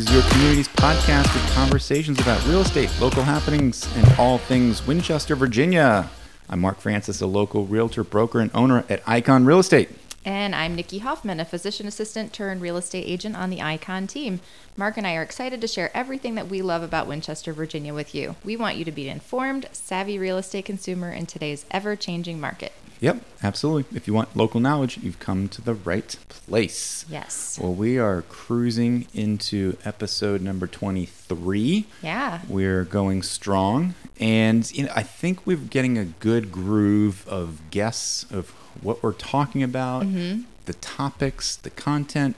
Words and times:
Is 0.00 0.10
your 0.10 0.22
community's 0.30 0.66
podcast 0.66 1.34
with 1.34 1.54
conversations 1.54 2.18
about 2.20 2.42
real 2.46 2.62
estate, 2.62 2.90
local 3.02 3.22
happenings, 3.22 3.86
and 3.96 4.10
all 4.18 4.38
things 4.38 4.86
Winchester, 4.86 5.36
Virginia. 5.36 6.08
I'm 6.48 6.60
Mark 6.60 6.78
Francis, 6.78 7.20
a 7.20 7.26
local 7.26 7.66
realtor, 7.66 8.02
broker, 8.02 8.40
and 8.40 8.50
owner 8.54 8.82
at 8.88 9.02
Icon 9.06 9.44
Real 9.44 9.58
Estate. 9.58 9.90
And 10.24 10.54
I'm 10.54 10.74
Nikki 10.74 11.00
Hoffman, 11.00 11.38
a 11.38 11.44
physician 11.44 11.86
assistant 11.86 12.32
turned 12.32 12.62
real 12.62 12.78
estate 12.78 13.04
agent 13.06 13.36
on 13.36 13.50
the 13.50 13.60
Icon 13.60 14.06
team. 14.06 14.40
Mark 14.74 14.96
and 14.96 15.06
I 15.06 15.16
are 15.16 15.22
excited 15.22 15.60
to 15.60 15.68
share 15.68 15.94
everything 15.94 16.34
that 16.34 16.48
we 16.48 16.62
love 16.62 16.82
about 16.82 17.06
Winchester, 17.06 17.52
Virginia 17.52 17.92
with 17.92 18.14
you. 18.14 18.36
We 18.42 18.56
want 18.56 18.76
you 18.76 18.86
to 18.86 18.92
be 18.92 19.06
an 19.06 19.16
informed, 19.16 19.68
savvy 19.72 20.18
real 20.18 20.38
estate 20.38 20.64
consumer 20.64 21.12
in 21.12 21.26
today's 21.26 21.66
ever 21.70 21.94
changing 21.94 22.40
market. 22.40 22.72
Yep, 23.00 23.22
absolutely. 23.42 23.96
If 23.96 24.06
you 24.06 24.12
want 24.12 24.36
local 24.36 24.60
knowledge, 24.60 24.98
you've 24.98 25.18
come 25.18 25.48
to 25.48 25.62
the 25.62 25.72
right 25.74 26.16
place. 26.28 27.06
Yes. 27.08 27.58
Well, 27.60 27.72
we 27.72 27.98
are 27.98 28.22
cruising 28.22 29.06
into 29.14 29.76
episode 29.86 30.42
number 30.42 30.66
23. 30.66 31.86
Yeah. 32.02 32.40
We're 32.48 32.84
going 32.84 33.22
strong. 33.22 33.94
And 34.18 34.70
you 34.76 34.84
know, 34.84 34.92
I 34.94 35.02
think 35.02 35.46
we're 35.46 35.56
getting 35.56 35.96
a 35.96 36.04
good 36.04 36.52
groove 36.52 37.26
of 37.26 37.60
guests 37.70 38.26
of 38.30 38.50
what 38.82 39.02
we're 39.02 39.12
talking 39.12 39.62
about, 39.62 40.02
Mm-hmm. 40.04 40.42
the 40.66 40.74
topics, 40.74 41.56
the 41.56 41.70
content. 41.70 42.36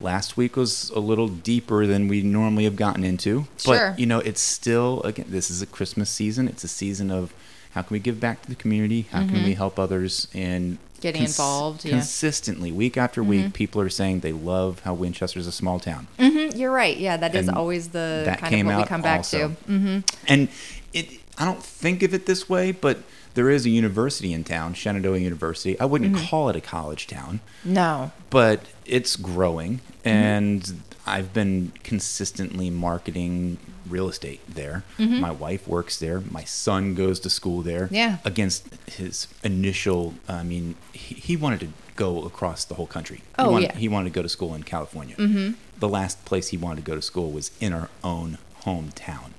Last 0.00 0.36
week 0.36 0.56
was 0.56 0.90
a 0.90 0.98
little 0.98 1.28
deeper 1.28 1.86
than 1.86 2.08
we 2.08 2.22
normally 2.22 2.64
have 2.64 2.74
gotten 2.74 3.04
into. 3.04 3.46
But, 3.64 3.76
Sure. 3.78 3.94
you 3.96 4.06
know, 4.06 4.18
it's 4.18 4.40
still, 4.40 5.00
again, 5.04 5.26
this 5.28 5.48
is 5.48 5.62
a 5.62 5.66
Christmas 5.66 6.10
season. 6.10 6.48
It's 6.48 6.64
a 6.64 6.68
season 6.68 7.12
of 7.12 7.32
how 7.72 7.82
can 7.82 7.94
we 7.94 7.98
give 8.00 8.20
back 8.20 8.42
to 8.42 8.48
the 8.48 8.54
community? 8.54 9.02
How 9.10 9.24
can 9.24 9.42
we 9.44 9.54
help 9.54 9.78
others? 9.78 10.28
And 10.34 10.78
Mm-hmm. 10.78 10.86
Getting 11.02 11.22
involved, 11.24 11.84
yeah. 11.84 11.94
Consistently, 11.94 12.70
week 12.70 12.96
after 12.96 13.24
week, 13.24 13.54
people 13.54 13.80
are 13.80 13.88
saying 13.88 14.20
they 14.20 14.30
love 14.30 14.78
how 14.84 14.94
Winchester 14.94 15.40
is 15.40 15.48
a 15.48 15.52
small 15.52 15.80
town. 15.80 16.06
hmm 16.16 16.50
you're 16.54 16.70
right. 16.70 16.96
Yeah, 16.96 17.16
that 17.16 17.34
is 17.34 17.48
And 17.48 17.56
always 17.56 17.88
the 17.88 18.22
that 18.24 18.38
kind 18.38 18.50
came 18.54 18.68
of 18.68 18.76
what 18.76 18.84
we 18.84 18.88
come 18.88 19.02
back 19.02 19.16
also. 19.18 19.48
to. 19.48 19.54
hmm 19.66 19.98
And 20.28 20.48
it, 20.92 21.08
I 21.38 21.44
don't 21.44 21.60
think 21.60 22.04
of 22.04 22.14
it 22.14 22.26
this 22.26 22.48
way, 22.48 22.70
but 22.70 22.98
there 23.34 23.50
is 23.50 23.64
a 23.66 23.70
university 23.70 24.32
in 24.32 24.44
town, 24.44 24.74
Shenandoah 24.74 25.18
University. 25.18 25.78
I 25.80 25.84
wouldn't 25.84 26.14
Mm-hmm. 26.14 26.26
call 26.26 26.48
it 26.48 26.56
a 26.56 26.60
college 26.60 27.06
town, 27.06 27.40
No. 27.64 28.12
but 28.30 28.60
it's 28.86 29.16
growing, 29.16 29.78
Mm-hmm. 30.04 30.08
and 30.08 30.82
I've 31.06 31.32
been 31.32 31.72
consistently 31.82 32.70
marketing 32.70 33.58
real 33.88 34.08
estate 34.08 34.40
there. 34.48 34.84
My 34.98 35.32
wife 35.32 35.66
works 35.66 35.98
there. 35.98 36.20
My 36.20 36.44
son 36.44 36.94
goes 36.94 37.18
to 37.20 37.30
school 37.30 37.62
there. 37.62 37.86
Mm-hmm. 37.86 37.94
Yeah. 37.94 38.16
Against 38.24 38.68
his 38.86 39.26
initial, 39.42 40.14
I 40.28 40.44
mean, 40.44 40.76
he, 40.92 41.14
he 41.16 41.36
wanted 41.36 41.60
to 41.60 41.68
go 41.96 42.22
across 42.24 42.64
the 42.64 42.74
whole 42.76 42.86
country. 42.86 43.16
He 43.18 43.22
Oh, 43.38 43.50
wanted, 43.50 43.70
yeah. 43.72 43.76
He 43.78 43.88
wanted 43.88 44.10
to 44.10 44.14
go 44.14 44.22
to 44.22 44.28
school 44.28 44.54
in 44.54 44.62
California. 44.62 45.16
Mm-hmm. 45.16 45.54
The 45.80 45.88
last 45.88 46.24
place 46.24 46.48
he 46.48 46.56
wanted 46.56 46.84
to 46.84 46.86
go 46.90 46.94
to 46.94 47.02
school 47.02 47.32
was 47.32 47.50
in 47.60 47.72
our 47.72 47.88
own 48.04 48.38
hometown. 48.62 49.30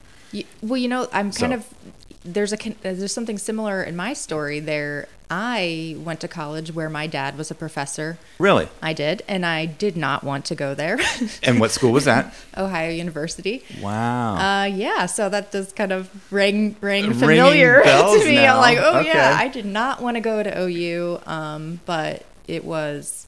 Well, 0.61 0.77
you 0.77 0.87
know, 0.89 1.03
I'm 1.13 1.31
kind 1.31 1.35
So- 1.35 1.51
of 1.53 1.65
there's 2.25 2.53
a 2.53 2.57
there's 2.81 3.11
something 3.13 3.37
similar 3.37 3.83
in 3.83 3.95
my 3.95 4.13
story. 4.13 4.59
There, 4.59 5.07
I 5.29 5.95
went 5.99 6.19
to 6.21 6.27
college 6.27 6.71
where 6.73 6.89
my 6.89 7.07
dad 7.07 7.37
was 7.37 7.51
a 7.51 7.55
professor. 7.55 8.17
Really? 8.39 8.69
I 8.81 8.93
did, 8.93 9.23
and 9.27 9.45
I 9.45 9.65
did 9.65 9.97
not 9.97 10.23
want 10.23 10.45
to 10.45 10.55
go 10.55 10.73
there. 10.73 10.99
And 11.43 11.59
what 11.59 11.71
school 11.71 11.91
was 11.91 12.05
that? 12.05 12.33
Ohio 12.57 12.89
University. 12.91 13.63
Wow. 13.81 14.35
Uh, 14.35 14.65
yeah, 14.65 15.05
so 15.07 15.27
that 15.29 15.51
does 15.51 15.73
kind 15.73 15.91
of 15.91 16.09
ring 16.31 16.75
ring 16.81 17.13
familiar 17.13 17.81
to 17.83 18.25
me. 18.25 18.35
now. 18.35 18.55
I'm 18.55 18.61
like, 18.61 18.77
oh 18.79 18.99
Okay. 18.99 19.09
yeah, 19.09 19.35
I 19.39 19.47
did 19.49 19.65
not 19.65 20.01
want 20.01 20.15
to 20.15 20.21
go 20.21 20.41
to 20.43 20.61
OU, 20.63 21.19
um, 21.25 21.79
but 21.85 22.23
it 22.47 22.63
was 22.63 23.27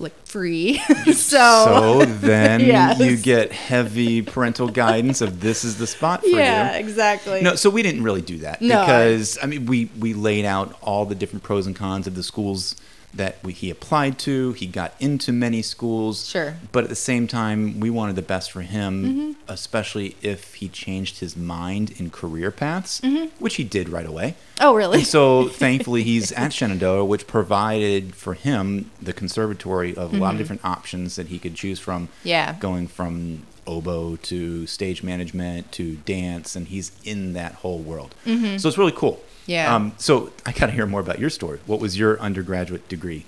like 0.00 0.14
free. 0.26 0.78
so, 1.06 1.12
so 1.12 2.04
then 2.04 2.60
Yes. 2.68 2.98
you 3.00 3.16
get 3.16 3.52
heavy 3.52 4.22
parental 4.22 4.68
guidance 4.68 5.20
of 5.20 5.40
this 5.40 5.64
is 5.64 5.78
the 5.78 5.86
spot 5.86 6.20
for 6.20 6.28
yeah, 6.28 6.34
you. 6.34 6.40
Yeah, 6.40 6.72
exactly. 6.78 7.40
No, 7.42 7.54
so 7.54 7.70
we 7.70 7.82
didn't 7.82 8.02
really 8.02 8.22
do 8.22 8.38
that 8.38 8.60
No, 8.60 8.80
because 8.80 9.38
I 9.42 9.46
mean 9.46 9.66
we 9.66 9.90
we 9.98 10.14
laid 10.14 10.44
out 10.44 10.76
all 10.82 11.04
the 11.04 11.14
different 11.14 11.42
pros 11.42 11.66
and 11.66 11.74
cons 11.76 12.06
of 12.06 12.14
the 12.14 12.22
schools 12.22 12.76
that 13.14 13.42
we, 13.42 13.52
he 13.52 13.70
applied 13.70 14.18
to. 14.20 14.52
He 14.52 14.66
got 14.66 14.94
into 15.00 15.32
many 15.32 15.62
schools. 15.62 16.28
Sure. 16.28 16.56
But 16.72 16.84
at 16.84 16.90
the 16.90 16.96
same 16.96 17.26
time, 17.26 17.80
we 17.80 17.90
wanted 17.90 18.16
the 18.16 18.22
best 18.22 18.52
for 18.52 18.60
him, 18.62 19.04
Mm-hmm. 19.04 19.32
especially 19.48 20.16
if 20.22 20.54
he 20.56 20.68
changed 20.68 21.20
his 21.20 21.36
mind 21.36 21.94
in 21.98 22.10
career 22.10 22.50
paths, 22.50 23.00
which 23.38 23.56
he 23.56 23.64
did 23.64 23.88
right 23.88 24.06
away. 24.06 24.34
oh 24.60 24.74
really? 24.74 24.98
And 24.98 25.06
so 25.06 25.48
thankfully 25.64 26.02
he's 26.02 26.32
at 26.32 26.52
Shenandoah, 26.52 27.04
which 27.06 27.26
provided 27.26 28.14
for 28.14 28.34
him 28.34 28.90
the 29.00 29.12
conservatory 29.12 29.96
of 29.96 30.12
a 30.12 30.16
lot 30.18 30.32
of 30.34 30.38
different 30.38 30.64
options 30.64 31.16
that 31.16 31.28
he 31.28 31.38
could 31.38 31.54
choose 31.54 31.78
from. 31.80 32.08
Mm-hmm. 32.08 32.28
Yeah. 32.28 32.56
Going 32.60 32.86
from 32.88 33.42
oboe 33.66 34.16
to 34.16 34.66
stage 34.66 35.02
management 35.02 35.70
to 35.72 35.96
dance, 35.96 36.56
and 36.56 36.68
he's 36.68 36.90
in 37.04 37.32
that 37.34 37.52
whole 37.56 37.78
world. 37.78 38.14
So 38.24 38.68
it's 38.68 38.78
really 38.78 38.92
cool. 38.92 39.22
Yeah. 39.48 39.74
Um, 39.74 39.92
so 39.98 40.30
I 40.46 40.52
got 40.52 40.66
to 40.66 40.72
hear 40.72 40.86
more 40.86 41.00
about 41.00 41.18
your 41.18 41.30
story. 41.30 41.58
What 41.66 41.80
was 41.80 41.98
your 41.98 42.20
undergraduate 42.20 42.86
degree? 42.88 43.24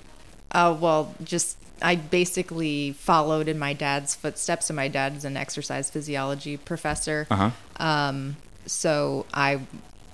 Uh, 0.52 0.76
well, 0.78 1.14
just 1.24 1.56
I 1.82 1.96
basically 1.96 2.92
followed 2.92 3.48
in 3.48 3.58
my 3.58 3.72
dad's 3.72 4.14
footsteps. 4.14 4.66
So 4.66 4.74
my 4.74 4.86
dad's 4.88 5.24
an 5.24 5.36
exercise 5.36 5.90
physiology 5.90 6.56
professor. 6.58 7.26
Uh 7.30 7.36
huh. 7.36 7.50
Um, 7.84 8.36
so 8.66 9.24
I, 9.32 9.60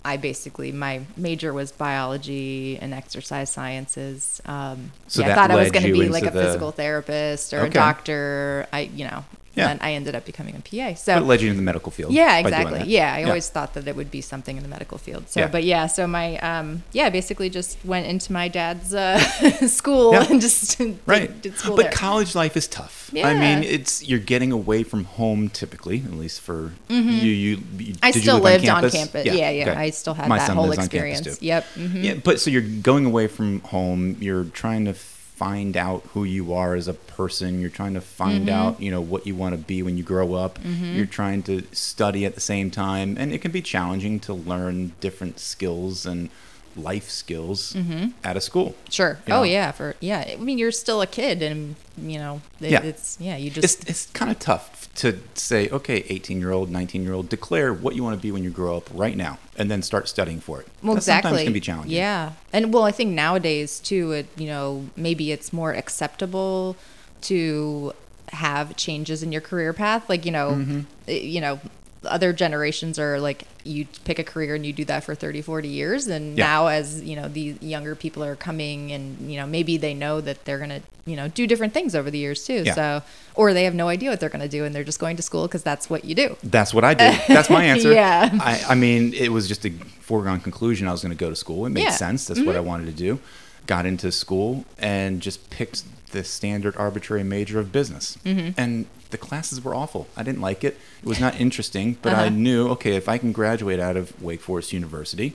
I 0.05 0.17
basically 0.17 0.71
my 0.71 1.01
major 1.17 1.53
was 1.53 1.73
biology 1.73 2.79
and 2.81 2.95
exercise 2.95 3.51
sciences. 3.51 4.41
Um, 4.47 4.93
So 5.09 5.23
yeah, 5.23 5.33
I 5.33 5.35
thought 5.35 5.51
I 5.51 5.57
was 5.57 5.73
going 5.73 5.87
to 5.87 5.93
be 5.93 6.09
like 6.09 6.25
a 6.25 6.31
the- 6.31 6.41
physical 6.45 6.71
therapist 6.71 7.53
or 7.53 7.59
Okay. 7.63 7.67
a 7.69 7.73
doctor. 7.73 8.67
I, 8.73 8.81
you 8.83 9.07
know, 9.07 9.25
Yeah. 9.57 9.69
then 9.69 9.79
I 9.81 9.93
ended 9.95 10.15
up 10.15 10.25
becoming 10.25 10.55
a 10.55 10.61
PA. 10.61 10.95
So 10.95 11.17
it 11.17 11.21
led 11.25 11.41
you 11.41 11.49
into 11.49 11.57
the 11.57 11.65
medical 11.65 11.91
field. 11.91 12.13
yeah, 12.13 12.39
exactly. 12.39 12.83
Yeah, 12.85 13.13
I 13.13 13.25
always 13.25 13.49
thought 13.49 13.75
that 13.75 13.89
it 13.89 13.97
would 13.97 14.11
be 14.11 14.21
something 14.21 14.57
in 14.57 14.63
the 14.63 14.69
medical 14.69 14.99
field. 14.99 15.29
So, 15.29 15.41
Yeah. 15.41 15.49
but 15.49 15.65
yeah, 15.65 15.87
so 15.87 16.07
my 16.07 16.37
um, 16.39 16.83
yeah, 16.93 17.09
basically 17.11 17.49
just 17.51 17.79
went 17.85 18.07
into 18.07 18.33
my 18.33 18.49
dad's 18.49 18.95
uh, 18.95 19.19
school 19.67 20.13
Yeah. 20.13 20.27
and 20.31 20.41
just 20.41 20.81
Right. 21.07 21.41
did 21.43 21.57
school 21.57 21.77
but 21.77 21.83
there. 21.85 21.93
college 21.93 22.35
life 22.35 22.57
is 22.57 22.69
tough. 22.69 23.11
Yeah. 23.13 23.29
I 23.29 23.35
mean, 23.35 23.63
it's 23.65 24.07
you're 24.07 24.19
getting 24.19 24.53
away 24.53 24.83
from 24.83 25.05
home 25.05 25.49
typically, 25.49 25.99
at 26.05 26.13
least 26.13 26.41
for 26.41 26.73
you. 26.89 26.97
You, 27.01 27.33
you 27.33 27.57
Mm-hmm. 27.57 27.93
I 28.03 28.11
did 28.11 28.17
you 28.17 28.23
still 28.23 28.35
live 28.41 28.61
lived 28.63 28.69
on 28.69 28.83
campus? 28.83 28.93
campus. 28.95 29.27
Yeah, 29.27 29.51
yeah. 29.51 29.71
okay. 29.71 29.81
I 29.81 29.91
still 29.91 30.15
had 30.15 30.29
My 30.29 30.39
that 30.39 30.47
son 30.49 30.57
whole 30.57 30.67
on 30.67 30.73
experience. 30.75 31.41
Yep. 31.43 31.65
mhm. 31.77 32.03
Yeah, 32.05 32.15
but 32.23 32.41
so 32.41 32.51
you're 32.51 32.63
going 32.63 33.07
away 33.07 33.27
from 33.27 33.61
home. 33.61 34.17
You're 34.21 34.45
trying 34.45 34.85
to 34.87 34.95
find 35.37 35.77
out 35.77 36.03
who 36.15 36.25
you 36.25 36.53
are 36.55 36.75
as 36.75 36.89
a 36.89 36.95
person. 36.95 37.61
You're 37.61 37.71
trying 37.71 37.95
to 37.95 38.01
find 38.01 38.47
Mm-hmm. 38.47 38.49
out, 38.61 38.81
you 38.81 38.91
know, 38.91 39.01
what 39.03 39.27
you 39.27 39.35
want 39.37 39.53
to 39.55 39.59
be 39.59 39.83
when 39.83 39.97
you 39.99 40.03
grow 40.03 40.35
up. 40.35 40.59
You're 40.65 41.07
trying 41.07 41.43
to 41.45 41.63
study 41.73 42.25
at 42.25 42.35
the 42.35 42.41
same 42.41 42.71
time, 42.71 43.17
and 43.19 43.33
it 43.33 43.41
can 43.43 43.51
be 43.53 43.61
challenging 43.63 44.19
to 44.21 44.33
learn 44.35 44.93
different 45.01 45.39
skills 45.39 46.07
and 46.07 46.31
life 46.77 47.09
skills 47.11 47.77
at 48.25 48.37
a 48.37 48.41
school. 48.41 48.75
Sure. 48.91 49.19
you 49.27 49.35
oh 49.35 49.43
yeah. 49.43 49.73
For 49.73 49.97
yeah. 50.01 50.25
I 50.33 50.37
mean, 50.37 50.59
you're 50.59 50.73
still 50.73 51.01
a 51.03 51.07
kid, 51.07 51.43
and 51.43 51.77
you 51.97 52.19
know, 52.19 52.41
it, 52.61 52.71
Yeah. 52.71 52.83
it's 52.83 53.17
yeah. 53.21 53.37
You 53.37 53.51
just 53.51 53.89
it's 53.89 54.07
kind 54.13 54.31
of 54.31 54.39
tough 54.39 54.89
to 54.97 55.19
say, 55.35 55.69
okay, 55.69 56.05
18 56.09 56.41
year 56.41 56.53
old, 56.53 56.71
19 56.71 57.03
year 57.03 57.13
old, 57.13 57.29
declare 57.29 57.73
what 57.75 57.95
you 57.95 58.03
want 58.03 58.17
to 58.19 58.23
be 58.23 58.33
when 58.33 58.43
you 58.43 58.51
grow 58.51 58.77
up 58.79 58.89
right 58.95 59.17
now, 59.17 59.39
and 59.57 59.71
then 59.71 59.83
start 59.83 60.09
studying 60.09 60.41
for 60.41 60.61
it. 60.61 60.69
well 60.83 60.95
That 60.95 60.99
exactly 61.01 61.29
sometimes 61.31 61.45
can 61.45 61.53
be 61.53 61.61
challenging. 61.61 61.93
Yeah, 61.97 62.33
and 62.53 62.73
well, 62.73 62.85
I 62.85 62.93
think 62.93 63.13
nowadays 63.13 63.79
too, 63.81 64.13
it 64.13 64.27
you 64.37 64.47
know 64.47 64.87
maybe 64.97 65.33
it's 65.33 65.53
more 65.53 65.73
acceptable 65.73 66.77
to 67.23 67.93
have 68.31 68.77
changes 68.77 69.23
in 69.23 69.33
your 69.33 69.41
career 69.41 69.73
path. 69.73 70.09
Like 70.09 70.25
you 70.27 70.33
know, 70.33 70.51
Mm-hmm. 70.51 70.81
you 71.11 71.41
know. 71.41 71.61
Other 72.07 72.33
generations 72.33 72.99
are 72.99 73.21
like 73.21 73.45
you 73.65 73.87
pick 74.05 74.19
a 74.19 74.25
career 74.25 74.55
and 74.55 74.65
you 74.65 74.73
do 74.73 74.85
that 74.87 75.05
for 75.05 75.15
30, 75.15 75.43
40 75.43 75.69
years. 75.69 76.07
And 76.07 76.37
Yeah. 76.39 76.45
now, 76.47 76.67
as 76.69 77.03
you 77.03 77.17
know, 77.17 77.29
these 77.29 77.61
younger 77.61 77.95
people 77.95 78.23
are 78.25 78.37
coming 78.37 78.93
and 78.93 79.31
you 79.31 79.37
know, 79.37 79.47
maybe 79.47 79.77
they 79.77 79.95
know 79.95 80.21
that 80.21 80.45
they're 80.45 80.59
going 80.59 80.71
to, 80.71 80.81
you 81.05 81.17
know, 81.17 81.29
do 81.29 81.47
different 81.47 81.75
things 81.75 81.95
over 81.95 82.11
the 82.11 82.19
years 82.19 82.45
too. 82.47 82.63
Yeah. 82.65 82.75
So, 82.75 83.03
or 83.35 83.53
they 83.53 83.65
have 83.65 83.75
no 83.75 83.89
idea 83.89 84.11
what 84.11 84.21
they're 84.21 84.29
going 84.29 84.43
to 84.43 84.49
do 84.49 84.65
and 84.65 84.75
they're 84.75 84.85
just 84.85 84.99
going 85.01 85.17
to 85.17 85.23
school 85.23 85.47
because 85.47 85.63
that's 85.63 85.91
what 85.91 86.05
you 86.05 86.15
do. 86.15 86.37
That's 86.43 86.73
what 86.73 86.85
I 86.85 86.95
did. 86.95 87.21
That's 87.29 87.51
my 87.51 87.65
answer. 87.73 87.93
Yeah. 87.93 88.31
I, 88.41 88.65
I 88.71 88.75
mean, 88.75 89.13
it 89.15 89.31
was 89.33 89.49
just 89.49 89.65
a 89.67 89.71
foregone 90.01 90.41
conclusion. 90.41 90.87
I 90.89 90.93
was 90.93 91.03
going 91.03 91.13
to 91.17 91.19
go 91.19 91.31
to 91.31 91.37
school. 91.37 91.67
It 91.67 91.71
made 91.71 91.83
Yeah. 91.83 91.91
sense. 91.91 92.27
That's 92.27 92.41
what 92.41 92.55
I 92.55 92.59
mm-hmm. 92.59 92.69
wanted 92.69 92.87
to 92.87 92.93
do. 92.93 93.19
Got 93.67 93.85
into 93.87 94.13
school 94.13 94.65
and 94.79 95.21
just 95.21 95.51
picked 95.51 95.83
the 96.13 96.23
standard 96.23 96.77
arbitrary 96.77 97.25
major 97.25 97.59
of 97.59 97.73
business. 97.73 98.17
Mm-hmm. 98.25 98.59
And 98.61 98.87
the 99.11 99.19
classes 99.19 99.63
were 99.63 99.75
awful. 99.75 100.09
I 100.17 100.23
didn't 100.23 100.41
like 100.41 100.65
it. 100.65 100.77
It 101.03 101.07
was 101.09 101.21
not 101.21 101.41
interesting, 101.41 101.97
but 102.03 102.13
I 102.15 102.27
Uh-huh. 102.27 102.29
knew, 102.31 102.69
okay, 102.71 102.97
if 102.97 103.09
I 103.09 103.19
can 103.19 103.33
graduate 103.33 103.79
out 103.81 103.97
of 103.97 104.21
Wake 104.23 104.41
Forest 104.41 104.73
University, 104.73 105.35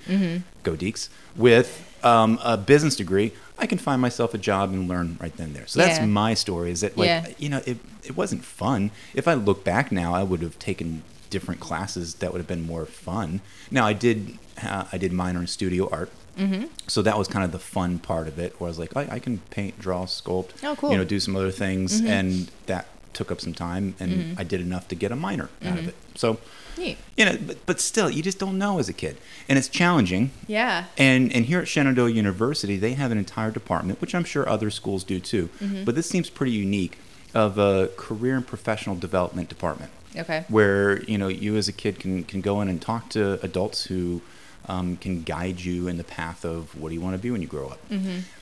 go 0.64 0.74
Deacs, 0.76 1.10
with 1.36 1.88
um, 2.04 2.40
a 2.44 2.58
business 2.58 2.96
degree, 2.96 3.32
I 3.58 3.68
can 3.68 3.78
find 3.78 4.02
myself 4.02 4.34
a 4.34 4.38
job 4.38 4.72
and 4.74 4.90
learn 4.90 5.18
right 5.22 5.36
then 5.38 5.48
and 5.48 5.56
there. 5.56 5.68
So 5.68 5.80
that's 5.80 6.00
Yeah. 6.00 6.06
my 6.08 6.34
story. 6.34 6.72
Is 6.72 6.82
that 6.82 6.98
like 6.98 7.08
Yeah. 7.08 7.28
you 7.38 7.50
know 7.50 7.62
it 7.66 7.78
it 8.04 8.18
wasn't 8.18 8.44
fun. 8.44 8.90
If 9.14 9.28
I 9.28 9.36
look 9.36 9.64
back 9.64 9.92
now, 9.92 10.14
I 10.16 10.24
would 10.24 10.42
have 10.42 10.58
taken 10.58 11.04
different 11.30 11.60
classes 11.62 12.16
that 12.16 12.32
would 12.34 12.40
have 12.40 12.48
been 12.48 12.66
more 12.66 12.86
fun. 12.86 13.40
Now 13.70 13.86
I 13.86 13.94
did 13.94 14.38
uh, 14.64 14.86
I 14.92 14.98
did 14.98 15.14
minor 15.14 15.40
in 15.42 15.48
studio 15.48 15.88
art. 15.92 16.12
Mm-hmm. 16.38 16.66
So 16.88 17.02
that 17.04 17.18
was 17.18 17.28
kind 17.28 17.44
of 17.46 17.52
the 17.52 17.60
fun 17.60 18.00
part 18.00 18.28
of 18.28 18.40
it, 18.40 18.56
where 18.60 18.68
I 18.68 18.72
was 18.72 18.80
like, 18.80 18.96
I, 18.98 19.08
I 19.16 19.20
can 19.20 19.40
paint, 19.52 19.78
draw, 19.80 20.06
sculpt, 20.06 20.52
Oh, 20.64 20.76
cool. 20.78 20.92
you 20.92 20.98
know, 20.98 21.04
do 21.04 21.20
some 21.20 21.36
other 21.36 21.52
things, 21.52 22.02
and 22.02 22.50
that 22.68 22.88
took 23.14 23.32
up 23.32 23.42
some 23.42 23.54
time, 23.54 23.96
and 24.00 24.12
mm-hmm. 24.12 24.40
I 24.40 24.44
did 24.44 24.62
enough 24.62 24.88
to 24.90 24.96
get 24.96 25.12
a 25.12 25.16
minor 25.16 25.50
out 25.64 25.74
of 25.74 25.80
mm-hmm. 25.80 25.90
it. 25.90 25.96
So, 26.16 26.38
Neat. 26.78 26.98
you 27.18 27.26
know, 27.26 27.38
but, 27.46 27.66
but 27.66 27.80
still, 27.80 28.10
you 28.10 28.22
just 28.24 28.40
don't 28.40 28.58
know 28.58 28.80
as 28.80 28.90
a 28.90 28.94
kid, 28.94 29.18
and 29.48 29.58
it's 29.58 29.68
challenging. 29.68 30.32
Yeah. 30.48 30.86
And 30.98 31.32
and 31.34 31.46
here 31.46 31.60
at 31.60 31.68
Shenandoah 31.68 32.12
University, 32.12 32.78
they 32.78 32.94
have 32.94 33.12
an 33.12 33.18
entire 33.18 33.52
department, 33.52 34.02
which 34.02 34.16
I'm 34.16 34.24
sure 34.24 34.48
other 34.48 34.70
schools 34.70 35.04
do 35.04 35.20
too. 35.20 35.50
Mm-hmm. 35.60 35.84
But 35.84 35.96
this 35.96 36.08
seems 36.08 36.30
pretty 36.30 36.54
unique 36.54 36.98
of 37.34 37.58
a 37.58 37.90
career 37.98 38.36
and 38.36 38.46
professional 38.46 38.96
development 38.96 39.50
department 39.50 39.92
Okay. 40.16 40.44
where 40.50 41.02
you 41.04 41.18
know 41.18 41.30
you 41.30 41.56
as 41.56 41.68
a 41.68 41.72
kid 41.72 42.00
can 42.00 42.24
can 42.24 42.42
go 42.42 42.62
in 42.62 42.68
and 42.68 42.82
talk 42.82 43.10
to 43.10 43.40
adults 43.44 43.86
who 43.86 44.22
um, 44.68 44.96
can 44.98 45.24
guide 45.24 45.60
you 45.60 45.88
in 45.88 45.98
the 45.98 46.04
path 46.04 46.46
of 46.46 46.80
what 46.80 46.90
do 46.90 46.96
you 46.96 47.02
want 47.02 47.16
to 47.16 47.22
be 47.22 47.32
when 47.32 47.42
you 47.42 47.48
grow 47.48 47.68
up. 47.70 47.80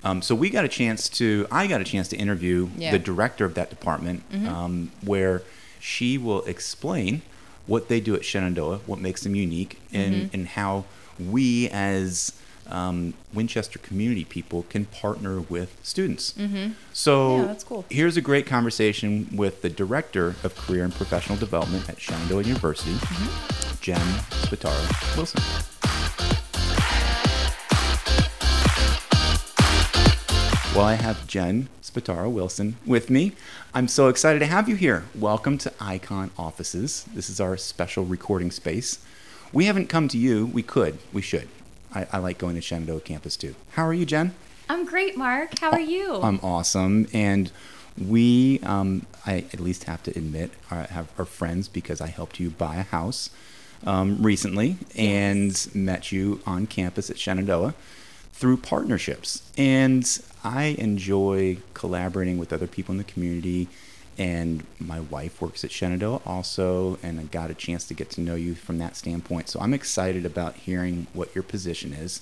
Um, 0.03 0.21
so 0.21 0.35
we 0.35 0.49
got 0.49 0.65
a 0.65 0.67
chance 0.67 1.07
to 1.09 1.47
I 1.51 1.67
got 1.67 1.81
a 1.81 1.85
chance 1.85 2.07
to 2.09 2.17
interview 2.17 2.69
Yeah. 2.77 2.91
the 2.91 2.99
director 2.99 3.45
of 3.45 3.53
that 3.55 3.69
department, 3.69 4.23
um, 4.47 4.91
where 5.03 5.41
she 5.79 6.17
will 6.17 6.43
explain 6.45 7.21
what 7.67 7.87
they 7.87 7.99
do 7.99 8.15
at 8.15 8.25
Shenandoah, 8.25 8.79
what 8.85 8.99
makes 8.99 9.21
them 9.23 9.35
unique, 9.35 9.79
and 9.93 10.29
and 10.33 10.47
how 10.49 10.85
we 11.19 11.69
as 11.69 12.33
um, 12.67 13.13
Winchester 13.33 13.79
community 13.79 14.23
people 14.25 14.63
can 14.69 14.85
partner 14.85 15.39
with 15.41 15.75
students. 15.81 16.35
So 16.93 17.37
Yeah, 17.37 17.45
that's 17.45 17.63
cool. 17.63 17.83
here's 17.89 18.15
a 18.17 18.21
great 18.21 18.45
conversation 18.45 19.27
with 19.35 19.61
the 19.63 19.69
director 19.69 20.35
of 20.43 20.55
career 20.55 20.83
and 20.83 20.93
professional 20.93 21.37
development 21.37 21.89
at 21.89 21.99
Shenandoah 21.99 22.43
University, 22.43 22.93
Jen 23.81 23.99
Spataro 24.45 25.15
Wilson. 25.17 25.41
Well, 30.75 30.85
I 30.85 30.93
have 30.93 31.25
Jen 31.27 31.67
Spataro 31.81 32.31
Wilson 32.31 32.77
with 32.85 33.09
me. 33.09 33.33
I'm 33.73 33.87
so 33.87 34.07
excited 34.07 34.39
to 34.39 34.45
have 34.45 34.69
you 34.69 34.75
here. 34.75 35.03
Welcome 35.15 35.57
to 35.57 35.73
Icon 35.79 36.29
Offices. 36.37 37.05
This 37.13 37.27
is 37.27 37.41
our 37.41 37.57
special 37.57 38.05
recording 38.05 38.51
space. 38.51 38.99
We 39.51 39.65
haven't 39.65 39.89
come 39.89 40.07
to 40.09 40.17
you. 40.17 40.45
We 40.45 40.61
could. 40.61 40.99
We 41.11 41.23
should. 41.23 41.49
I, 41.93 42.07
I 42.13 42.17
like 42.19 42.37
going 42.37 42.53
to 42.53 42.61
Shenandoah 42.61 43.01
campus 43.01 43.35
too. 43.35 43.55
How 43.71 43.85
are 43.87 43.95
you, 43.95 44.05
Jen? 44.05 44.35
I'm 44.69 44.85
great, 44.85 45.17
Mark. 45.17 45.57
How 45.59 45.71
are 45.71 45.79
you? 45.79 46.21
I'm 46.21 46.39
awesome, 46.43 47.07
and 47.11 47.51
we, 47.97 48.59
um, 48.61 49.07
I 49.25 49.45
at 49.51 49.59
least 49.59 49.85
have 49.85 50.03
to 50.03 50.11
admit, 50.11 50.51
are, 50.69 50.83
have, 50.83 51.11
are 51.17 51.25
friends 51.25 51.67
because 51.67 51.99
I 51.99 52.07
helped 52.07 52.39
you 52.39 52.51
buy 52.51 52.75
a 52.75 52.83
house 52.83 53.31
um, 53.87 54.21
recently 54.21 54.77
and 54.95 55.67
met 55.73 56.11
you 56.11 56.41
on 56.45 56.67
campus 56.67 57.09
at 57.09 57.17
Shenandoah 57.17 57.73
through 58.39 58.55
partnerships. 58.55 59.43
And 59.57 60.07
I 60.45 60.75
enjoy 60.79 61.57
collaborating 61.73 62.37
with 62.37 62.53
other 62.53 62.67
people 62.67 62.93
in 62.93 62.97
the 62.97 63.03
community. 63.03 63.67
And 64.17 64.63
my 64.79 65.01
wife 65.01 65.41
works 65.41 65.65
at 65.65 65.71
Shenandoah 65.71 66.21
also, 66.25 66.97
and 67.03 67.19
I 67.19 67.23
got 67.23 67.51
a 67.51 67.53
chance 67.53 67.85
to 67.87 67.93
get 67.93 68.09
to 68.11 68.21
know 68.21 68.35
you 68.35 68.55
from 68.55 68.77
that 68.77 68.95
standpoint. 68.95 69.49
So 69.49 69.59
I'm 69.59 69.73
excited 69.73 70.25
about 70.25 70.55
hearing 70.55 71.07
what 71.11 71.35
your 71.35 71.43
position 71.43 71.93
is, 71.93 72.21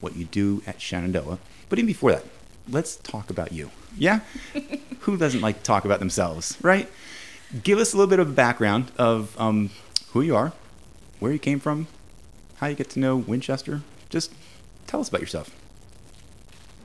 what 0.00 0.14
you 0.14 0.24
do 0.24 0.62
at 0.68 0.80
Shenandoah. 0.80 1.38
But 1.68 1.80
even 1.80 1.88
before 1.88 2.12
that, 2.12 2.24
let's 2.68 2.94
talk 2.96 3.28
about 3.28 3.50
you. 3.50 3.70
Yeah? 3.98 4.20
Who 5.00 5.16
doesn't 5.16 5.40
like 5.40 5.58
to 5.58 5.62
talk 5.64 5.84
about 5.84 5.98
themselves, 5.98 6.56
right? 6.62 6.88
Give 7.64 7.78
us 7.80 7.92
a 7.92 7.96
little 7.96 8.10
bit 8.10 8.20
of 8.20 8.28
a 8.28 8.32
background 8.32 8.92
of 8.98 9.38
um, 9.40 9.70
who 10.12 10.20
you 10.20 10.36
are, 10.36 10.52
where 11.18 11.32
you 11.32 11.38
came 11.40 11.58
from, 11.58 11.88
how 12.56 12.68
you 12.68 12.76
get 12.76 12.90
to 12.90 13.00
know 13.00 13.16
Winchester. 13.16 13.82
Just 14.08 14.32
tell 14.86 15.00
us 15.00 15.08
about 15.08 15.20
yourself. 15.20 15.50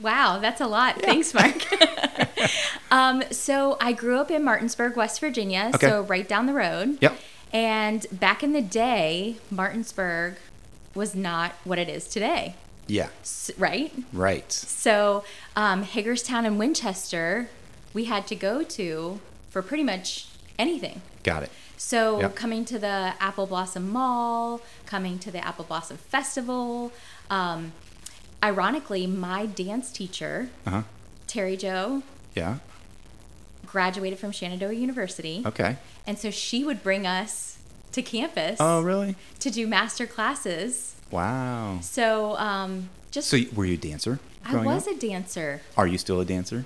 wow, 0.02 0.40
that's 0.40 0.62
a 0.62 0.68
lot. 0.68 1.02
Thanks, 1.02 1.34
Mark. 1.34 1.68
um, 2.92 3.24
so 3.32 3.78
I 3.80 3.94
grew 3.94 4.18
up 4.20 4.32
in 4.32 4.44
Martinsburg, 4.44 4.96
West 4.96 5.20
Virginia, 5.20 5.72
Okay. 5.76 5.88
so 5.88 6.02
right 6.04 6.28
down 6.28 6.46
the 6.48 6.54
road. 6.54 6.98
Yep. 7.02 7.18
And 7.54 8.06
back 8.12 8.44
in 8.44 8.54
the 8.54 8.62
day, 8.62 9.36
Martinsburg 9.50 10.36
was 10.96 11.14
not 11.16 11.54
what 11.64 11.78
it 11.78 11.88
is 11.90 12.08
today, 12.08 12.56
Yeah. 12.88 13.10
S- 13.22 13.52
right? 13.58 13.94
Right. 14.14 14.52
So 14.52 15.24
um, 15.56 15.84
Hagerstown 15.84 16.46
and 16.46 16.58
Winchester, 16.58 17.50
we 17.94 18.06
had 18.06 18.26
to 18.28 18.36
go 18.36 18.64
to 18.64 19.20
for 19.50 19.62
pretty 19.62 19.84
much 19.84 20.28
anything. 20.58 21.02
Got 21.24 21.44
it. 21.44 21.52
So 21.78 22.22
Yep. 22.22 22.36
coming 22.36 22.66
to 22.66 22.80
the 22.80 23.14
Apple 23.20 23.46
Blossom 23.48 23.90
Mall, 23.90 24.62
coming 24.86 25.20
to 25.20 25.30
the 25.32 25.46
Apple 25.46 25.66
Blossom 25.66 25.98
Festival. 25.98 26.92
Um, 27.30 27.74
ironically, 28.44 29.08
my 29.08 29.46
dance 29.46 29.92
teacher, 29.92 30.50
Uh 30.66 30.70
huh. 30.70 30.82
Terry 31.28 31.56
Joe, 31.58 32.04
Yeah. 32.36 32.58
graduated 33.66 34.20
from 34.20 34.32
Shenandoah 34.32 34.74
University. 34.74 35.44
Okay. 35.46 35.78
And 36.06 36.18
so 36.18 36.30
she 36.32 36.64
would 36.64 36.84
bring 36.84 37.06
us 37.08 37.58
to 37.94 38.02
campus 38.02 38.58
Oh, 38.60 38.82
really? 38.82 39.16
to 39.40 39.50
do 39.50 39.68
master 39.68 40.06
classes. 40.08 40.96
Wow. 41.12 41.80
So 41.82 42.36
um, 42.38 42.90
just, 43.12 43.30
So, 43.30 43.38
were 43.54 43.66
you 43.66 43.76
a 43.76 43.78
dancer? 43.78 44.20
I 44.44 44.56
was 44.66 44.88
up? 44.88 44.96
a 44.96 44.98
dancer, 44.98 45.62
Are 45.78 45.86
you 45.88 45.98
still 45.98 46.20
a 46.20 46.26
dancer? 46.26 46.66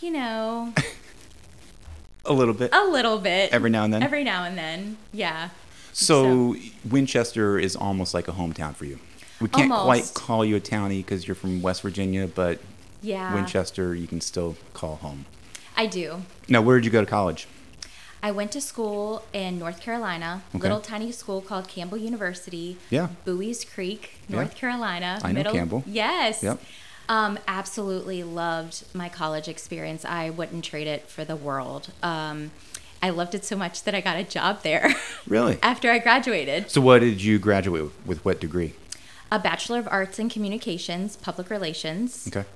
you 0.00 0.10
know, 0.10 0.74
A 2.26 2.32
little 2.32 2.54
bit. 2.54 2.74
a 2.74 2.84
little 2.84 3.18
bit. 3.18 3.52
Every 3.52 3.70
now 3.70 3.84
and 3.84 3.94
then? 3.94 4.02
Every 4.02 4.24
now 4.24 4.44
and 4.44 4.58
then, 4.58 4.96
yeah. 5.12 5.50
So, 5.92 6.56
Winchester 6.88 7.58
is 7.58 7.74
almost 7.76 8.12
like 8.12 8.28
a 8.28 8.32
hometown 8.32 8.74
for 8.74 8.84
you. 8.84 8.98
We 9.40 9.48
can't 9.48 9.72
quite 9.72 10.12
call 10.14 10.44
you 10.44 10.56
a 10.56 10.60
townie 10.60 10.98
because 11.04 11.26
you're 11.28 11.34
from 11.34 11.62
West 11.62 11.82
Virginia, 11.82 12.26
but 12.26 12.58
Yeah. 13.02 13.34
Winchester 13.34 13.94
you 13.94 14.06
can 14.06 14.20
still 14.20 14.56
call 14.72 14.96
home. 14.96 15.26
I 15.76 15.86
do. 15.86 16.22
Now, 16.48 16.62
where 16.62 16.76
did 16.78 16.84
you 16.86 16.90
go 16.90 17.00
to 17.00 17.06
college? 17.10 17.46
I 18.22 18.30
went 18.30 18.50
to 18.52 18.60
school 18.62 19.22
in 19.32 19.58
North 19.58 19.80
Carolina, 19.80 20.42
Okay. 20.54 20.62
little 20.62 20.80
tiny 20.80 21.12
school 21.12 21.40
called 21.42 21.68
Campbell 21.68 21.98
University. 21.98 22.78
Yeah. 22.90 23.08
Buies 23.26 23.64
Creek, 23.64 24.14
Yeah. 24.28 24.36
North 24.36 24.56
Carolina. 24.56 25.20
I 25.22 25.32
know 25.32 25.52
Campbell. 25.52 25.84
Yes. 25.86 26.42
Yep. 26.42 26.58
Um, 27.08 27.38
absolutely 27.46 28.24
loved 28.24 28.84
my 28.94 29.08
college 29.08 29.46
experience. 29.48 30.04
I 30.04 30.30
wouldn't 30.30 30.64
trade 30.64 30.88
it 30.88 31.08
for 31.08 31.24
the 31.24 31.36
world. 31.36 31.90
Um, 32.02 32.50
I 33.02 33.10
loved 33.10 33.34
it 33.34 33.44
so 33.44 33.54
much 33.54 33.84
that 33.84 33.94
I 33.94 34.00
got 34.00 34.16
a 34.16 34.24
job 34.24 34.62
there 34.62 34.92
Really? 35.28 35.58
after 35.62 35.90
I 35.92 35.98
graduated. 35.98 36.70
So, 36.70 36.80
what 36.80 37.00
did 37.00 37.22
you 37.22 37.38
graduate? 37.38 37.90
With 38.04 38.24
what 38.24 38.40
degree? 38.40 38.72
A 39.30 39.38
Bachelor 39.38 39.78
of 39.78 39.88
Arts 39.88 40.18
in 40.18 40.28
Communications, 40.28 41.16
Public 41.16 41.50
Relations. 41.50 42.28
Okay. 42.28 42.46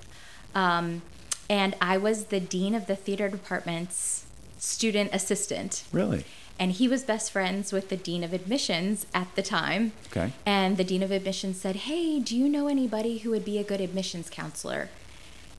Um, 0.54 1.02
and 1.48 1.74
I 1.80 1.96
was 1.96 2.26
the 2.26 2.40
Dean 2.40 2.74
of 2.74 2.86
the 2.86 2.96
Theater 2.96 3.28
Department's 3.28 4.24
student 4.58 5.10
assistant. 5.12 5.84
Really? 5.92 6.24
and 6.58 6.72
he 6.72 6.86
was 6.86 7.02
best 7.04 7.32
friends 7.32 7.72
with 7.72 7.88
the 7.88 7.96
dean 7.96 8.22
of 8.22 8.34
admissions 8.34 9.06
at 9.14 9.34
the 9.34 9.40
time. 9.40 9.92
Okay. 10.08 10.30
And 10.44 10.76
the 10.76 10.84
dean 10.84 11.02
of 11.02 11.10
admissions 11.10 11.58
said, 11.58 11.74
"Hey, 11.74 12.20
do 12.20 12.36
you 12.36 12.50
know 12.50 12.68
anybody 12.68 13.16
who 13.18 13.30
would 13.30 13.46
be 13.46 13.56
a 13.56 13.64
good 13.64 13.80
admissions 13.80 14.28
counselor?" 14.28 14.90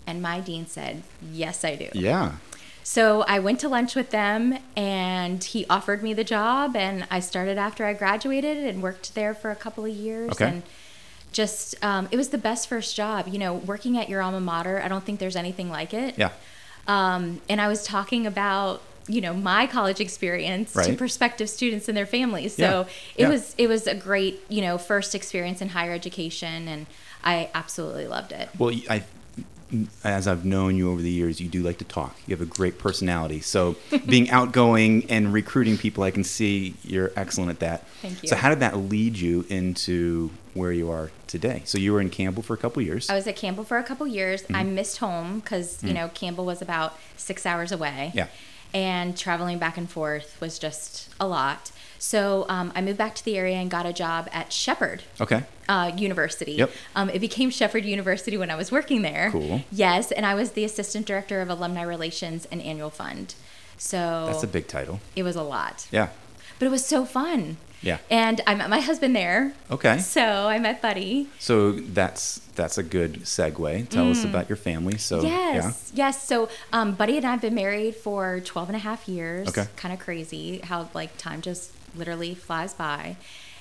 And 0.06 0.22
my 0.22 0.40
dean 0.40 0.68
said, 0.68 1.02
"Yes, 1.34 1.66
I 1.66 1.76
do." 1.76 1.90
Yeah. 1.94 2.34
So 2.84 3.24
I 3.24 3.40
went 3.40 3.60
to 3.62 3.70
lunch 3.70 3.96
with 3.96 4.12
them 4.12 4.60
and 4.76 5.44
he 5.44 5.66
offered 5.72 6.04
me 6.04 6.14
the 6.14 6.24
job 6.24 6.76
and 6.76 7.08
I 7.10 7.20
started 7.20 7.58
after 7.58 7.86
I 7.86 7.94
graduated 7.94 8.58
and 8.58 8.84
worked 8.84 9.16
there 9.16 9.34
for 9.34 9.50
a 9.50 9.56
couple 9.56 9.86
of 9.86 9.92
years 9.92 10.32
Okay. 10.34 10.46
and 10.50 10.64
just 11.32 11.82
um, 11.84 12.08
it 12.12 12.18
was 12.18 12.30
the 12.30 12.38
best 12.38 12.68
first 12.68 12.96
job. 12.96 13.28
You 13.28 13.40
know, 13.40 13.54
working 13.54 13.98
at 13.98 14.10
your 14.10 14.22
alma 14.22 14.40
mater, 14.40 14.82
I 14.84 14.88
don't 14.88 15.04
think 15.04 15.20
there's 15.20 15.36
anything 15.36 15.70
like 15.70 15.94
it. 15.94 16.18
Yeah. 16.18 16.32
Um, 16.88 17.42
and 17.48 17.62
I 17.62 17.68
was 17.68 17.84
talking 17.86 18.26
about 18.28 18.82
you 19.08 19.20
know 19.22 19.34
my 19.34 19.66
college 19.68 20.00
experience 20.00 20.74
to 20.74 20.94
prospective 20.96 21.50
students 21.50 21.88
and 21.88 21.98
their 21.98 22.06
families. 22.06 22.56
So 22.56 22.62
Yeah. 22.62 22.82
it 22.82 23.22
Yeah. 23.24 23.30
was 23.30 23.56
it 23.58 23.68
was 23.68 23.88
a 23.88 23.96
great 23.96 24.40
you 24.50 24.62
know 24.62 24.78
first 24.78 25.16
experience 25.16 25.62
in 25.62 25.70
higher 25.70 25.92
education, 25.94 26.68
and 26.68 26.86
I 27.24 27.50
absolutely 27.54 28.08
loved 28.08 28.32
it. 28.32 28.50
Well, 28.58 28.74
I, 28.90 29.04
as 30.04 30.28
I've 30.28 30.44
known 30.46 30.76
you 30.76 30.92
over 30.92 31.02
the 31.02 31.10
years, 31.10 31.40
you 31.40 31.48
do 31.50 31.62
like 31.64 31.78
to 31.80 31.86
talk. 31.86 32.16
You 32.28 32.36
have 32.36 32.42
a 32.42 32.50
great 32.50 32.78
personality. 32.80 33.40
So, 33.42 33.76
being 34.06 34.30
outgoing 34.30 35.10
and 35.10 35.32
recruiting 35.34 35.78
people, 35.78 36.04
I 36.04 36.12
can 36.12 36.24
see 36.24 36.76
you're 36.84 37.12
excellent 37.16 37.50
at 37.52 37.60
that. 37.60 37.88
Thank 38.02 38.24
you. 38.24 38.30
So, 38.30 38.36
how 38.36 38.50
did 38.50 38.60
that 38.60 38.78
lead 38.78 39.18
you 39.18 39.46
into 39.50 40.32
where 40.54 40.72
you 40.72 40.90
are 40.92 41.12
today? 41.28 41.62
So, 41.66 41.78
you 41.78 41.94
were 41.94 42.02
in 42.02 42.10
Campbell 42.10 42.44
for 42.44 42.54
a 42.54 42.58
couple 42.58 42.82
years. 42.82 43.10
I 43.10 43.16
was 43.16 43.28
at 43.28 43.36
Campbell 43.36 43.64
for 43.64 43.78
a 43.78 43.84
couple 43.84 44.06
years. 44.08 44.44
I 44.50 44.64
Mm-hmm. 44.64 44.76
missed 44.76 44.98
home 44.98 45.40
because 45.40 45.84
you 45.84 45.94
know 45.94 46.10
Campbell 46.10 46.46
was 46.46 46.62
about 46.62 46.98
six 47.18 47.46
hours 47.46 47.72
away. 47.72 48.12
Mm. 48.14 48.16
Yeah. 48.16 48.28
And 48.74 49.18
traveling 49.18 49.58
back 49.60 49.78
and 49.78 49.90
forth 49.90 50.40
was 50.40 50.58
just 50.58 51.10
a 51.20 51.28
lot. 51.28 51.72
So 52.02 52.48
um, 52.50 52.72
I 52.74 52.82
moved 52.82 52.98
back 52.98 53.14
to 53.14 53.24
the 53.24 53.38
area 53.38 53.58
and 53.58 53.70
got 53.70 53.86
a 53.86 53.94
job 53.94 54.28
at 54.34 54.52
Shepherd 54.52 55.04
okay. 55.22 55.44
uh, 55.70 55.92
University. 55.96 56.54
Yep. 56.54 56.72
Um, 56.96 57.10
it 57.12 57.20
became 57.20 57.52
Shepherd 57.52 57.86
University 57.86 58.38
when 58.38 58.50
I 58.50 58.56
was 58.56 58.72
working 58.72 59.04
there. 59.04 59.30
Cool. 59.32 59.62
Yes, 59.72 60.12
and 60.12 60.26
I 60.26 60.34
was 60.34 60.54
the 60.54 60.64
assistant 60.64 61.06
director 61.06 61.42
of 61.42 61.50
alumni 61.50 61.84
relations 61.84 62.48
and 62.52 62.60
annual 62.60 62.90
fund. 62.90 63.36
So 63.78 64.26
That's 64.26 64.42
a 64.42 64.48
big 64.48 64.68
title. 64.68 65.00
it 65.16 65.22
was 65.22 65.36
a 65.36 65.44
lot. 65.44 65.88
Yeah. 65.92 66.10
but 66.58 66.66
it 66.66 66.70
was 66.70 66.84
so 66.84 67.06
fun. 67.06 67.58
Yeah. 67.84 68.00
And 68.10 68.42
I 68.48 68.56
met 68.56 68.72
my 68.72 68.80
husband 68.80 69.16
there. 69.16 69.54
Okay. 69.70 70.00
So 70.00 70.24
I 70.24 70.58
met 70.58 70.82
Buddy. 70.82 71.30
So 71.38 71.72
that's 71.72 72.40
that's 72.56 72.80
a 72.80 72.84
good 72.84 73.22
segue. 73.22 73.90
Tell 73.90 74.10
us 74.10 74.24
about 74.24 74.50
your 74.50 74.56
family. 74.56 74.98
So 74.98 75.22
Yes, 75.22 75.92
yes. 75.94 76.28
So 76.28 76.50
um, 76.74 76.94
Buddy 76.94 77.18
and 77.18 77.26
I 77.26 77.32
have 77.32 77.42
been 77.42 77.56
married 77.56 77.96
for 77.96 78.40
12 78.40 78.70
and 78.70 78.76
a 78.76 78.80
half 78.80 79.08
years. 79.08 79.48
Okay. 79.50 79.66
Kind 79.76 79.94
of 79.94 80.00
crazy 80.00 80.60
how 80.64 80.90
like 80.94 81.18
time 81.18 81.42
just 81.42 81.72
literally 81.96 82.34
flies 82.36 82.74
by. 82.74 83.18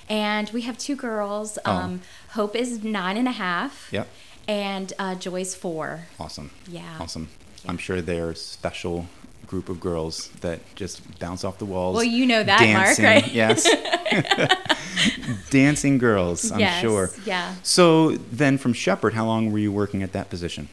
And 0.09 0.49
we 0.49 0.61
have 0.61 0.77
two 0.77 0.95
girls. 0.95 1.57
Oh. 1.65 1.71
Um, 1.71 2.01
Hope 2.31 2.55
is 2.55 2.83
nine 2.83 3.17
and 3.17 3.27
a 3.27 3.31
half. 3.31 3.89
Yep. 3.91 4.07
And 4.47 4.91
uh, 4.99 5.15
Joy's 5.15 5.55
four. 5.55 6.07
yeah, 6.19 6.25
awesome. 6.25 6.51
Yeah. 6.67 6.97
Awesome. 6.99 7.29
I'm 7.67 7.77
sure 7.77 8.01
they're 8.01 8.31
a 8.31 8.35
special 8.35 9.05
group 9.47 9.69
of 9.69 9.79
girls 9.79 10.29
that 10.41 10.59
just 10.75 11.19
bounce 11.19 11.43
off 11.43 11.57
the 11.59 11.65
walls. 11.65 11.95
Well, 11.95 12.03
you 12.03 12.25
know 12.25 12.41
that, 12.43 12.61
Mark, 12.61 12.97
dancing, 12.97 13.05
right? 13.05 13.31
Yes. 13.33 13.67
dancing 15.49 15.97
girls, 15.97 16.51
I'm 16.51 16.59
Yes, 16.59 16.81
sure. 16.81 17.11
yeah. 17.25 17.55
So 17.63 18.11
then 18.11 18.57
from 18.57 18.73
Shepherd, 18.73 19.13
how 19.13 19.25
long 19.25 19.51
were 19.51 19.59
you 19.59 19.71
working 19.71 20.03
at 20.03 20.13
that 20.13 20.29
position? 20.29 20.69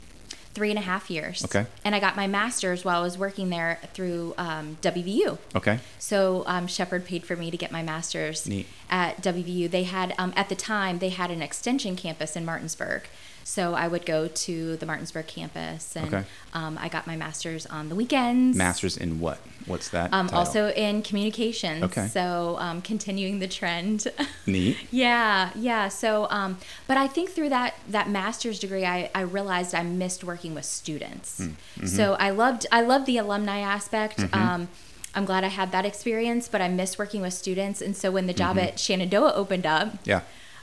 Three 0.58 0.70
and 0.70 0.78
a 0.80 0.82
half 0.82 1.08
years. 1.08 1.44
Okay. 1.44 1.66
And 1.84 1.94
I 1.94 2.00
got 2.00 2.16
my 2.16 2.26
master's 2.26 2.84
while 2.84 2.98
I 2.98 3.04
was 3.04 3.16
working 3.16 3.48
there 3.48 3.78
through 3.94 4.34
um, 4.36 4.76
WVU. 4.82 5.38
Okay. 5.54 5.78
So 6.00 6.42
um, 6.48 6.66
Shepherd 6.66 7.04
paid 7.04 7.24
for 7.24 7.36
me 7.36 7.52
to 7.52 7.56
get 7.56 7.70
my 7.70 7.80
master's 7.80 8.44
Neat. 8.44 8.66
at 8.90 9.22
WVU. 9.22 9.70
They 9.70 9.84
had 9.84 10.16
um, 10.18 10.32
at 10.34 10.48
the 10.48 10.56
time 10.56 10.98
they 10.98 11.10
had 11.10 11.30
an 11.30 11.42
extension 11.42 11.94
campus 11.94 12.34
in 12.34 12.44
Martinsburg, 12.44 13.02
so 13.48 13.72
I 13.72 13.88
would 13.88 14.04
go 14.04 14.28
to 14.28 14.76
the 14.76 14.84
Martinsburg 14.84 15.26
campus, 15.26 15.96
and 15.96 16.08
Okay. 16.12 16.24
um, 16.52 16.76
I 16.78 16.88
got 16.88 17.06
my 17.06 17.16
master's 17.16 17.64
on 17.66 17.88
the 17.88 17.94
weekends. 17.94 18.56
Masters 18.58 18.96
in 18.98 19.20
what? 19.20 19.38
What's 19.64 19.88
that? 19.90 20.12
Um, 20.12 20.28
also 20.32 20.68
in 20.70 21.00
communications. 21.02 21.82
Okay. 21.84 22.08
So 22.08 22.56
um, 22.58 22.82
continuing 22.82 23.38
the 23.38 23.48
trend. 23.48 24.06
neat. 24.46 24.76
Yeah, 24.90 25.50
yeah. 25.56 25.88
So, 25.88 26.26
um, 26.30 26.58
but 26.86 26.96
I 26.98 27.06
think 27.08 27.30
through 27.30 27.48
that 27.48 27.74
that 27.88 28.08
master's 28.10 28.58
degree, 28.58 28.84
I, 28.84 29.10
I 29.14 29.22
realized 29.22 29.74
I 29.74 29.82
missed 29.82 30.22
working 30.24 30.54
with 30.54 30.66
students. 30.66 31.40
Mm-hmm. 31.40 31.86
So 31.86 32.16
I 32.20 32.28
loved 32.30 32.66
I 32.70 32.82
loved 32.82 33.06
the 33.06 33.16
alumni 33.18 33.58
aspect. 33.60 34.20
Um, 34.34 34.68
I'm 35.14 35.24
glad 35.24 35.42
I 35.42 35.48
had 35.48 35.72
that 35.72 35.86
experience, 35.86 36.48
but 36.48 36.60
I 36.60 36.68
missed 36.68 36.98
working 36.98 37.22
with 37.22 37.32
students. 37.32 37.80
And 37.80 37.96
so 37.96 38.10
when 38.10 38.26
the 38.26 38.34
job 38.34 38.56
Mm-hmm. 38.56 38.66
at 38.68 38.78
Shenandoah 38.78 39.32
opened 39.34 39.64
up, 39.66 39.88
Yeah. 40.04 40.20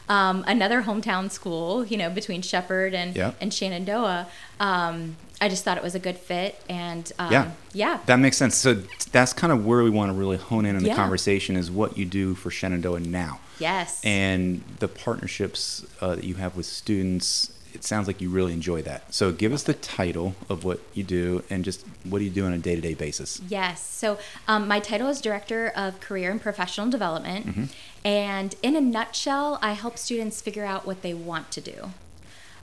Um, 0.09 0.43
another 0.47 0.83
hometown 0.83 1.31
school, 1.31 1.85
you 1.85 1.97
know, 1.97 2.09
between 2.09 2.41
Shepherd 2.41 2.93
and 2.93 3.15
Yeah. 3.15 3.31
and 3.41 3.53
Shenandoah, 3.53 4.27
um, 4.59 5.15
I 5.41 5.49
just 5.49 5.63
thought 5.63 5.77
it 5.77 5.83
was 5.83 5.95
a 5.95 5.99
good 5.99 6.17
fit. 6.17 6.59
And 6.69 7.11
um, 7.19 7.31
Yeah. 7.31 7.51
yeah, 7.73 7.99
That 8.05 8.17
makes 8.17 8.37
sense. 8.37 8.55
So 8.55 8.75
that's 9.11 9.33
kind 9.33 9.51
of 9.51 9.65
where 9.65 9.83
we 9.83 9.89
want 9.89 10.09
to 10.11 10.13
really 10.17 10.37
hone 10.37 10.65
in 10.65 10.75
on 10.75 10.83
the 10.83 10.93
conversation 10.93 11.55
is 11.55 11.69
what 11.71 11.97
you 11.97 12.05
do 12.05 12.35
for 12.35 12.49
Shenandoah 12.51 12.99
now. 13.01 13.39
yes, 13.59 14.01
and 14.03 14.61
the 14.79 14.87
partnerships 14.87 15.85
uh, 16.01 16.15
that 16.15 16.23
you 16.25 16.35
have 16.35 16.55
with 16.57 16.65
students 16.65 17.51
it 17.75 17.83
sounds 17.83 18.07
like 18.07 18.19
you 18.21 18.29
really 18.29 18.53
enjoy 18.53 18.81
that 18.81 19.13
so 19.13 19.31
give 19.31 19.51
us 19.53 19.63
the 19.63 19.73
title 19.73 20.33
of 20.49 20.63
what 20.63 20.79
you 20.93 21.03
do 21.03 21.43
and 21.49 21.63
just 21.65 21.85
what 22.09 22.19
do 22.19 22.25
you 22.25 22.31
do 22.31 22.45
on 22.45 22.53
a 22.53 22.57
day-to-day 22.57 22.93
basis 22.93 23.41
Yes. 23.49 23.81
So 23.85 24.17
um, 24.47 24.67
my 24.67 24.79
title 24.79 25.07
is 25.09 25.19
Director 25.21 25.71
of 25.75 25.99
Career 25.99 26.31
and 26.31 26.41
Professional 26.41 26.89
Development. 26.89 27.45
Mm-hmm. 27.47 27.63
And 28.05 28.55
in 28.63 28.75
a 28.75 28.81
nutshell, 28.81 29.59
I 29.61 29.73
help 29.73 29.97
students 29.97 30.41
figure 30.41 30.65
out 30.65 30.85
what 30.87 31.01
they 31.01 31.13
want 31.13 31.51
to 31.51 31.61
do. 31.61 31.91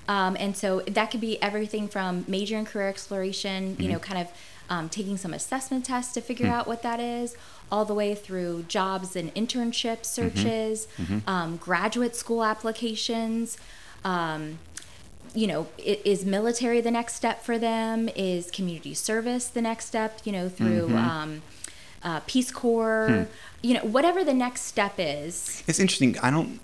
Um, 0.09 0.37
and 0.39 0.57
so 0.57 0.81
that 0.81 1.11
could 1.11 1.21
be 1.21 1.41
everything 1.43 1.89
from 1.89 2.25
major 2.27 2.57
and 2.57 2.67
career 2.67 2.89
exploration, 2.89 3.77
you 3.79 3.89
know, 3.89 3.99
Mm-hmm. 3.99 4.13
kind 4.13 4.21
of 4.27 4.33
um, 4.71 4.89
taking 4.89 5.17
some 5.17 5.35
assessment 5.35 5.85
tests 5.85 6.13
to 6.15 6.21
figure 6.21 6.47
Hmm. 6.47 6.53
out 6.53 6.67
what 6.67 6.83
that 6.83 7.01
is, 7.01 7.37
all 7.71 7.85
the 7.85 7.95
way 7.95 8.15
through 8.15 8.65
jobs 8.69 9.15
and 9.17 9.35
internship 9.35 9.99
Mm-hmm. 10.03 10.17
searches, 10.19 10.89
um, 11.27 11.57
graduate 11.59 12.15
school 12.17 12.43
applications. 12.45 13.59
Um, 14.05 14.59
you 15.35 15.47
know, 15.47 15.67
is 15.79 16.25
military 16.25 16.81
the 16.81 16.91
next 16.91 17.15
step 17.15 17.43
for 17.43 17.59
them? 17.59 18.09
Is 18.17 18.51
community 18.51 18.95
service 18.95 19.47
the 19.49 19.63
next 19.63 19.87
step? 19.87 20.21
You 20.25 20.33
know, 20.33 20.49
through 20.49 20.89
Mm-hmm. 20.89 20.97
um, 20.97 21.43
uh, 22.03 22.21
Peace 22.27 22.51
Corps. 22.51 23.09
Hmm. 23.09 23.23
You 23.67 23.75
know, 23.75 23.81
whatever 23.85 24.25
the 24.25 24.35
next 24.35 24.63
step 24.63 24.95
is. 24.99 25.63
it's 25.69 25.79
interesting 25.79 26.19
i 26.19 26.31
don't 26.33 26.59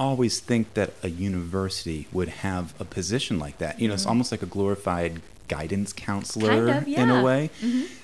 always 0.00 0.40
think 0.40 0.72
that 0.74 0.92
a 1.02 1.10
university 1.10 2.06
would 2.12 2.28
have 2.28 2.72
a 2.80 2.84
position 2.86 3.38
like 3.38 3.58
that 3.58 3.78
you 3.80 3.86
know 3.86 3.92
it's 3.92 4.06
almost 4.06 4.30
like 4.32 4.40
a 4.42 4.46
glorified 4.46 5.20
guidance 5.48 5.92
counselor 5.92 6.68
Mm-hmm. 6.68 6.68
Kind 6.68 6.78
of, 6.78 6.88
in 6.88 7.10
a 7.10 7.14
yeah. 7.16 7.22
way 7.22 7.50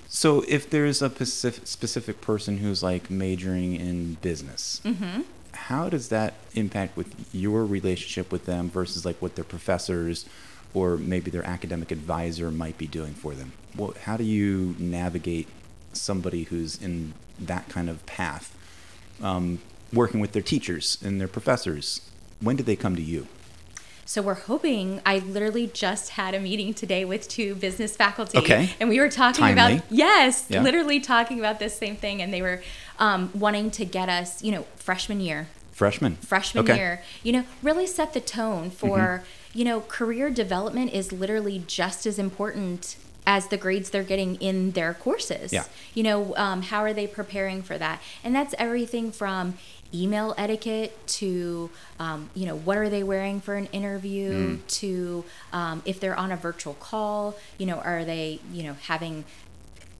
so 0.08 0.44
if 0.46 0.68
there's 0.68 1.00
a 1.00 1.08
specific, 1.08 1.66
specific 1.66 2.20
person 2.20 2.58
who's 2.58 2.82
like 2.82 3.10
majoring 3.10 3.74
in 3.76 4.14
business 4.20 4.82
Mm-hmm. 4.84 5.22
How 5.68 5.88
does 5.88 6.08
that 6.08 6.34
impact 6.54 6.96
with 6.96 7.08
your 7.32 7.64
relationship 7.64 8.30
with 8.32 8.44
them 8.46 8.68
versus 8.70 9.04
like 9.04 9.16
what 9.22 9.34
their 9.34 9.44
professors 9.44 10.26
or 10.74 10.96
maybe 10.96 11.30
their 11.30 11.46
academic 11.46 11.90
advisor 11.92 12.50
might 12.50 12.76
be 12.78 12.86
doing 12.86 13.14
for 13.14 13.34
them 13.34 13.52
how 14.02 14.16
do 14.16 14.24
you 14.24 14.74
navigate 14.78 15.48
somebody 15.92 16.44
who's 16.44 16.80
in 16.82 17.14
that 17.38 17.68
kind 17.68 17.88
of 17.88 18.04
path 18.06 18.56
um, 19.22 19.58
working 19.92 20.20
with 20.20 20.32
their 20.32 20.42
teachers 20.42 20.98
and 21.04 21.20
their 21.20 21.28
professors 21.28 22.00
when 22.40 22.56
did 22.56 22.66
they 22.66 22.76
come 22.76 22.96
to 22.96 23.02
you 23.02 23.26
So 24.06 24.20
we're 24.20 24.34
hoping. 24.52 25.00
I 25.06 25.18
literally 25.20 25.66
just 25.66 26.10
had 26.10 26.34
a 26.34 26.40
meeting 26.40 26.74
today 26.74 27.06
with 27.06 27.26
two 27.26 27.54
business 27.54 27.96
faculty. 27.96 28.36
Okay. 28.36 28.68
And 28.78 28.90
we 28.90 28.98
were 29.00 29.08
talking 29.08 29.40
Timely. 29.46 29.76
about 29.76 29.84
yes, 29.90 30.44
Yeah. 30.50 30.62
literally 30.62 31.00
talking 31.00 31.38
about 31.38 31.58
this 31.58 31.74
same 31.78 31.96
thing, 31.96 32.20
and 32.20 32.30
they 32.34 32.42
were 32.42 32.60
um, 32.98 33.30
wanting 33.34 33.70
to 33.72 33.84
get 33.84 34.08
us, 34.08 34.42
you 34.42 34.52
know, 34.52 34.64
freshman 34.76 35.20
year. 35.20 35.48
freshman 35.72 36.14
freshman 36.16 36.62
Okay. 36.64 36.72
Mm-hmm. 36.74 36.78
year 36.80 37.02
you 37.24 37.32
know 37.32 37.44
really 37.60 37.84
set 37.86 38.12
the 38.14 38.20
tone 38.20 38.70
for 38.70 39.24
you 39.52 39.64
know 39.64 39.80
career 39.80 40.30
development 40.30 40.92
is 40.92 41.10
literally 41.10 41.64
just 41.66 42.06
as 42.06 42.16
important 42.16 42.94
as 43.26 43.48
the 43.48 43.56
grades 43.56 43.90
they're 43.90 44.04
getting 44.14 44.36
in 44.36 44.70
their 44.72 44.94
courses 44.94 45.52
Yeah. 45.52 45.64
you 45.92 46.04
know 46.04 46.32
um, 46.36 46.62
how 46.62 46.80
are 46.84 46.92
they 46.92 47.08
preparing 47.08 47.60
for 47.62 47.76
that 47.76 48.00
and 48.22 48.32
that's 48.36 48.54
everything 48.56 49.10
from 49.10 49.54
email 49.92 50.32
etiquette 50.38 50.92
to 51.06 51.70
um, 51.98 52.30
you 52.34 52.46
know 52.46 52.56
what 52.56 52.76
are 52.78 52.88
they 52.88 53.02
wearing 53.02 53.40
for 53.40 53.54
an 53.56 53.66
interview 53.72 54.30
Mm. 54.58 54.66
to 54.80 55.24
um, 55.52 55.82
if 55.84 55.98
they're 55.98 56.16
on 56.24 56.30
a 56.30 56.36
virtual 56.36 56.74
call 56.74 57.34
you 57.58 57.66
know 57.66 57.78
are 57.78 58.04
they 58.04 58.38
you 58.52 58.62
know 58.62 58.74
having 58.86 59.24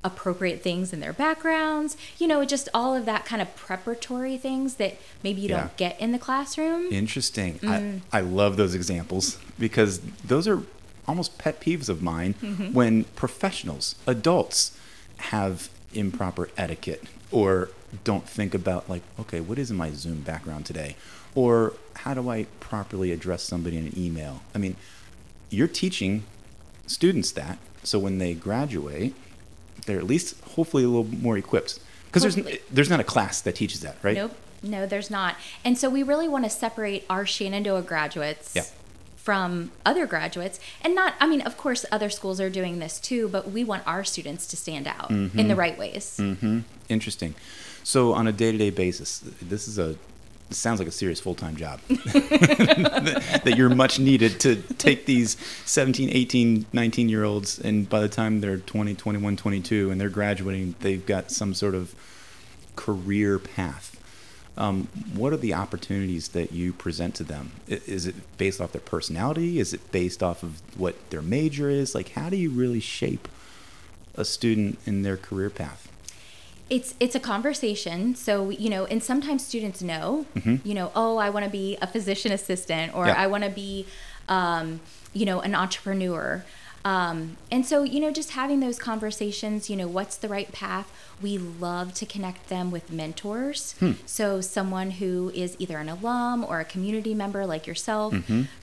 appropriate 0.04 0.62
things 0.62 0.92
in 0.92 1.00
their 1.00 1.12
backgrounds 1.14 1.96
you 2.18 2.26
know 2.26 2.44
just 2.44 2.68
all 2.74 2.94
of 2.94 3.06
that 3.06 3.24
kind 3.24 3.40
of 3.42 3.56
preparatory 3.56 4.36
things 4.36 4.74
that 4.74 4.96
maybe 5.22 5.40
you 5.40 5.48
Yeah. 5.48 5.60
don't 5.60 5.76
get 5.78 5.98
in 6.00 6.12
the 6.12 6.18
classroom 6.18 6.92
Interesting. 6.92 7.58
Mm. 7.60 8.00
I, 8.12 8.18
I 8.18 8.20
love 8.20 8.56
those 8.56 8.74
examples 8.74 9.38
because 9.58 10.00
those 10.24 10.46
are 10.46 10.62
almost 11.08 11.38
pet 11.38 11.60
peeves 11.60 11.88
of 11.88 12.02
mine 12.02 12.34
Mm-hmm. 12.42 12.72
when 12.74 13.04
professionals, 13.16 13.94
adults, 14.06 14.76
have 15.18 15.70
improper 15.94 16.48
etiquette 16.56 17.04
or 17.30 17.70
don't 18.02 18.28
think 18.28 18.54
about, 18.54 18.90
like, 18.90 19.02
okay, 19.20 19.40
what 19.40 19.58
is 19.58 19.70
in 19.70 19.76
my 19.76 19.90
Zoom 19.92 20.20
background 20.20 20.66
today? 20.66 20.96
Or 21.34 21.74
how 21.96 22.12
do 22.14 22.28
I 22.28 22.46
properly 22.58 23.12
address 23.12 23.42
somebody 23.44 23.76
in 23.78 23.86
an 23.86 23.98
email? 23.98 24.42
I 24.54 24.58
mean, 24.58 24.74
you're 25.50 25.68
teaching 25.68 26.24
students 26.86 27.30
that. 27.32 27.58
So 27.84 27.98
when 28.00 28.18
they 28.18 28.34
graduate, 28.34 29.14
they're 29.86 29.98
at 29.98 30.06
least 30.06 30.40
hopefully 30.56 30.84
a 30.84 30.88
little 30.88 31.04
more 31.04 31.36
equipped. 31.38 31.78
Because 32.06 32.22
there's, 32.34 32.58
there's 32.70 32.90
not 32.90 33.00
a 33.00 33.04
class 33.04 33.40
that 33.40 33.56
teaches 33.56 33.80
that, 33.80 33.96
right? 34.02 34.16
Nope. 34.16 34.32
No, 34.62 34.86
there's 34.86 35.10
not. 35.10 35.36
And 35.64 35.76
so 35.76 35.90
we 35.90 36.02
really 36.02 36.28
want 36.28 36.44
to 36.44 36.50
separate 36.50 37.04
our 37.10 37.26
Shenandoah 37.26 37.82
graduates 37.82 38.52
Yeah. 38.54 38.62
from 39.16 39.72
other 39.84 40.06
graduates. 40.06 40.58
And 40.80 40.94
not, 40.94 41.14
I 41.20 41.26
mean, 41.26 41.40
of 41.42 41.56
course, 41.58 41.84
other 41.92 42.08
schools 42.08 42.40
are 42.40 42.48
doing 42.48 42.78
this 42.78 42.98
too, 43.00 43.28
but 43.28 43.50
we 43.50 43.64
want 43.64 43.86
our 43.86 44.04
students 44.04 44.46
to 44.46 44.56
stand 44.56 44.86
out 44.86 45.10
in 45.10 45.48
the 45.48 45.56
right 45.56 45.76
ways. 45.76 46.16
hmm 46.16 46.60
Interesting. 46.88 47.34
So 47.82 48.12
on 48.14 48.26
a 48.26 48.32
day-to-day 48.32 48.70
basis, 48.70 49.18
this 49.42 49.68
is 49.68 49.78
a 49.78 49.96
sounds 50.50 50.78
like 50.78 50.88
a 50.88 50.92
serious 50.92 51.20
full-time 51.20 51.56
job. 51.56 51.80
That, 51.88 53.40
that 53.44 53.56
you're 53.56 53.74
much 53.74 53.98
needed 53.98 54.40
to 54.40 54.56
take 54.56 55.06
these 55.06 55.36
17 55.64 56.10
18 56.10 56.66
19 56.72 57.08
year 57.08 57.24
olds 57.24 57.58
and 57.58 57.88
by 57.88 58.00
the 58.00 58.08
time 58.08 58.40
they're 58.40 58.58
20 58.58 58.94
21 58.94 59.36
22 59.36 59.90
and 59.90 60.00
they're 60.00 60.08
graduating 60.08 60.74
they've 60.80 61.04
got 61.04 61.30
some 61.30 61.54
sort 61.54 61.74
of 61.74 61.94
career 62.76 63.38
path. 63.38 64.00
Um, 64.56 64.86
what 65.14 65.32
are 65.32 65.36
the 65.36 65.54
opportunities 65.54 66.28
that 66.28 66.52
you 66.52 66.72
present 66.72 67.16
to 67.16 67.24
them? 67.24 67.50
Is 67.66 68.06
it 68.06 68.14
based 68.38 68.60
off 68.60 68.70
their 68.70 68.80
personality? 68.80 69.58
Is 69.58 69.74
it 69.74 69.90
based 69.90 70.22
off 70.22 70.44
of 70.44 70.62
what 70.78 71.10
their 71.10 71.22
major 71.22 71.68
is? 71.68 71.94
Like 71.94 72.10
how 72.10 72.30
do 72.30 72.36
you 72.36 72.50
really 72.50 72.80
shape 72.80 73.28
a 74.14 74.24
student 74.24 74.78
in 74.86 75.02
their 75.02 75.16
career 75.16 75.50
path 75.50 75.88
it's 76.70 76.94
it's 76.98 77.14
a 77.14 77.20
conversation 77.20 78.14
so 78.14 78.48
you 78.50 78.70
know 78.70 78.86
and 78.86 79.02
sometimes 79.02 79.44
students 79.46 79.82
know 79.82 80.24
you 80.64 80.74
know 80.74 80.90
oh 80.96 81.18
i 81.18 81.28
want 81.28 81.44
to 81.44 81.50
be 81.50 81.76
a 81.82 81.86
physician 81.86 82.32
assistant 82.32 82.94
or 82.94 83.04
Mm-hmm. 83.04 83.08
Yeah. 83.16 83.22
i 83.22 83.26
want 83.26 83.44
to 83.44 83.50
be 83.50 83.86
um, 84.28 84.80
you 85.12 85.26
know 85.26 85.40
an 85.40 85.54
entrepreneur 85.54 86.44
Um, 86.86 87.38
and 87.50 87.64
so, 87.64 87.76
you 87.82 87.98
know, 87.98 88.12
just 88.20 88.32
having 88.32 88.60
those 88.60 88.78
conversations, 88.78 89.70
you 89.70 89.76
know, 89.80 89.88
what's 89.88 90.16
the 90.18 90.28
right 90.28 90.52
path? 90.52 90.88
We 91.22 91.38
love 91.38 91.94
to 92.00 92.04
connect 92.04 92.48
them 92.50 92.70
with 92.70 92.92
mentors. 92.92 93.74
So, 94.04 94.42
someone 94.42 94.90
who 95.00 95.32
is 95.34 95.56
either 95.58 95.78
an 95.78 95.88
alum 95.88 96.44
or 96.44 96.60
a 96.60 96.64
community 96.74 97.14
member 97.14 97.46
like 97.46 97.66
yourself, 97.66 98.12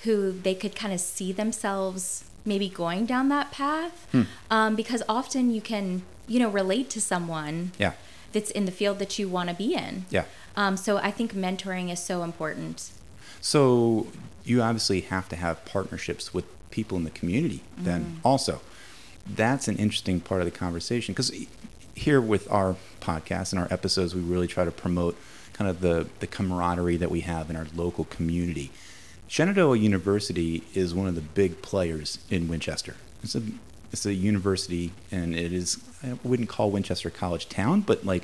who 0.06 0.16
they 0.46 0.54
could 0.54 0.76
kind 0.76 0.94
of 0.94 1.00
see 1.00 1.32
themselves 1.34 2.24
maybe 2.46 2.70
going 2.70 3.08
down 3.08 3.30
that 3.30 3.48
path. 3.52 3.96
Um, 4.52 4.76
because 4.76 5.02
often 5.10 5.50
you 5.50 5.62
can, 5.72 6.04
you 6.32 6.40
know, 6.40 6.50
relate 6.50 6.90
to 6.92 7.02
someone 7.02 7.72
Yeah. 7.78 7.94
that's 8.32 8.52
in 8.52 8.66
the 8.66 8.72
field 8.72 9.00
that 9.00 9.20
you 9.20 9.28
want 9.28 9.50
to 9.50 9.56
be 9.56 9.74
in. 9.74 10.06
Yeah. 10.10 10.24
Um, 10.56 10.78
so, 10.78 10.98
I 10.98 11.12
think 11.12 11.34
mentoring 11.34 11.92
is 11.92 12.00
so 12.04 12.24
important. 12.24 12.90
So 13.42 14.08
you 14.44 14.62
obviously 14.62 15.02
have 15.02 15.28
to 15.30 15.36
have 15.36 15.66
partnerships 15.66 16.34
with 16.34 16.46
people 16.70 16.98
in 16.98 17.04
the 17.04 17.10
community 17.10 17.62
then 17.78 18.20
also. 18.24 18.62
That's 19.28 19.68
an 19.68 19.78
interesting 19.78 20.20
part 20.22 20.42
of 20.42 20.46
the 20.46 20.52
conversation 20.52 21.14
because 21.14 21.32
here 21.96 22.22
with 22.22 22.50
our 22.52 22.76
podcast 23.02 23.52
and 23.52 23.60
our 23.62 23.68
episodes, 23.72 24.14
we 24.16 24.22
really 24.22 24.48
try 24.48 24.64
to 24.64 24.72
promote 24.72 25.18
kind 25.54 25.70
of 25.70 25.82
the, 25.82 26.08
the 26.20 26.28
camaraderie 26.28 26.98
that 26.98 27.12
we 27.12 27.22
have 27.22 27.50
in 27.50 27.56
our 27.56 27.68
local 27.76 28.06
community. 28.06 28.72
Shenandoah 29.28 29.78
University 29.78 30.64
is 30.74 30.94
one 30.94 31.08
of 31.08 31.16
the 31.16 31.22
big 31.22 31.62
players 31.62 32.20
in 32.30 32.48
Winchester. 32.48 32.96
It's 33.24 33.36
a 33.36 33.42
it's 33.92 34.06
a 34.06 34.14
university, 34.14 34.92
and 35.12 35.36
it 35.36 35.52
is 35.54 35.78
I 36.04 36.18
wouldn't 36.24 36.50
call 36.50 36.72
Winchester 36.72 37.10
College 37.10 37.50
town, 37.50 37.82
but 37.82 38.06
like 38.06 38.24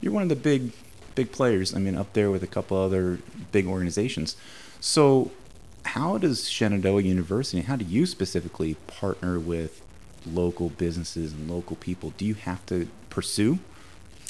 you're 0.00 0.12
one 0.12 0.22
of 0.22 0.28
the 0.28 0.36
big 0.36 0.72
big 1.14 1.30
players. 1.32 1.74
I 1.74 1.78
mean, 1.78 1.96
up 1.96 2.12
there 2.12 2.30
with 2.30 2.42
a 2.42 2.46
couple 2.48 2.76
other 2.76 3.18
big 3.52 3.66
organizations. 3.66 4.36
So, 4.80 5.30
how 5.84 6.18
does 6.18 6.48
Shenandoah 6.48 7.02
University, 7.02 7.62
how 7.62 7.76
do 7.76 7.84
you 7.84 8.04
specifically 8.06 8.74
partner 8.86 9.38
with 9.38 9.80
local 10.26 10.70
businesses 10.70 11.32
and 11.32 11.50
local 11.50 11.76
people? 11.76 12.12
Do 12.18 12.24
you 12.24 12.34
have 12.34 12.64
to 12.66 12.88
pursue 13.10 13.58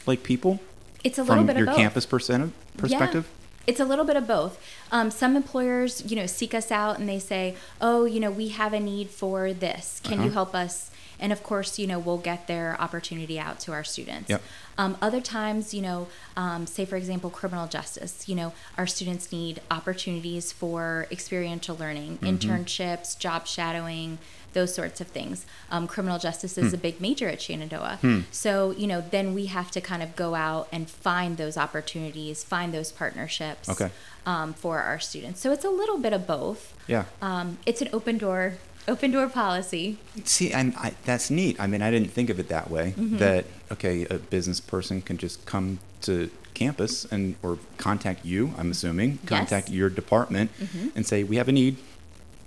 like 0.07 0.23
people 0.23 0.61
It's 1.03 1.19
a 1.19 1.23
little 1.23 1.37
from 1.39 1.47
bit 1.47 1.57
your 1.57 1.65
of 1.67 1.73
both. 1.73 1.77
campus 1.79 2.07
percent- 2.07 2.53
perspective? 2.77 3.27
Yeah. 3.29 3.44
It's 3.67 3.81
a 3.81 3.85
little 3.85 4.05
bit 4.05 4.17
of 4.17 4.27
both. 4.27 4.61
Um, 4.93 5.11
some 5.11 5.37
employers, 5.37 6.03
you 6.11 6.17
know, 6.17 6.27
seek 6.27 6.55
us 6.55 6.71
out 6.71 6.99
and 6.99 7.09
they 7.09 7.19
say, 7.19 7.57
"Oh, 7.81 8.05
you 8.05 8.21
know, 8.21 8.31
we 8.31 8.49
have 8.49 8.73
a 8.73 8.81
need 8.81 9.11
for 9.11 9.53
this. 9.53 10.01
Can 10.05 10.19
you 10.21 10.27
Uh-huh. 10.27 10.35
help 10.35 10.55
us?" 10.55 10.91
And 11.21 11.33
of 11.33 11.43
course, 11.45 11.79
you 11.79 11.87
know, 11.87 11.99
we'll 11.99 12.19
get 12.19 12.49
their 12.49 12.77
opportunity 12.81 13.39
out 13.39 13.61
to 13.61 13.73
our 13.73 13.85
students. 13.85 14.29
Yep. 14.29 14.43
Um, 14.77 14.97
other 15.01 15.21
times, 15.21 15.73
you 15.73 15.81
know, 15.81 16.09
um, 16.37 16.67
say 16.67 16.85
for 16.85 16.97
example, 16.97 17.31
criminal 17.31 17.69
justice. 17.69 18.29
You 18.29 18.35
know, 18.35 18.53
our 18.77 18.87
students 18.87 19.31
need 19.31 19.61
opportunities 19.71 20.51
for 20.53 21.07
experiential 21.11 21.77
learning, 21.77 22.19
Mm-hmm. 22.19 22.27
internships, 22.51 23.17
job 23.19 23.47
shadowing, 23.47 24.19
those 24.55 24.75
sorts 24.75 25.01
of 25.01 25.09
things. 25.09 25.45
Um, 25.71 25.87
criminal 25.87 26.19
justice 26.19 26.55
Hmm. 26.57 26.65
is 26.67 26.73
a 26.73 26.79
big 26.79 27.01
major 27.01 27.29
at 27.29 27.43
Shenandoah. 27.43 27.99
So, 28.31 28.71
you 28.73 28.87
know, 28.87 29.03
then 29.11 29.35
we 29.35 29.47
have 29.47 29.71
to 29.73 29.81
kind 29.81 30.03
of 30.03 30.17
go 30.17 30.35
out 30.35 30.69
and 30.73 30.89
find 30.89 31.37
those 31.37 31.57
opportunities, 31.57 32.43
find 32.43 32.73
those 32.73 32.91
partnerships 32.93 33.69
Okay. 33.69 33.91
um, 34.25 34.55
for 34.55 34.79
our 34.81 34.99
students. 35.01 35.41
So 35.41 35.53
it's 35.53 35.65
a 35.65 35.71
little 35.71 35.99
bit 35.99 36.13
of 36.13 36.27
both. 36.27 36.73
Yeah. 36.87 37.05
Um, 37.21 37.59
it's 37.67 37.83
an 37.83 37.89
open 37.93 38.17
door, 38.19 38.55
open 38.89 39.11
door 39.11 39.29
policy. 39.29 39.99
See, 40.25 40.55
I'm, 40.55 40.73
I, 40.77 40.95
that's 41.05 41.31
neat. 41.31 41.59
I 41.61 41.67
mean, 41.67 41.83
I 41.83 41.91
didn't 41.91 42.11
think 42.13 42.31
of 42.31 42.39
it 42.39 42.49
that 42.49 42.71
way. 42.71 42.95
Mm-hmm. 42.97 43.19
That 43.19 43.45
okay, 43.73 44.07
a 44.07 44.19
business 44.19 44.61
person 44.61 45.03
can 45.03 45.19
just 45.19 45.45
come 45.47 45.79
to 46.03 46.31
campus 46.55 47.05
and 47.07 47.35
or 47.43 47.59
contact 47.79 48.25
you. 48.25 48.55
I'm 48.57 48.71
assuming 48.71 49.19
contact 49.27 49.69
your 49.71 49.91
department 49.91 50.51
Mm-hmm. 50.61 50.89
and 50.95 51.05
say 51.07 51.25
we 51.25 51.37
have 51.37 51.49
a 51.49 51.53
need. 51.53 51.77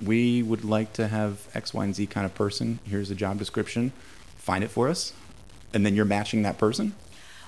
We 0.01 0.43
would 0.43 0.63
like 0.63 0.93
to 0.93 1.07
have 1.07 1.47
X, 1.55 1.73
Y, 1.73 1.83
and 1.83 1.95
Z 1.95 2.07
kind 2.07 2.25
of 2.25 2.35
person. 2.35 2.79
Here's 2.83 3.09
a 3.09 3.15
job 3.15 3.39
description. 3.39 3.91
Find 4.37 4.63
it 4.63 4.69
for 4.69 4.87
us, 4.87 5.13
and 5.73 5.85
then 5.85 5.95
you're 5.95 6.05
matching 6.05 6.43
that 6.43 6.57
person. 6.57 6.93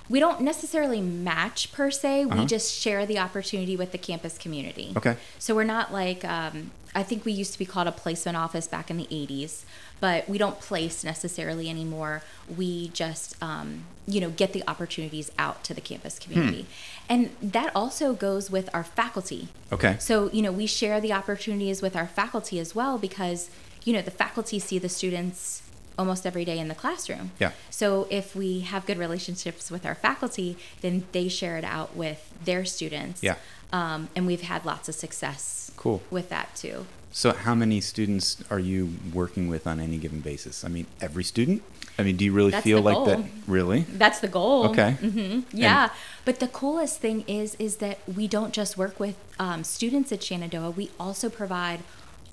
We 0.10 0.20
don't 0.20 0.42
necessarily 0.42 1.02
match 1.02 1.72
per 1.72 1.92
se. 1.92 2.26
We 2.26 2.32
Uh-huh. 2.32 2.46
just 2.46 2.74
share 2.74 3.06
the 3.06 3.20
opportunity 3.20 3.76
with 3.78 3.92
the 3.92 3.98
campus 4.00 4.38
community. 4.38 4.94
Okay. 4.98 5.18
So 5.38 5.54
we're 5.56 5.64
not 5.64 5.94
like, 5.94 6.26
um, 6.26 6.72
I 6.96 7.04
think 7.04 7.24
we 7.26 7.32
used 7.32 7.54
to 7.54 7.60
be 7.60 7.66
called 7.66 7.88
a 7.88 7.92
placement 7.92 8.36
office 8.36 8.66
back 8.68 8.90
in 8.90 8.98
the 8.98 9.08
80s, 9.12 9.64
but 10.00 10.28
we 10.28 10.40
don't 10.40 10.60
place 10.60 11.04
necessarily 11.04 11.70
anymore. 11.70 12.24
We 12.58 12.88
just, 12.90 13.36
um, 13.44 13.84
you 14.08 14.20
know, 14.20 14.32
get 14.32 14.54
the 14.54 14.64
opportunities 14.68 15.32
out 15.38 15.64
to 15.66 15.76
the 15.76 15.82
campus 15.82 16.18
community. 16.18 16.66
And 17.08 17.30
that 17.44 17.72
also 17.76 18.14
goes 18.14 18.50
with 18.50 18.68
our 18.74 18.84
faculty. 18.84 19.50
Okay. 19.72 19.98
So, 20.00 20.32
you 20.32 20.42
know, 20.42 20.52
we 20.52 20.66
share 20.66 21.00
the 21.00 21.14
opportunities 21.14 21.84
with 21.84 21.96
our 21.96 22.08
faculty 22.08 22.58
as 22.60 22.74
well 22.74 22.98
because, 22.98 23.52
you 23.84 23.94
know, 23.94 24.02
the 24.02 24.10
faculty 24.12 24.58
see 24.58 24.80
the 24.80 24.90
students 24.90 25.62
almost 26.00 26.26
every 26.26 26.46
day 26.46 26.58
in 26.58 26.68
the 26.70 26.76
classroom. 26.84 27.32
Yeah. 27.40 27.52
So 27.70 28.08
if 28.10 28.36
we 28.36 28.62
have 28.62 28.86
good 28.86 28.98
relationships 28.98 29.70
with 29.70 29.86
our 29.86 29.96
faculty, 29.96 30.58
then 30.82 31.04
they 31.12 31.28
share 31.28 31.58
it 31.58 31.66
out 31.66 31.96
with 31.96 32.34
their 32.44 32.64
students. 32.66 33.22
Yeah. 33.22 33.36
Um, 33.72 34.10
and 34.16 34.26
we've 34.26 34.42
had 34.42 34.66
lots 34.66 34.90
of 34.90 34.96
success 34.96 35.72
Cool. 35.78 36.02
with 36.10 36.30
that 36.30 36.56
too. 36.56 36.86
So, 37.12 37.34
how 37.34 37.56
many 37.56 37.82
students 37.82 38.44
are 38.52 38.60
you 38.60 38.94
working 39.14 39.50
with 39.50 39.66
on 39.66 39.80
any 39.80 39.98
given 39.98 40.20
basis? 40.20 40.64
I 40.64 40.68
mean, 40.68 40.86
every 41.02 41.24
student. 41.24 41.64
I 41.98 42.04
mean, 42.04 42.18
do 42.18 42.24
you 42.24 42.32
really 42.32 42.52
That's 42.52 42.64
feel 42.64 42.82
like 42.82 43.04
that? 43.08 43.20
Really? 43.48 43.82
That's 43.82 44.20
the 44.20 44.28
goal. 44.28 44.68
Okay. 44.70 44.96
Mm-hmm. 45.02 45.58
Yeah. 45.58 45.90
but 46.24 46.40
the 46.40 46.48
coolest 46.48 47.02
thing 47.02 47.26
is 47.28 47.56
is 47.56 47.78
that 47.78 47.98
we 48.08 48.28
don't 48.28 48.54
just 48.54 48.78
work 48.78 49.00
with 49.00 49.16
um, 49.40 49.64
students 49.64 50.12
at 50.12 50.22
Shenandoah. 50.24 50.70
We 50.72 50.92
also 51.00 51.30
provide 51.30 51.80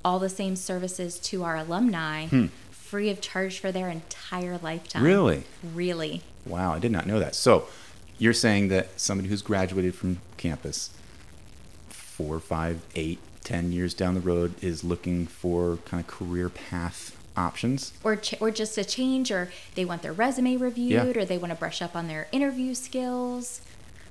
all 0.05 0.19
the 0.19 0.29
same 0.29 0.55
services 0.55 1.19
to 1.19 1.43
our 1.43 1.57
alumni, 1.57 2.27
free 2.87 3.09
of 3.09 3.19
charge 3.21 3.59
for 3.59 3.71
their 3.71 3.89
entire 3.89 4.57
lifetime. 4.57 5.03
Really? 5.03 5.43
Really. 5.73 6.21
Wow, 6.45 6.73
I 6.73 6.79
did 6.79 6.91
not 6.91 7.05
know 7.05 7.19
that. 7.19 7.35
So, 7.35 7.67
you're 8.17 8.33
saying 8.33 8.69
that 8.69 8.99
somebody 8.99 9.29
who's 9.29 9.41
graduated 9.41 9.93
from 9.93 10.19
campus 10.37 10.89
four, 11.89 12.39
five, 12.39 12.81
eight, 12.95 13.19
ten 13.43 13.71
years 13.71 13.93
down 13.93 14.13
the 14.15 14.19
road 14.21 14.53
is 14.63 14.83
looking 14.83 15.27
for 15.27 15.77
kind 15.85 16.01
of 16.01 16.07
career 16.07 16.49
path 16.49 17.15
options? 17.35 17.93
Or, 18.03 18.15
ch- 18.15 18.39
or 18.41 18.49
just 18.49 18.77
a 18.77 18.83
change, 18.85 19.29
or 19.31 19.51
they 19.75 19.85
want 19.85 20.01
their 20.01 20.13
resume 20.13 20.55
reviewed, 20.57 20.91
Yeah. 21.15 21.21
or 21.21 21.25
they 21.25 21.37
want 21.37 21.51
to 21.51 21.59
brush 21.59 21.81
up 21.81 21.95
on 21.95 22.07
their 22.07 22.27
interview 22.31 22.73
skills. 22.73 23.61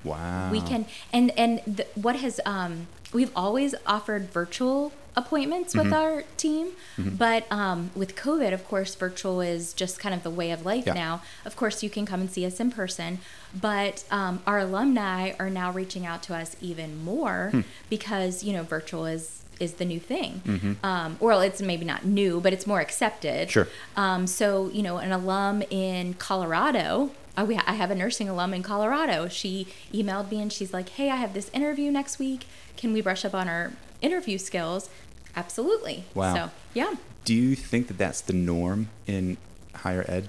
Wow. 0.05 0.53
we 0.53 0.61
can 0.61 0.87
and 1.13 1.33
and 1.37 1.61
the, 1.67 1.85
what 1.97 2.15
has 2.17 2.39
um 2.47 2.87
we've 3.13 3.33
always 3.35 3.75
offered 3.87 4.31
virtual 4.31 4.93
appointments 5.17 5.75
with 5.75 5.87
Mm-hmm. 5.87 5.95
our 5.95 6.23
team 6.37 6.73
but 6.99 7.51
um 7.51 7.91
with 7.95 8.15
covid 8.17 8.53
of 8.53 8.67
course 8.69 8.95
virtual 8.95 9.41
is 9.41 9.73
just 9.73 9.99
kind 9.99 10.15
of 10.15 10.23
the 10.23 10.31
way 10.31 10.51
of 10.51 10.65
life 10.67 10.85
Yeah. 10.87 10.93
now 10.93 11.23
of 11.45 11.57
course 11.57 11.83
you 11.83 11.89
can 11.91 12.05
come 12.05 12.21
and 12.21 12.31
see 12.31 12.45
us 12.45 12.61
in 12.61 12.71
person 12.71 13.19
but 13.59 14.05
um, 14.11 14.43
our 14.47 14.59
alumni 14.59 15.33
are 15.39 15.49
now 15.49 15.71
reaching 15.73 16.05
out 16.05 16.23
to 16.25 16.35
us 16.35 16.55
even 16.61 17.03
more 17.05 17.49
Hmm. 17.53 17.61
because 17.89 18.45
you 18.45 18.53
know 18.53 18.63
virtual 18.63 19.07
is 19.07 19.43
is 19.59 19.75
the 19.75 19.87
new 19.87 19.99
thing 20.01 20.43
Mm-hmm. 20.45 20.73
um, 20.85 21.17
well 21.19 21.41
it's 21.41 21.63
maybe 21.63 21.87
not 21.87 22.05
new 22.05 22.41
but 22.41 22.53
it's 22.53 22.67
more 22.67 22.81
accepted 22.81 23.51
Sure. 23.51 23.69
um, 23.97 24.27
so, 24.27 24.69
you 24.69 24.83
know, 24.83 24.99
an 24.99 25.13
alum 25.13 25.63
in 25.71 26.13
Colorado, 26.15 27.11
I, 27.39 27.45
we, 27.45 27.57
I 27.57 27.73
have 27.73 27.91
a 27.91 27.95
nursing 27.95 28.29
alum 28.29 28.53
in 28.55 28.63
Colorado. 28.63 29.29
She 29.29 29.69
emailed 29.95 30.31
me 30.31 30.41
and 30.43 30.53
she's 30.53 30.73
like, 30.75 30.89
hey, 30.91 31.09
I 31.11 31.17
have 31.17 31.33
this 31.35 31.51
interview 31.55 31.91
next 31.91 32.19
week. 32.19 32.45
Can 32.77 32.93
we 32.93 33.01
brush 33.01 33.25
up 33.25 33.35
on 33.35 33.49
our 33.49 33.73
interview 34.03 34.37
skills? 34.39 34.89
Absolutely. 35.37 36.05
Wow. 36.15 36.35
So, 36.35 36.51
yeah. 36.75 36.95
Do 37.25 37.35
you 37.35 37.55
think 37.55 37.89
that 37.89 37.99
that's 37.99 38.21
the 38.21 38.33
norm 38.33 38.89
in 39.07 39.37
higher 39.75 40.05
ed? 40.09 40.29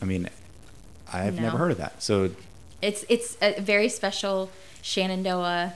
I 0.00 0.04
mean, 0.04 0.28
I've 1.12 1.40
never 1.40 1.56
heard 1.56 1.70
of 1.70 1.78
that. 1.78 2.02
So, 2.02 2.30
It's, 2.80 3.04
it's 3.08 3.36
a 3.40 3.60
very 3.60 3.88
special 3.88 4.50
Shenandoah 4.82 5.74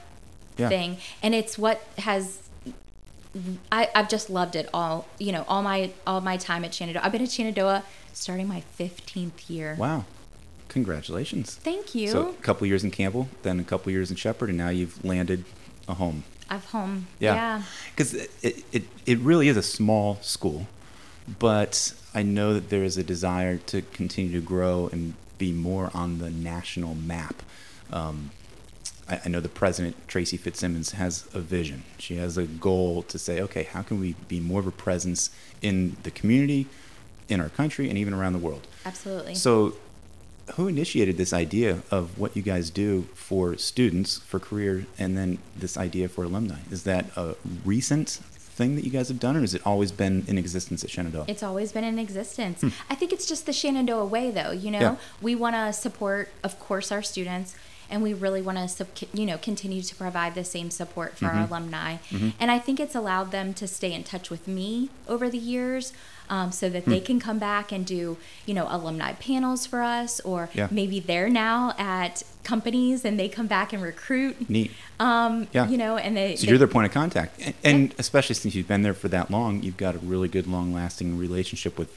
yeah. 0.57 0.69
thing. 0.69 0.99
And 1.23 1.35
it's 1.35 1.57
what 1.57 1.87
has 1.99 2.43
I, 3.71 3.91
I've 3.95 4.09
just 4.09 4.31
loved 4.31 4.57
it 4.57 4.69
all. 4.73 5.07
You 5.19 5.33
know, 5.33 5.45
all 5.49 5.63
my 5.63 5.93
all 6.07 6.21
my 6.21 6.37
time 6.37 6.65
at 6.65 6.75
Shenandoah. 6.75 7.05
I've 7.05 7.13
been 7.13 7.23
at 7.23 7.31
Shenandoah 7.31 7.85
starting 8.13 8.49
my 8.49 8.61
fifteenth 8.61 9.51
year. 9.51 9.77
Wow. 9.79 10.05
Congratulations. 10.69 11.55
Thank 11.55 11.95
you. 11.95 12.09
So, 12.09 12.31
a 12.31 12.33
couple 12.35 12.67
years 12.67 12.83
in 12.83 12.91
Campbell, 12.91 13.29
then 13.43 13.61
a 13.61 13.65
couple 13.65 13.93
years 13.93 14.11
in 14.11 14.17
Shepherd, 14.17 14.49
and 14.49 14.59
now 14.59 14.69
you've 14.69 15.05
landed 15.05 15.45
a 15.89 15.95
home. 15.95 16.25
I've 16.49 16.65
home. 16.67 17.07
Yeah. 17.19 17.35
yeah. 17.35 17.63
Because 17.91 18.15
it, 18.15 18.65
it, 18.73 18.85
it 19.05 19.19
really 19.19 19.49
is 19.49 19.57
a 19.57 19.63
small 19.63 20.19
school, 20.23 20.67
but 21.39 21.95
I 22.15 22.23
know 22.23 22.55
that 22.55 22.71
there 22.71 22.85
is 22.85 22.97
a 22.97 23.03
desire 23.03 23.59
to 23.59 23.83
continue 23.83 24.41
to 24.41 24.45
grow 24.45 24.89
and 24.93 25.15
be 25.39 25.53
more 25.53 25.91
on 25.93 26.19
the 26.19 26.31
national 26.31 26.95
map. 26.95 27.43
Um, 27.93 28.31
I, 29.09 29.21
I 29.25 29.29
know 29.29 29.41
the 29.41 29.49
president, 29.49 29.97
Tracy 30.09 30.37
Fitzsimmons, 30.37 30.93
has 30.93 31.27
a 31.35 31.41
vision. 31.41 31.83
She 31.99 32.17
has 32.17 32.39
a 32.39 32.45
goal 32.45 33.03
to 33.05 33.19
say, 33.19 33.41
okay, 33.41 33.65
how 33.65 33.83
can 33.83 34.01
we 34.01 34.15
be 34.29 34.41
more 34.41 34.61
of 34.61 34.67
a 34.67 34.73
presence 34.73 35.31
in 35.63 35.97
the 36.03 36.11
community, 36.11 36.67
in 37.29 37.41
our 37.41 37.49
country, 37.49 37.89
and 37.89 37.99
even 37.99 38.15
around 38.15 38.33
the 38.33 38.39
world? 38.39 38.67
Absolutely. 38.85 39.35
So, 39.35 39.75
who 40.55 40.69
initiated 40.69 41.17
this 41.17 41.33
idea 41.33 41.83
of 41.91 42.19
what 42.19 42.37
you 42.37 42.43
guys 42.43 42.71
do 42.71 43.03
for 43.15 43.57
students 43.57 44.19
for 44.19 44.39
career 44.39 44.87
and 44.99 45.17
then 45.17 45.39
this 45.57 45.77
idea 45.77 46.09
for 46.09 46.25
alumni? 46.25 46.59
Is 46.71 46.85
that 46.85 47.07
a 47.17 47.35
recent 47.65 48.09
thing 48.11 48.75
that 48.77 48.85
you 48.85 48.91
guys 48.91 49.09
have 49.09 49.21
done, 49.21 49.37
or 49.37 49.41
has 49.41 49.55
it 49.55 49.61
always 49.67 49.93
been 49.93 50.25
in 50.29 50.39
existence 50.39 50.83
at 50.83 50.89
Shenandoah? 50.91 51.27
It's 51.29 51.43
always 51.43 51.73
been 51.73 51.85
in 51.85 51.99
existence. 51.99 52.65
I 52.89 52.95
think 52.95 53.13
it's 53.13 53.27
just 53.27 53.45
the 53.45 53.53
Shenandoah 53.53 54.07
way, 54.07 54.31
though. 54.31 54.51
You 54.53 54.71
know, 54.71 54.79
Hmm. 54.79 54.85
Yeah. 54.85 54.97
we 55.21 55.35
want 55.35 55.57
to 55.57 55.73
support, 55.73 56.31
of 56.43 56.59
course, 56.59 56.91
our 56.91 57.03
students, 57.03 57.55
and 57.91 58.03
we 58.03 58.13
really 58.15 58.43
want 58.43 58.59
to, 58.59 58.69
sub- 58.69 58.89
you 59.15 59.27
know, 59.27 59.39
continue 59.39 59.83
to 59.83 59.95
provide 59.95 60.35
the 60.35 60.45
same 60.45 60.71
support 60.71 61.17
for 61.19 61.27
Mm-hmm. 61.27 61.39
our 61.39 61.45
alumni. 61.47 61.97
And 62.41 62.51
I 62.51 62.59
think 62.59 62.81
it's 62.81 62.95
allowed 62.95 63.31
them 63.33 63.53
to 63.55 63.67
stay 63.67 63.93
in 63.93 64.05
touch 64.05 64.31
with 64.31 64.47
me 64.49 64.91
over 65.09 65.29
the 65.29 65.39
years. 65.39 65.93
Um, 66.29 66.51
so 66.51 66.69
that 66.71 66.83
Hmm. 66.87 66.91
they 66.91 66.99
can 66.99 67.21
come 67.21 67.39
back 67.39 67.71
and 67.71 67.87
do, 67.87 68.17
you 68.47 68.53
know, 68.53 68.67
alumni 68.69 69.13
panels 69.13 69.65
for 69.65 69.81
us, 69.81 70.19
or 70.25 70.49
Yeah. 70.55 70.67
maybe 70.73 70.99
they're 70.99 71.29
now 71.29 71.73
at 71.79 72.25
companies 72.43 73.05
and 73.05 73.17
they 73.17 73.29
come 73.29 73.47
back 73.47 73.73
and 73.73 73.81
recruit. 73.81 74.51
Neat. 74.51 74.73
Um, 74.99 75.47
Yeah. 75.53 75.69
You 75.69 75.79
know, 75.79 75.97
and 75.99 76.17
they, 76.17 76.35
So 76.35 76.43
they- 76.43 76.49
you're 76.49 76.59
their 76.59 76.67
point 76.67 76.87
of 76.87 76.93
contact, 76.93 77.41
and, 77.41 77.55
and 77.63 77.95
especially 77.97 78.35
since 78.35 78.57
you've 78.57 78.67
been 78.67 78.83
there 78.83 78.93
for 78.93 79.07
that 79.07 79.31
long, 79.31 79.63
you've 79.63 79.77
got 79.77 79.95
a 79.95 79.99
really 79.99 80.27
good, 80.27 80.49
long-lasting 80.49 81.17
relationship 81.17 81.79
with 81.79 81.91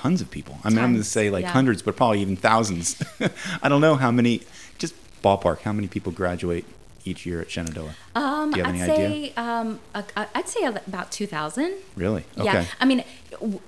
tons 0.00 0.20
of 0.20 0.30
people. 0.30 0.58
I 0.64 0.70
mean, 0.70 0.78
I'm 0.78 0.92
going 0.92 1.02
to 1.02 1.08
say 1.08 1.30
like 1.30 1.42
yeah. 1.42 1.50
hundreds, 1.52 1.82
but 1.82 1.96
probably 1.96 2.20
even 2.20 2.36
thousands. 2.36 3.02
I 3.62 3.68
don't 3.68 3.80
know 3.80 3.96
how 3.96 4.10
many. 4.10 4.42
Just 4.78 4.94
ballpark, 5.22 5.60
how 5.60 5.72
many 5.72 5.88
people 5.88 6.10
graduate 6.12 6.64
each 7.04 7.26
year 7.26 7.40
at 7.40 7.50
Shenandoah? 7.50 7.94
Um, 8.14 8.50
Do 8.50 8.58
you 8.58 8.64
have 8.64 8.74
I'd 8.74 8.80
any 8.80 8.92
idea? 8.92 9.08
say 9.08 9.32
um, 9.36 9.80
a- 9.94 10.04
a- 10.16 10.28
I'd 10.34 10.48
say 10.48 10.64
about 10.64 11.12
two 11.12 11.26
thousand. 11.26 11.74
Really? 11.96 12.24
Okay. 12.38 12.44
Yeah, 12.44 12.64
I 12.80 12.84
mean, 12.86 13.04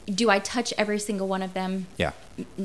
do 0.07 0.31
I 0.31 0.39
touch 0.39 0.73
every 0.79 0.99
single 0.99 1.29
one 1.29 1.43
of 1.43 1.53
them? 1.55 1.87
Yeah. 1.99 2.13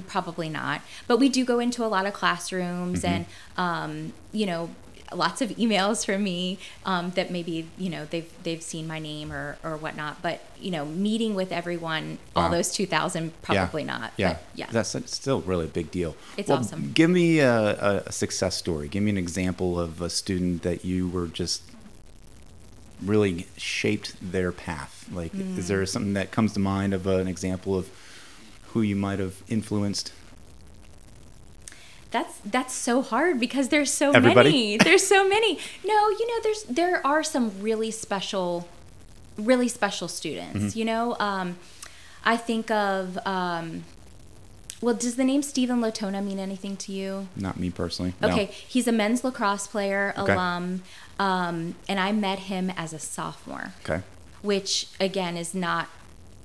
Probably 0.08 0.47
not. 0.49 0.82
But 1.08 1.17
we 1.19 1.27
do 1.30 1.43
go 1.43 1.60
into 1.60 1.84
a 1.86 1.88
lot 1.88 2.06
of 2.06 2.13
classrooms 2.13 3.03
Mm-hmm. 3.03 3.13
and, 3.13 3.25
um, 3.58 4.13
you 4.32 4.45
know, 4.45 4.69
lots 5.13 5.41
of 5.41 5.50
emails 5.52 6.06
from 6.06 6.24
me 6.24 6.60
um, 6.86 7.12
that 7.12 7.32
maybe 7.32 7.67
you 7.78 7.89
know 7.89 8.06
they've 8.06 8.32
they've 8.43 8.62
seen 8.62 8.88
my 8.88 9.00
name 9.00 9.32
or 9.32 9.58
or 9.63 9.78
whatnot. 9.78 10.22
But 10.22 10.41
you 10.60 10.72
know, 10.72 10.86
meeting 10.86 11.36
with 11.36 11.52
everyone, 11.52 12.17
all 12.36 12.50
those 12.50 12.72
two 12.72 12.86
thousand, 12.86 13.39
probably 13.41 13.84
not. 13.84 14.12
Yeah. 14.17 14.34
But 14.34 14.43
yeah. 14.56 14.67
That's 14.72 14.96
still 15.12 15.41
really 15.41 15.65
a 15.65 15.70
big 15.70 15.91
deal. 15.91 16.15
It's 16.36 16.50
Well, 16.50 16.60
awesome. 16.60 16.91
Give 16.93 17.10
me 17.10 17.39
a, 17.39 18.04
a, 18.06 18.12
success 18.12 18.56
story. 18.56 18.88
Give 18.88 19.04
me 19.04 19.12
an 19.12 19.17
example 19.17 19.80
of 19.80 20.02
a 20.02 20.10
student 20.10 20.63
that 20.63 20.84
you 20.84 21.08
were 21.08 21.28
just 21.28 21.62
really 23.02 23.48
shaped 23.58 24.15
their 24.20 24.52
path. 24.52 25.08
Like, 25.12 25.34
is 25.36 25.67
there 25.67 25.82
Mm. 25.84 25.88
something 25.88 26.13
that 26.13 26.32
comes 26.32 26.54
to 26.54 26.60
mind 26.60 26.93
of 26.93 27.06
an 27.06 27.28
example 27.28 27.78
of 27.78 27.89
who 28.70 28.82
you 28.82 28.96
might 28.96 29.20
have 29.20 29.43
influenced? 29.48 30.12
That's 32.12 32.38
that's 32.46 32.74
so 32.74 33.02
hard 33.02 33.39
because 33.39 33.70
there's 33.70 33.91
so 33.91 34.12
Everybody? 34.12 34.50
many. 34.50 34.78
There's 34.78 35.06
so 35.06 35.28
many. 35.28 35.60
No, 35.86 36.10
you 36.10 36.28
know, 36.28 36.41
there's 36.43 36.63
there 36.63 37.06
are 37.06 37.24
some 37.24 37.62
really 37.62 37.91
special, 37.91 38.67
really 39.38 39.67
special 39.67 40.08
students. 40.08 40.58
Mm-hmm. 40.58 40.80
You 40.80 40.86
know, 40.86 41.15
um, 41.20 41.58
I 42.24 42.38
think 42.38 42.72
of. 42.72 43.17
Um, 43.26 43.84
well, 44.80 44.93
does 44.93 45.15
the 45.15 45.24
name 45.24 45.41
Stephen 45.41 45.82
Latona 45.82 46.22
mean 46.22 46.38
anything 46.39 46.78
to 46.78 46.91
you? 46.91 47.28
Not 47.36 47.60
me 47.60 47.72
personally. 47.72 48.13
no. 48.22 48.30
Okay, 48.30 48.46
he's 48.46 48.88
a 48.88 48.91
men's 48.91 49.24
lacrosse 49.24 49.65
player, 49.65 50.13
Okay. 50.15 50.34
alum, 50.34 50.84
um, 51.17 51.74
and 51.89 52.00
I 52.00 52.12
met 52.12 52.39
him 52.39 52.70
as 52.78 52.93
a 52.93 53.00
sophomore 53.00 53.74
Okay. 53.84 54.04
which 54.43 54.88
again 55.00 55.36
is 55.36 55.56
not 55.56 55.89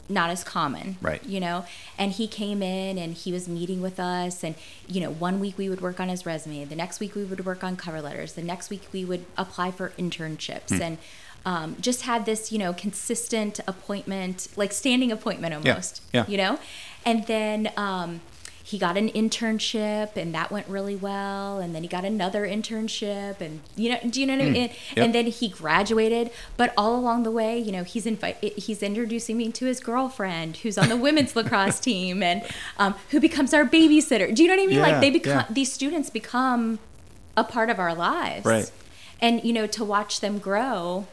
not 0.08 0.30
as 0.30 0.42
common 0.44 0.96
Right. 1.00 1.24
you 1.24 1.40
know 1.40 1.64
and 1.96 2.12
he 2.12 2.26
came 2.26 2.62
in 2.62 2.98
and 2.98 3.14
he 3.14 3.32
was 3.32 3.48
meeting 3.48 3.80
with 3.80 3.98
us 4.00 4.42
and 4.44 4.54
you 4.88 5.00
know 5.00 5.10
one 5.10 5.40
week 5.40 5.56
we 5.56 5.68
would 5.68 5.80
work 5.80 6.00
on 6.00 6.08
his 6.08 6.26
resume 6.26 6.64
the 6.64 6.76
next 6.76 7.00
week 7.00 7.14
we 7.14 7.24
would 7.24 7.46
work 7.46 7.62
on 7.64 7.76
cover 7.76 8.02
letters 8.02 8.32
the 8.34 8.42
next 8.42 8.68
week 8.68 8.82
we 8.92 9.04
would 9.04 9.24
apply 9.38 9.70
for 9.70 9.90
internships 9.98 10.68
Hmm. 10.76 10.82
and 10.82 10.98
um, 11.44 11.76
just 11.80 12.02
had 12.02 12.24
this 12.26 12.52
you 12.52 12.58
know 12.58 12.72
consistent 12.72 13.58
appointment 13.66 14.48
like 14.56 14.72
standing 14.72 15.10
appointment 15.10 15.54
almost 15.54 16.02
yeah. 16.12 16.24
you 16.28 16.36
know 16.36 16.58
and 17.04 17.26
then 17.26 17.72
um, 17.76 18.20
he 18.64 18.79
got 18.79 18.96
an 18.96 19.09
internship 19.11 20.16
and 20.16 20.35
that 20.35 20.51
went 20.53 20.66
really 20.68 20.94
well 20.96 21.59
and 21.59 21.75
then 21.75 21.83
he 21.83 21.88
got 21.88 22.05
another 22.05 22.46
internship 22.46 23.40
and 23.40 23.61
you 23.77 23.90
know 23.90 23.98
do 24.09 24.20
you 24.20 24.27
know 24.27 24.37
what 24.37 24.42
I 24.42 24.51
mean? 24.51 24.62
And, 24.62 24.70
Hmm. 24.72 24.77
Yep. 24.98 25.05
and 25.05 25.14
then 25.14 25.27
he 25.27 25.48
graduated 25.48 26.31
but 26.57 26.72
all 26.77 26.94
along 26.96 27.25
the 27.25 27.31
way 27.31 27.59
you 27.59 27.72
know 27.72 27.83
he's 27.85 28.07
invite 28.07 28.37
he's 28.42 28.83
introducing 28.83 29.37
me 29.37 29.51
to 29.53 29.66
his 29.66 29.81
girlfriend 29.81 30.59
who's 30.59 30.79
on 30.79 30.88
the 30.88 30.96
women's 30.96 31.35
lacrosse 31.35 31.81
team 31.88 32.22
and 32.22 32.42
um, 32.79 32.94
who 33.11 33.18
becomes 33.20 33.53
our 33.53 33.64
babysitter 33.64 34.33
do 34.35 34.42
you 34.42 34.48
know 34.48 34.55
what 34.57 34.62
I 34.62 34.66
mean 34.66 34.77
Yeah, 34.77 34.83
like 34.83 35.01
they 35.01 35.11
become 35.11 35.38
yeah. 35.40 35.46
these 35.51 35.72
students 35.72 36.09
become 36.11 36.79
a 37.37 37.44
part 37.44 37.68
of 37.70 37.79
our 37.79 37.94
lives 37.94 38.46
Right. 38.46 38.70
and 39.20 39.42
you 39.44 39.53
know 39.53 39.66
to 39.66 39.85
watch 39.85 40.20
them 40.20 40.38
grow 40.38 41.07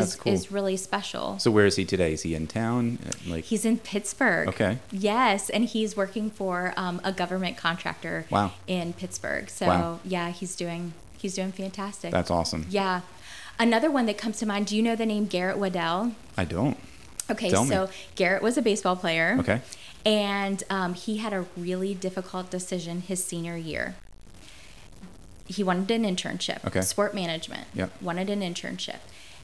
is 0.00 0.16
cool. 0.16 0.32
is 0.32 0.50
really 0.52 0.76
special 0.76 1.38
So 1.38 1.50
where 1.50 1.66
is 1.66 1.76
he 1.76 1.84
today? 1.84 2.12
Is 2.12 2.22
he 2.22 2.34
in 2.34 2.46
town? 2.46 2.98
Uh, 3.06 3.10
Like, 3.26 3.44
He's 3.44 3.64
in 3.64 3.78
Pittsburgh. 3.78 4.48
Okay. 4.48 4.78
Yes, 4.90 5.50
and 5.50 5.64
he's 5.64 5.96
working 5.96 6.30
for 6.30 6.72
um, 6.76 7.00
a 7.04 7.12
government 7.12 7.56
contractor. 7.56 8.26
Wow. 8.30 8.52
In 8.66 8.92
Pittsburgh. 8.92 9.48
So 9.50 9.66
Wow. 9.66 10.00
yeah, 10.04 10.30
he's 10.30 10.56
doing 10.56 10.92
he's 11.18 11.34
doing 11.34 11.52
fantastic. 11.52 12.10
that's 12.10 12.30
awesome. 12.30 12.66
yeah. 12.68 13.00
Another 13.58 13.90
one 13.90 14.06
that 14.06 14.18
comes 14.18 14.38
to 14.38 14.46
mind. 14.46 14.66
Do 14.66 14.74
you 14.76 14.82
know 14.82 14.96
the 14.96 15.06
name 15.06 15.26
Garrett 15.26 15.58
Waddell? 15.58 16.12
I 16.36 16.44
don't. 16.44 16.76
Okay, 17.30 17.50
Tell 17.50 17.64
me. 17.64 17.70
so 17.70 17.88
Garrett 18.16 18.42
was 18.42 18.56
a 18.58 18.62
baseball 18.62 18.96
player. 18.96 19.36
Okay. 19.38 19.60
And 20.04 20.64
um, 20.68 20.94
he 20.94 21.18
had 21.18 21.32
a 21.32 21.46
really 21.56 21.94
difficult 21.94 22.50
decision 22.50 23.02
his 23.02 23.22
senior 23.24 23.56
year. 23.56 23.94
He 25.46 25.62
wanted 25.62 25.90
an 25.90 26.04
internship. 26.04 26.64
Okay. 26.66 26.80
Sport 26.80 27.14
management. 27.14 27.66
Yep. 27.74 27.90
Wanted 28.02 28.30
an 28.30 28.40
internship. 28.40 28.98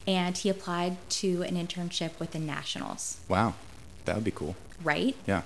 And 0.07 0.37
he 0.37 0.49
applied 0.49 0.97
to 1.11 1.43
an 1.43 1.55
internship 1.55 2.19
with 2.19 2.31
the 2.31 2.39
Nationals, 2.39 3.19
Wow. 3.27 3.53
That 4.05 4.15
would 4.15 4.23
be 4.23 4.31
cool. 4.31 4.55
right? 4.83 5.15
Yeah. 5.27 5.41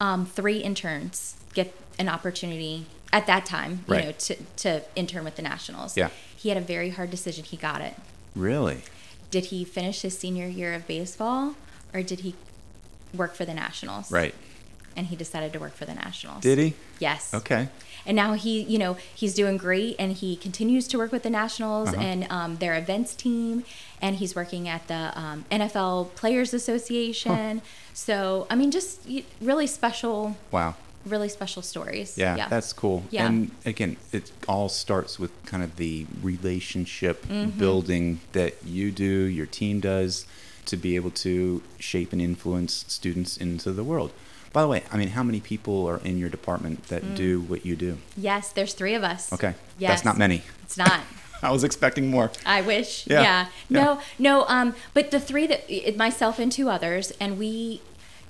um, 0.00 0.26
three 0.26 0.58
interns 0.58 1.36
get 1.54 1.74
an 1.98 2.08
opportunity 2.08 2.86
at 3.12 3.26
that 3.26 3.46
time, 3.46 3.84
you 3.86 3.94
Right. 3.94 4.04
know, 4.06 4.12
to, 4.12 4.36
to 4.56 4.82
intern 4.96 5.24
with 5.24 5.36
the 5.36 5.42
Nationals. 5.42 5.96
Yeah. 5.96 6.08
He 6.36 6.48
had 6.48 6.58
a 6.58 6.62
very 6.62 6.90
hard 6.90 7.10
decision. 7.10 7.44
He 7.44 7.56
got 7.56 7.80
it. 7.80 7.94
Really? 8.34 8.82
Did 9.30 9.46
he 9.46 9.64
finish 9.64 10.02
his 10.02 10.18
senior 10.18 10.46
year 10.48 10.74
of 10.74 10.86
baseball 10.86 11.54
or 11.94 12.02
did 12.02 12.20
he 12.20 12.34
work 13.14 13.34
for 13.34 13.44
the 13.44 13.54
Nationals? 13.54 14.10
Right. 14.10 14.34
And 14.96 15.06
he 15.06 15.16
decided 15.16 15.52
to 15.54 15.58
work 15.60 15.74
for 15.74 15.84
the 15.86 15.94
Nationals. 15.94 16.42
Did 16.42 16.58
he? 16.58 16.74
Yes. 16.98 17.32
Okay. 17.32 17.68
And 18.06 18.16
now 18.16 18.32
he, 18.34 18.62
you 18.62 18.78
know, 18.78 18.96
he's 19.14 19.34
doing 19.34 19.56
great, 19.56 19.94
and 19.98 20.12
he 20.12 20.34
continues 20.36 20.88
to 20.88 20.98
work 20.98 21.12
with 21.12 21.22
the 21.22 21.30
Nationals 21.30 21.90
Uh-huh. 21.90 22.00
and 22.00 22.26
um, 22.30 22.56
their 22.56 22.74
events 22.76 23.14
team, 23.14 23.64
and 24.00 24.16
he's 24.16 24.34
working 24.34 24.68
at 24.68 24.88
the 24.88 25.12
um, 25.18 25.44
NFL 25.50 26.14
Players 26.16 26.52
Association. 26.52 27.62
So, 27.94 28.46
I 28.50 28.54
mean, 28.56 28.70
just 28.70 29.00
really 29.40 29.66
special, 29.66 30.36
Wow. 30.50 30.74
really 31.06 31.28
special 31.28 31.62
stories. 31.62 32.16
Yeah, 32.18 32.48
that's 32.48 32.72
cool. 32.72 33.04
Yeah. 33.10 33.26
And 33.26 33.50
again, 33.64 33.96
it 34.12 34.32
all 34.48 34.68
starts 34.68 35.18
with 35.18 35.30
kind 35.46 35.62
of 35.62 35.76
the 35.76 36.06
relationship 36.22 37.24
Mm-hmm. 37.26 37.58
building 37.58 38.20
that 38.32 38.54
you 38.64 38.90
do, 38.90 39.04
your 39.38 39.46
team 39.46 39.80
does, 39.80 40.26
to 40.66 40.76
be 40.76 40.96
able 40.96 41.10
to 41.10 41.62
shape 41.78 42.12
and 42.12 42.20
influence 42.22 42.84
students 42.88 43.36
into 43.36 43.72
the 43.72 43.84
world. 43.84 44.10
By 44.52 44.62
the 44.62 44.68
way, 44.68 44.82
I 44.92 44.96
mean, 44.98 45.08
how 45.08 45.22
many 45.22 45.40
people 45.40 45.86
are 45.88 45.98
in 45.98 46.18
your 46.18 46.28
department 46.28 46.84
that 46.88 47.14
do 47.14 47.40
what 47.40 47.64
you 47.64 47.74
do? 47.76 47.98
Yes, 48.16 48.52
there's 48.52 48.74
three 48.74 48.94
of 48.94 49.02
us. 49.02 49.32
Okay. 49.32 49.48
Mm. 49.48 49.54
Yes. 49.78 49.90
That's 49.90 50.04
not 50.04 50.18
many. 50.18 50.42
It's 50.64 50.76
not. 50.76 51.00
I 51.42 51.50
was 51.50 51.64
expecting 51.64 52.08
more. 52.10 52.30
I 52.46 52.60
wish. 52.62 53.06
Yeah. 53.06 53.22
Yeah. 53.22 53.46
Yeah. 53.68 53.82
No, 53.84 54.00
no. 54.18 54.44
Um, 54.46 54.74
but 54.94 55.10
the 55.10 55.18
three 55.18 55.46
that 55.48 55.96
myself 55.96 56.38
and 56.38 56.52
two 56.52 56.68
others, 56.68 57.12
and 57.18 57.38
we, 57.38 57.80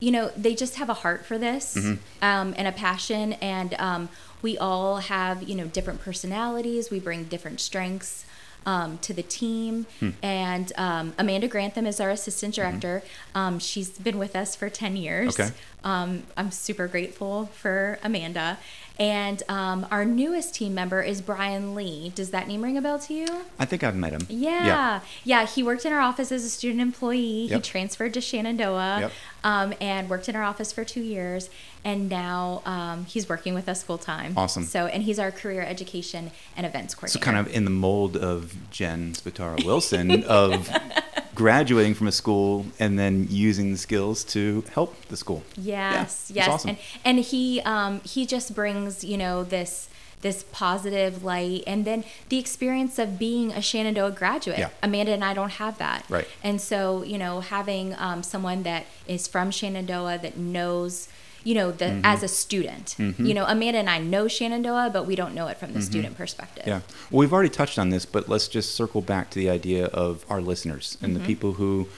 you 0.01 0.11
know, 0.11 0.31
they 0.37 0.55
just 0.55 0.77
have 0.77 0.89
a 0.89 0.95
heart 0.95 1.27
for 1.27 1.37
this, 1.39 1.75
Mm-hmm. 1.77 2.25
um, 2.25 2.55
and 2.57 2.67
a 2.67 2.73
passion, 2.73 3.35
and 3.35 3.75
um, 3.75 4.09
we 4.41 4.57
all 4.57 4.97
have 4.99 5.43
you 5.43 5.55
know 5.55 5.67
different 5.67 6.01
personalities. 6.01 6.91
We 6.91 7.01
bring 7.01 7.25
different 7.25 7.61
strengths. 7.61 8.25
Um, 8.65 8.99
to 8.99 9.13
the 9.13 9.25
team, 9.25 9.87
Hmm. 9.99 10.11
and 10.23 10.73
um, 10.77 11.15
Amanda 11.19 11.49
Grantham 11.49 11.85
is 11.85 11.99
our 11.99 12.11
assistant 12.11 12.55
director. 12.55 13.03
Um, 13.35 13.59
she's 13.59 13.91
been 13.91 14.19
with 14.19 14.37
us 14.37 14.55
for 14.55 14.69
10 14.71 14.97
years. 14.97 15.35
Mm-hmm. 15.35 15.43
Okay. 15.43 15.53
Um, 15.83 16.23
I'm 16.37 16.53
super 16.53 16.87
grateful 16.87 17.47
for 17.47 17.99
Amanda. 18.05 18.59
And 19.01 19.43
um, 19.49 19.87
our 19.91 20.05
newest 20.05 20.55
team 20.55 20.75
member 20.75 21.03
is 21.03 21.21
Brian 21.21 21.75
Lee. 21.75 22.13
Does 22.15 22.31
that 22.31 22.47
name 22.47 22.63
ring 22.63 22.77
a 22.77 22.83
bell 22.83 23.01
to 23.01 23.15
you? 23.15 23.27
I 23.59 23.65
think 23.65 23.83
I've 23.83 23.97
met 23.97 24.13
him. 24.13 24.27
Yeah. 24.29 25.01
yeah. 25.25 25.45
he 25.47 25.63
worked 25.65 25.85
in 25.85 25.93
our 25.93 26.01
office 26.01 26.31
as 26.31 26.45
a 26.45 26.51
student 26.51 26.81
employee. 26.81 27.49
He 27.49 27.59
transferred 27.61 28.15
to 28.15 28.21
Shenandoah 28.21 28.99
Yep. 29.01 29.13
Um, 29.45 29.75
and 29.81 30.09
worked 30.09 30.29
in 30.29 30.37
our 30.37 30.43
office 30.45 30.71
for 30.73 30.85
two 30.85 31.01
years. 31.01 31.51
And 31.85 32.09
now 32.09 32.63
um, 32.65 33.07
he's 33.07 33.29
working 33.29 33.55
with 33.55 33.69
us 33.69 33.83
full 33.83 33.99
time. 33.99 34.35
Awesome. 34.37 34.63
So, 34.63 34.87
and 34.87 35.03
he's 35.03 35.19
our 35.19 35.33
career 35.33 35.63
education 35.63 36.31
and 36.57 36.65
events 36.65 36.95
coordinator. 36.95 37.19
So 37.19 37.25
kind 37.25 37.37
of 37.37 37.53
in 37.53 37.65
the 37.65 37.71
mold 37.73 38.17
of 38.17 38.55
Jen 38.71 39.15
Spataro 39.15 39.65
Wilson 39.67 40.23
of 40.25 40.69
graduating 41.35 41.95
from 41.95 42.07
a 42.07 42.13
school 42.13 42.67
and 42.79 42.99
then 42.99 43.27
using 43.31 43.73
the 43.73 43.79
skills 43.79 44.23
to 44.25 44.63
help 44.75 44.95
the 45.07 45.17
school. 45.17 45.43
Yes, 45.57 46.31
Yeah, 46.33 46.45
yes, 46.45 46.49
awesome. 46.55 46.69
and 46.71 46.79
and 47.05 47.19
he 47.19 47.61
um, 47.63 48.01
he 48.05 48.27
just 48.27 48.55
brings 48.55 49.03
you 49.03 49.17
know 49.17 49.43
this 49.43 49.89
this 50.23 50.45
positive 50.53 51.23
light 51.23 51.63
and 51.67 51.85
then 51.85 52.05
the 52.31 52.39
experience 52.39 52.99
of 52.99 53.19
being 53.19 53.53
a 53.53 53.61
shenandoah 53.61 54.11
graduate 54.13 54.59
Yeah. 54.59 54.71
amanda 54.83 55.13
and 55.13 55.25
i 55.25 55.35
don't 55.35 55.51
have 55.63 55.79
that 55.79 56.05
Right. 56.09 56.27
and 56.43 56.61
so 56.61 57.03
you 57.03 57.19
know 57.19 57.41
having 57.41 57.95
um, 57.99 58.23
someone 58.23 58.63
that 58.63 58.87
is 59.07 59.29
from 59.29 59.51
shenandoah 59.51 60.19
that 60.23 60.37
knows 60.37 61.09
you 61.45 61.55
know 61.55 61.73
the 61.73 61.87
Mm-hmm. 61.87 62.05
as 62.05 62.23
a 62.23 62.29
student 62.29 62.95
you 62.99 63.35
know 63.35 63.45
amanda 63.47 63.79
and 63.81 63.91
i 63.91 63.99
know 63.99 64.29
shenandoah 64.29 64.91
but 64.93 65.07
we 65.07 65.17
don't 65.17 65.35
know 65.35 65.49
it 65.49 65.57
from 65.59 65.73
the 65.73 65.83
student 65.83 66.17
perspective 66.17 66.63
Mm-hmm. 66.65 66.71
Yeah. 66.71 66.81
Well, 67.11 67.19
we've 67.21 67.33
already 67.33 67.49
touched 67.49 67.79
on 67.79 67.89
this, 67.91 68.07
but 68.07 68.29
let's 68.29 68.47
just 68.47 68.75
circle 68.77 69.01
back 69.01 69.31
to 69.31 69.39
the 69.41 69.51
idea 69.51 69.87
of 69.87 70.25
our 70.31 70.41
listeners 70.41 70.97
and 71.03 71.17
the 71.17 71.21
people 71.21 71.53
who 71.55 71.89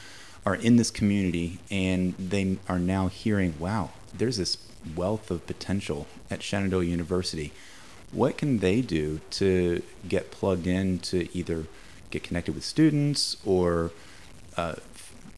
are 0.46 0.54
in 0.54 0.76
this 0.76 0.90
community 0.90 1.58
and 1.70 2.14
they 2.18 2.56
are 2.68 2.78
now 2.78 3.08
hearing, 3.08 3.52
wow, 3.58 3.90
there's 4.16 4.38
this 4.38 4.56
wealth 4.96 5.30
of 5.30 5.46
potential 5.46 6.06
at 6.30 6.42
Shenandoah 6.42 6.84
University. 6.84 7.52
What 8.14 8.38
can 8.38 8.58
they 8.58 8.80
do 8.80 9.20
to 9.32 9.82
get 10.08 10.30
plugged 10.30 10.66
in 10.66 10.98
to 11.00 11.28
either 11.36 11.66
get 12.10 12.22
connected 12.22 12.54
with 12.54 12.64
students 12.64 13.36
or 13.44 13.90
uh, 14.56 14.76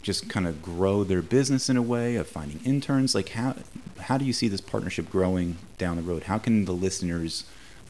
just 0.02 0.28
kind 0.28 0.46
of 0.46 0.62
grow 0.62 1.02
their 1.02 1.22
business 1.22 1.68
in 1.68 1.76
a 1.76 1.82
way 1.82 2.16
of 2.16 2.28
finding 2.28 2.60
interns? 2.64 3.14
Like 3.14 3.30
how 3.30 3.56
how 4.00 4.18
do 4.18 4.24
you 4.24 4.32
see 4.32 4.48
this 4.48 4.60
partnership 4.60 5.10
growing 5.10 5.56
down 5.78 5.96
the 5.96 6.02
road? 6.02 6.24
How 6.24 6.38
can 6.38 6.64
the 6.64 6.72
listeners 6.72 7.44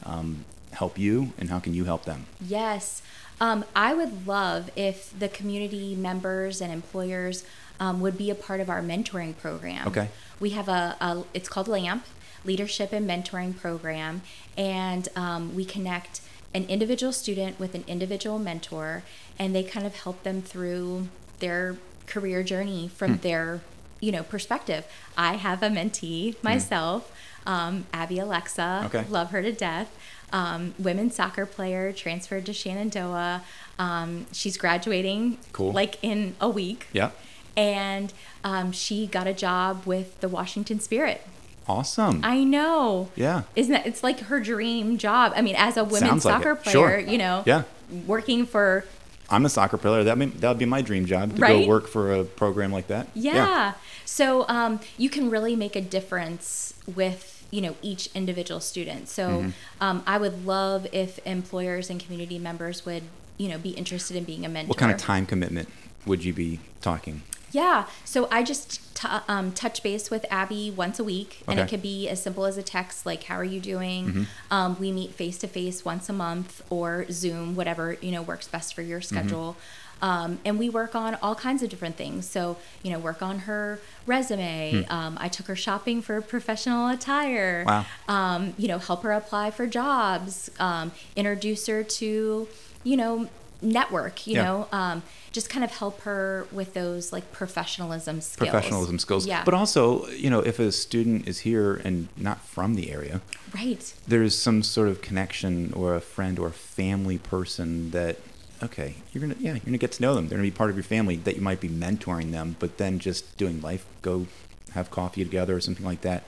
um, 0.04 0.44
help 0.72 0.98
you, 0.98 1.32
and 1.38 1.50
how 1.50 1.58
can 1.58 1.74
you 1.74 1.84
help 1.84 2.04
them? 2.04 2.26
Yes. 2.40 3.02
Um, 3.40 3.64
I 3.74 3.92
would 3.92 4.26
love 4.26 4.70
if 4.76 5.16
the 5.18 5.28
community 5.28 5.94
members 5.94 6.60
and 6.60 6.72
employers 6.72 7.44
um, 7.78 8.00
would 8.00 8.16
be 8.16 8.30
a 8.30 8.34
part 8.34 8.60
of 8.60 8.70
our 8.70 8.80
mentoring 8.80 9.36
program. 9.36 9.86
Okay. 9.88 10.08
We 10.40 10.50
have 10.50 10.68
a, 10.68 10.96
a 11.00 11.24
it's 11.34 11.48
called 11.48 11.68
LAMP, 11.68 12.04
Leadership 12.44 12.92
and 12.92 13.08
Mentoring 13.08 13.56
Program, 13.56 14.22
and 14.56 15.08
um, 15.16 15.54
we 15.54 15.64
connect 15.64 16.20
an 16.54 16.64
individual 16.64 17.12
student 17.12 17.58
with 17.60 17.74
an 17.74 17.84
individual 17.86 18.38
mentor, 18.38 19.02
and 19.38 19.54
they 19.54 19.62
kind 19.62 19.86
of 19.86 19.94
help 19.96 20.22
them 20.22 20.40
through 20.42 21.08
their 21.40 21.76
career 22.06 22.42
journey 22.42 22.88
from 22.88 23.18
their 23.18 23.60
you 24.00 24.12
know 24.12 24.22
perspective. 24.22 24.86
I 25.16 25.34
have 25.34 25.62
a 25.62 25.68
mentee 25.68 26.36
myself, 26.42 27.12
um, 27.46 27.86
Abby 27.92 28.18
Alexa. 28.18 28.82
Okay. 28.86 29.04
Love 29.08 29.30
her 29.30 29.42
to 29.42 29.52
death. 29.52 29.94
Um, 30.32 30.74
women's 30.78 31.14
soccer 31.14 31.46
player, 31.46 31.92
transferred 31.92 32.46
to 32.46 32.52
Shenandoah. 32.52 33.42
Um, 33.78 34.26
she's 34.32 34.56
graduating 34.56 35.38
Cool. 35.52 35.72
like 35.72 35.98
in 36.02 36.34
a 36.40 36.48
week. 36.48 36.88
Yeah. 36.92 37.10
And 37.56 38.12
um, 38.44 38.72
she 38.72 39.06
got 39.06 39.26
a 39.26 39.32
job 39.32 39.86
with 39.86 40.20
the 40.20 40.28
Washington 40.28 40.80
Spirit. 40.80 41.22
Awesome. 41.68 42.20
I 42.22 42.44
know. 42.44 43.10
yeah. 43.16 43.42
Isn't 43.56 43.72
that 43.72 43.86
it's 43.86 44.02
like 44.02 44.20
her 44.20 44.40
dream 44.40 44.98
job? 44.98 45.32
I 45.34 45.42
mean, 45.42 45.56
as 45.56 45.76
a 45.76 45.84
women's 45.84 46.00
Sounds 46.00 46.24
like 46.24 46.34
soccer 46.36 46.52
it. 46.52 46.62
player, 46.62 46.72
Sure. 46.72 46.98
you 47.00 47.18
know, 47.18 47.42
Yeah. 47.46 47.62
working 48.06 48.46
for 48.46 48.84
I'm 49.28 49.44
a 49.44 49.48
soccer 49.48 49.76
player. 49.76 50.04
That 50.04 50.16
would 50.18 50.40
that 50.40 50.48
would 50.50 50.58
be 50.58 50.66
my 50.66 50.82
dream 50.82 51.04
job 51.06 51.34
to 51.34 51.40
Right? 51.42 51.62
go 51.64 51.68
work 51.68 51.88
for 51.88 52.12
a 52.12 52.22
program 52.24 52.70
like 52.72 52.86
that. 52.86 53.08
Yeah. 53.14 53.72
So 54.04 54.46
um, 54.48 54.78
you 54.96 55.10
can 55.10 55.30
really 55.30 55.56
make 55.56 55.74
a 55.74 55.80
difference 55.80 56.74
with 56.94 57.32
you 57.50 57.60
know 57.60 57.74
each 57.82 58.08
individual 58.14 58.60
student. 58.60 59.08
So 59.08 59.28
Mm-hmm. 59.28 59.50
um, 59.80 60.02
I 60.06 60.18
would 60.18 60.46
love 60.46 60.86
if 60.92 61.18
employers 61.26 61.90
and 61.90 61.98
community 62.00 62.38
members 62.38 62.86
would 62.86 63.02
you 63.36 63.48
know 63.48 63.58
be 63.58 63.70
interested 63.70 64.16
in 64.16 64.22
being 64.22 64.44
a 64.46 64.48
mentor. 64.48 64.68
What 64.68 64.78
kind 64.78 64.92
of 64.92 64.98
time 64.98 65.26
commitment 65.26 65.68
would 66.06 66.24
you 66.24 66.32
be 66.32 66.60
talking? 66.80 67.22
Yeah. 67.56 67.86
So 68.04 68.28
I 68.30 68.42
just 68.42 68.68
t- 69.00 69.08
um, 69.28 69.52
touch 69.52 69.82
base 69.82 70.10
with 70.10 70.24
Abby 70.30 70.64
once 70.84 70.98
a 70.98 71.04
week, 71.04 71.30
and 71.48 71.58
it 71.58 71.68
could 71.70 71.82
be 71.82 72.06
as 72.08 72.18
simple 72.22 72.44
as 72.44 72.56
a 72.58 72.62
text 72.62 73.06
like, 73.06 73.22
"How 73.24 73.36
are 73.36 73.50
you 73.54 73.60
doing?" 73.60 74.02
Mm-hmm. 74.06 74.22
Um, 74.56 74.76
we 74.78 74.92
meet 74.92 75.10
face 75.22 75.38
to 75.38 75.48
face 75.48 75.78
once 75.84 76.08
a 76.08 76.12
month 76.12 76.62
or 76.70 77.06
Zoom, 77.10 77.54
whatever 77.56 77.84
you 78.04 78.12
know 78.14 78.22
works 78.32 78.46
best 78.48 78.74
for 78.74 78.82
your 78.82 79.00
Mm-hmm. 79.00 79.16
schedule. 79.16 79.56
Um, 80.02 80.30
and 80.44 80.58
we 80.58 80.68
work 80.68 80.94
on 80.94 81.14
all 81.22 81.34
kinds 81.34 81.62
of 81.62 81.70
different 81.70 81.96
things. 81.96 82.28
So 82.28 82.58
you 82.82 82.90
know, 82.92 82.98
work 82.98 83.22
on 83.22 83.36
her 83.48 83.78
resume. 84.06 84.84
Hmm. 84.84 84.92
Um, 84.92 85.12
I 85.18 85.28
took 85.28 85.46
her 85.46 85.56
shopping 85.56 86.02
for 86.02 86.20
professional 86.20 86.88
attire. 86.96 87.64
Wow. 87.66 87.86
Um, 88.16 88.52
you 88.58 88.68
know, 88.68 88.78
help 88.78 89.02
her 89.04 89.12
apply 89.12 89.50
for 89.52 89.66
jobs. 89.66 90.50
Um, 90.58 90.92
introduce 91.20 91.66
her 91.72 91.82
to 92.00 92.48
you 92.84 92.96
know 93.00 93.28
network. 93.60 94.26
You 94.26 94.34
Yeah. 94.34 94.44
know. 94.44 94.68
Um, 94.72 95.02
just 95.32 95.50
kind 95.50 95.64
of 95.64 95.70
help 95.70 96.00
her 96.02 96.46
with 96.50 96.74
those 96.74 97.12
like 97.12 97.30
professionalism 97.32 98.20
skills. 98.20 98.50
Professionalism 98.50 98.98
skills. 98.98 99.26
Yeah. 99.26 99.44
But 99.44 99.54
also, 99.54 100.06
you 100.08 100.30
know, 100.30 100.40
if 100.40 100.58
a 100.58 100.72
student 100.72 101.28
is 101.28 101.40
here 101.40 101.74
and 101.84 102.08
not 102.16 102.40
from 102.40 102.74
the 102.74 102.90
area, 102.90 103.20
right. 103.54 103.92
there's 104.06 104.36
some 104.36 104.62
sort 104.62 104.88
of 104.88 105.02
connection 105.02 105.72
or 105.74 105.94
a 105.94 106.00
friend 106.00 106.38
or 106.38 106.48
a 106.48 106.52
family 106.52 107.18
person 107.18 107.90
that 107.90 108.16
okay 108.62 108.94
you're 109.12 109.20
gonna 109.20 109.36
yeah 109.38 109.52
you're 109.52 109.60
gonna 109.66 109.76
get 109.76 109.92
to 109.92 110.00
know 110.00 110.14
them 110.14 110.28
they're 110.28 110.38
gonna 110.38 110.48
be 110.48 110.50
part 110.50 110.70
of 110.70 110.76
your 110.76 110.82
family 110.82 111.16
that 111.16 111.36
you 111.36 111.42
might 111.42 111.60
be 111.60 111.68
mentoring 111.68 112.32
them 112.32 112.56
but 112.58 112.78
then 112.78 112.98
just 112.98 113.36
doing 113.36 113.60
life 113.60 113.84
go 114.00 114.26
have 114.72 114.90
coffee 114.90 115.22
together 115.22 115.54
or 115.54 115.60
something 115.60 115.84
like 115.84 116.00
that 116.00 116.24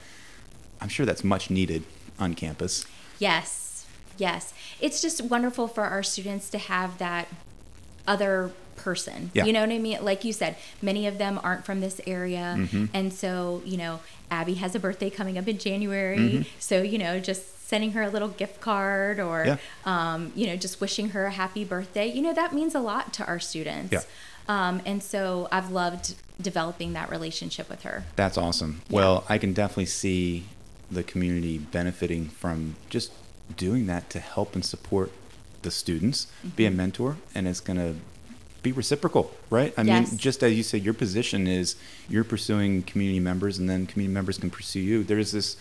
i'm 0.79 0.87
sure 0.87 1.07
that's 1.07 1.23
much 1.23 1.49
needed 1.49 1.81
on 2.19 2.35
campus 2.35 2.85
Yes. 3.19 3.68
Yes. 4.19 4.53
It's 4.79 5.01
just 5.01 5.21
wonderful 5.21 5.67
for 5.67 5.83
our 5.83 6.03
students 6.03 6.49
to 6.51 6.57
have 6.57 6.97
that 6.99 7.27
other 8.07 8.51
person. 8.75 9.31
Yeah. 9.33 9.45
You 9.45 9.53
know 9.53 9.61
what 9.61 9.71
I 9.71 9.77
mean? 9.77 10.03
Like 10.03 10.23
you 10.23 10.33
said, 10.33 10.55
many 10.81 11.05
of 11.07 11.17
them 11.17 11.39
aren't 11.43 11.65
from 11.65 11.81
this 11.81 11.99
area. 12.07 12.55
Mm-hmm. 12.57 12.85
And 12.93 13.13
so, 13.13 13.61
you 13.65 13.77
know, 13.77 13.99
Abby 14.31 14.55
has 14.55 14.75
a 14.75 14.79
birthday 14.79 15.09
coming 15.09 15.37
up 15.37 15.47
in 15.47 15.57
January. 15.57 16.17
Mm-hmm. 16.17 16.41
So, 16.59 16.81
you 16.81 16.97
know, 16.97 17.19
just 17.19 17.67
sending 17.67 17.91
her 17.91 18.01
a 18.03 18.09
little 18.09 18.29
gift 18.29 18.61
card 18.61 19.19
or, 19.19 19.45
Yeah. 19.45 19.57
um, 19.85 20.31
you 20.35 20.47
know, 20.47 20.55
just 20.55 20.81
wishing 20.81 21.09
her 21.09 21.25
a 21.25 21.31
happy 21.31 21.63
birthday, 21.63 22.07
you 22.07 22.21
know, 22.21 22.33
that 22.33 22.53
means 22.53 22.73
a 22.73 22.79
lot 22.79 23.13
to 23.13 23.25
our 23.25 23.39
students. 23.39 23.91
Yeah. 23.93 24.01
Um, 24.47 24.81
and 24.85 25.03
so 25.03 25.47
I've 25.51 25.69
loved 25.69 26.15
developing 26.41 26.93
that 26.93 27.11
relationship 27.11 27.69
with 27.69 27.83
her. 27.83 28.05
That's 28.15 28.37
awesome. 28.37 28.81
Well, 28.89 29.23
I 29.29 29.37
can 29.37 29.53
definitely 29.53 29.85
see 29.85 30.45
the 30.89 31.03
community 31.03 31.59
benefiting 31.59 32.29
from 32.29 32.75
just 32.89 33.11
doing 33.57 33.87
that 33.87 34.09
to 34.11 34.19
help 34.19 34.55
and 34.55 34.63
support 34.63 35.11
the 35.61 35.71
students, 35.71 36.27
be 36.55 36.63
Mm-hmm. 36.63 36.73
a 36.73 36.77
mentor, 36.77 37.17
and 37.35 37.47
it's 37.47 37.59
going 37.59 37.77
to 37.77 37.95
be 38.63 38.71
reciprocal, 38.71 39.31
right? 39.49 39.73
I 39.77 39.81
Yes. 39.83 40.09
mean, 40.11 40.17
just 40.17 40.43
as 40.43 40.53
you 40.53 40.63
said, 40.63 40.83
your 40.83 40.93
position 40.93 41.47
is 41.47 41.75
you're 42.09 42.23
pursuing 42.23 42.83
community 42.83 43.19
members, 43.19 43.57
and 43.57 43.69
then 43.69 43.85
community 43.85 44.13
members 44.13 44.37
can 44.37 44.49
pursue 44.49 44.79
you. 44.81 45.03
There's 45.03 45.31
this 45.31 45.57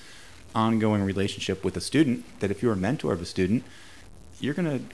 ongoing 0.55 1.03
relationship 1.03 1.64
with 1.64 1.77
a 1.77 1.81
student 1.81 2.24
that 2.40 2.51
if 2.51 2.62
you're 2.62 2.72
a 2.72 2.77
mentor 2.77 3.12
of 3.12 3.20
a 3.22 3.27
student, 3.27 3.62
you're 4.40 4.55
going 4.55 4.79
to 4.79 4.85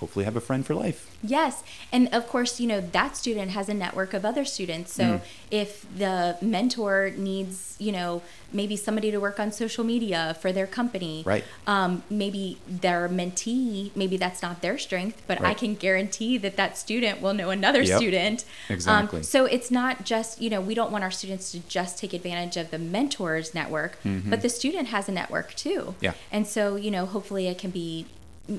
hopefully 0.00 0.24
have 0.24 0.36
a 0.36 0.40
friend 0.40 0.64
for 0.66 0.74
life. 0.74 1.10
Yes. 1.22 1.62
And 1.92 2.08
of 2.12 2.26
course, 2.28 2.60
you 2.60 2.66
know, 2.66 2.80
that 2.80 3.16
student 3.16 3.50
has 3.52 3.68
a 3.68 3.74
network 3.74 4.14
of 4.14 4.24
other 4.24 4.44
students. 4.44 4.92
So 4.92 5.04
Mm. 5.04 5.20
if 5.50 5.86
the 5.96 6.36
mentor 6.40 7.10
needs, 7.16 7.76
you 7.78 7.92
know, 7.92 8.22
maybe 8.52 8.76
somebody 8.76 9.10
to 9.10 9.18
work 9.18 9.40
on 9.40 9.50
social 9.52 9.84
media 9.84 10.36
for 10.40 10.52
their 10.52 10.66
company, 10.66 11.22
Right. 11.26 11.44
um, 11.66 12.02
maybe 12.08 12.58
their 12.68 13.08
mentee, 13.08 13.90
maybe 13.94 14.16
that's 14.16 14.40
not 14.40 14.62
their 14.62 14.78
strength, 14.78 15.22
but 15.26 15.40
I 15.42 15.52
can 15.54 15.74
guarantee 15.74 16.38
that 16.38 16.56
that 16.56 16.78
student 16.78 17.20
will 17.20 17.34
know 17.34 17.50
another 17.50 17.82
Yep. 17.82 17.98
student. 17.98 18.44
Um, 18.70 18.74
Exactly. 18.76 19.22
so 19.24 19.44
it's 19.46 19.70
not 19.70 20.04
just, 20.04 20.40
you 20.40 20.48
know, 20.48 20.60
we 20.60 20.74
don't 20.74 20.92
want 20.92 21.02
our 21.04 21.10
students 21.10 21.50
to 21.52 21.58
just 21.68 21.98
take 21.98 22.12
advantage 22.12 22.56
of 22.56 22.70
the 22.70 22.78
mentor's 22.78 23.54
network, 23.54 23.98
but 24.04 24.42
the 24.42 24.48
student 24.48 24.88
has 24.88 25.08
a 25.08 25.12
network 25.12 25.54
too. 25.54 25.80
Mm-hmm. 25.96 26.04
Yeah. 26.04 26.12
And 26.30 26.46
so, 26.46 26.76
you 26.76 26.90
know, 26.90 27.04
hopefully 27.06 27.48
it 27.48 27.58
can 27.58 27.70
be, 27.70 28.06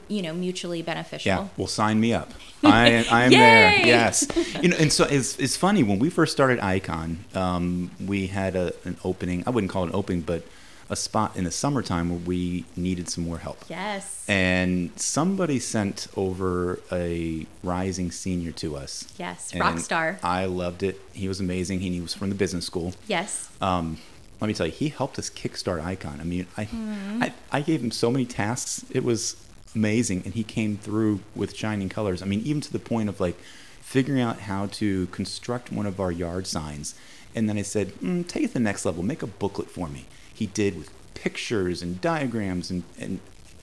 you 0.08 0.22
know, 0.22 0.34
mutually 0.34 0.82
beneficial. 0.82 1.30
Yeah, 1.30 1.48
well, 1.58 1.68
sign 1.68 2.00
me 2.00 2.14
up. 2.14 2.32
I, 2.64 3.06
I 3.10 3.24
am 3.26 3.32
there. 3.32 3.86
Yes, 3.86 4.28
you 4.62 4.70
know, 4.70 4.78
and 4.78 4.92
so 4.92 5.06
it's, 5.06 5.38
it's 5.40 5.56
funny 5.56 5.84
when 5.84 6.00
we 6.00 6.10
first 6.10 6.32
started 6.34 6.60
Icon, 6.60 7.20
um, 7.36 7.92
we 8.06 8.28
had 8.28 8.56
a, 8.56 8.74
an 8.86 8.98
opening. 9.04 9.44
I 9.48 9.52
wouldn't 9.52 9.72
call 9.72 9.84
it 9.84 9.88
an 9.88 9.96
opening, 9.96 10.22
but 10.22 10.44
a 10.90 10.96
spot 10.96 11.36
in 11.36 11.44
the 11.44 11.52
summertime 11.52 12.10
where 12.10 12.20
we 12.20 12.64
needed 12.78 13.10
some 13.10 13.26
more 13.26 13.38
help. 13.40 13.58
Yes. 13.70 14.24
And 14.30 14.90
somebody 14.96 15.60
sent 15.60 16.08
over 16.16 16.80
a 16.92 17.46
rising 17.62 18.10
senior 18.12 18.54
to 18.54 18.78
us. 18.78 19.06
Yes, 19.18 19.54
rock 19.56 19.80
star. 19.80 20.18
I 20.24 20.46
loved 20.46 20.84
it. 20.84 21.00
He 21.14 21.28
was 21.28 21.40
amazing. 21.42 21.82
He 21.82 22.00
was 22.00 22.14
from 22.14 22.30
the 22.30 22.36
business 22.36 22.66
school. 22.66 22.94
Yes. 23.06 23.50
Um, 23.60 23.98
let 24.40 24.48
me 24.48 24.54
tell 24.54 24.66
you, 24.68 24.72
he 24.72 24.90
helped 24.90 25.18
us 25.20 25.30
kickstart 25.30 25.84
Icon. 25.84 26.20
I 26.22 26.24
mean, 26.24 26.48
I, 26.56 26.66
Mm-hmm. 26.66 27.24
I, 27.24 27.34
I 27.52 27.62
gave 27.62 27.82
him 27.84 27.92
so 27.92 28.10
many 28.12 28.26
tasks. 28.26 28.86
It 28.92 29.04
was 29.04 29.36
amazing, 29.78 30.24
and 30.26 30.34
he 30.34 30.44
came 30.44 30.78
through 30.78 31.20
with 31.36 31.56
shining 31.56 31.90
colors. 31.90 32.22
I 32.22 32.26
mean, 32.26 32.42
even 32.42 32.62
to 32.62 32.72
the 32.72 32.80
point 32.80 33.10
of 33.10 33.20
like 33.20 33.38
figuring 33.80 34.22
out 34.22 34.42
how 34.42 34.66
to 34.66 35.08
construct 35.08 35.72
one 35.72 35.86
of 35.86 36.00
our 36.00 36.12
yard 36.12 36.48
signs. 36.48 36.96
And 37.36 37.48
then 37.48 37.58
I 37.58 37.62
said, 37.62 37.94
mm, 37.96 38.28
take 38.28 38.44
it 38.44 38.48
to 38.48 38.54
the 38.56 38.60
next 38.60 38.86
level. 38.86 39.04
Make 39.04 39.22
a 39.22 39.28
booklet 39.28 39.70
for 39.70 39.88
me. 39.88 40.06
He 40.34 40.48
did 40.48 40.78
with 40.78 40.90
pictures 41.14 41.82
and 41.82 42.02
diagrams, 42.02 42.70
and, 42.72 42.84
and 43.00 43.20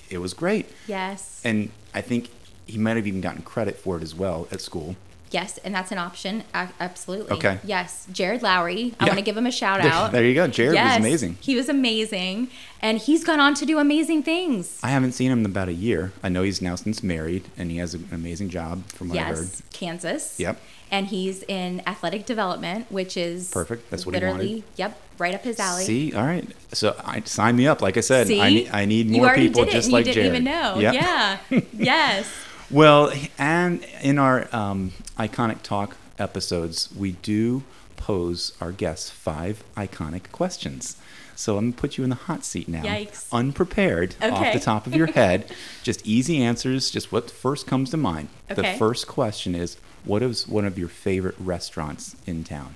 it 0.09 0.19
was 0.19 0.33
great. 0.33 0.67
Yes. 0.87 1.41
And 1.45 1.71
I 1.93 2.01
think 2.01 2.31
he 2.67 2.79
might 2.79 2.97
have 2.97 3.07
even 3.07 3.21
gotten 3.21 3.43
credit 3.43 3.77
for 3.77 3.99
it 3.99 4.03
as 4.03 4.15
well 4.15 4.49
at 4.51 4.61
school. 4.61 4.97
Yes, 5.35 5.59
and 5.65 5.75
that's 5.75 5.91
an 5.91 5.99
option. 5.99 6.45
A- 6.55 6.69
absolutely. 6.79 7.33
Okay. 7.37 7.59
Yes, 7.65 8.07
Jared 8.13 8.41
Lowry. 8.43 8.95
I 9.01 9.05
Yeah. 9.05 9.11
want 9.11 9.19
to 9.19 9.25
give 9.25 9.37
him 9.37 9.47
a 9.47 9.51
shout 9.51 9.83
There- 9.83 9.91
out. 9.93 10.13
there 10.13 10.25
you 10.25 10.33
go. 10.35 10.47
Jared 10.47 10.75
was 10.81 10.97
amazing. 10.97 11.37
He 11.41 11.57
was 11.57 11.69
amazing, 11.69 12.49
and 12.81 12.99
he's 12.99 13.25
gone 13.25 13.41
on 13.41 13.55
to 13.55 13.67
do 13.67 13.79
amazing 13.81 14.23
things. 14.23 14.79
I 14.83 14.91
haven't 14.91 15.13
seen 15.13 15.33
him 15.33 15.41
in 15.41 15.47
about 15.47 15.69
a 15.69 15.73
year. 15.75 16.13
I 16.23 16.29
know 16.29 16.43
he's 16.45 16.63
now 16.63 16.77
since 16.77 17.03
married, 17.03 17.43
and 17.59 17.71
he 17.73 17.79
has 17.79 17.95
an 17.95 18.09
amazing 18.13 18.49
job 18.51 18.87
from 18.93 19.09
what 19.09 19.19
I 19.19 19.23
heard. 19.23 19.39
Yes, 19.39 19.63
Kansas. 19.73 20.35
Yep. 20.39 20.61
And 20.93 21.09
he's 21.09 21.43
in 21.49 21.83
athletic 21.85 22.25
development, 22.27 22.87
which 22.93 23.17
is 23.17 23.51
Perfect. 23.51 23.91
That's 23.91 24.07
what 24.07 24.15
he 24.15 24.21
literally, 24.21 24.49
wanted. 24.49 24.65
Yep, 24.77 25.01
right 25.19 25.35
up 25.35 25.43
his 25.43 25.59
alley. 25.59 25.85
See, 25.85 26.15
all 26.15 26.23
right. 26.25 26.47
So 26.73 26.95
I 27.05 27.23
sign 27.25 27.57
me 27.57 27.67
up. 27.67 27.83
Like 27.83 27.97
I 27.97 28.01
said? 28.01 28.31
I 28.31 28.51
need, 28.51 28.71
I 28.73 28.85
need 28.85 29.11
more 29.11 29.35
people 29.35 29.65
just 29.65 29.91
like 29.91 30.07
you 30.07 30.13
didn't 30.13 30.33
Jared. 30.33 30.43
even 30.43 30.45
know. 30.45 30.79
Yep. 30.79 30.95
Yeah. 30.95 31.39
yes. 31.77 32.27
Well, 32.75 33.13
and 33.39 33.87
in 34.03 34.19
our 34.19 34.49
um, 34.53 34.91
iconic 35.17 35.63
talk 35.63 35.97
episodes, 36.19 36.89
we 36.97 37.13
do 37.13 37.63
pose 37.97 38.53
our 38.61 38.73
guests 38.73 39.11
five 39.11 39.63
iconic 39.77 40.33
questions. 40.33 40.97
So 41.37 41.57
I'm 41.57 41.71
gonna 41.71 41.81
put 41.81 41.97
you 41.97 42.03
in 42.03 42.11
the 42.11 42.17
hot 42.17 42.45
seat 42.45 42.67
now, 42.69 42.83
Yikes. 42.83 43.27
unprepared 43.33 44.17
off 44.21 44.53
the 44.53 44.59
top 44.59 44.89
of 44.89 44.95
your 44.97 45.07
head. 45.21 45.53
just 45.85 46.05
easy 46.05 46.43
answers, 46.43 46.91
just 46.91 47.13
what 47.13 47.31
first 47.31 47.65
comes 47.69 47.91
to 47.91 47.97
mind. 47.97 48.29
The 48.49 48.65
first 48.77 49.07
question 49.07 49.55
is, 49.55 49.77
what 50.05 50.23
is 50.23 50.49
one 50.49 50.65
of 50.65 50.77
your 50.77 50.89
favorite 50.89 51.37
restaurants 51.39 52.17
in 52.27 52.43
town? 52.43 52.75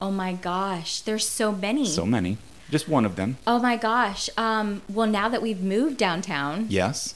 Oh 0.00 0.10
my 0.10 0.32
gosh, 0.32 1.02
there's 1.02 1.28
so 1.28 1.52
many. 1.52 1.84
So 1.86 2.06
many. 2.06 2.38
Just 2.70 2.88
one 2.88 3.04
of 3.04 3.16
them. 3.16 3.36
oh 3.46 3.58
my 3.58 3.76
gosh. 3.76 4.30
Um, 4.38 4.80
well, 4.88 5.06
now 5.06 5.28
that 5.28 5.42
we've 5.42 5.60
moved 5.62 5.98
downtown, 5.98 6.66
Yes. 6.70 7.14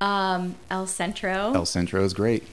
Um, 0.00 0.54
El 0.70 0.86
Centro, 0.86 1.52
El 1.54 1.66
Centro 1.66 2.02
is 2.04 2.12
great. 2.14 2.44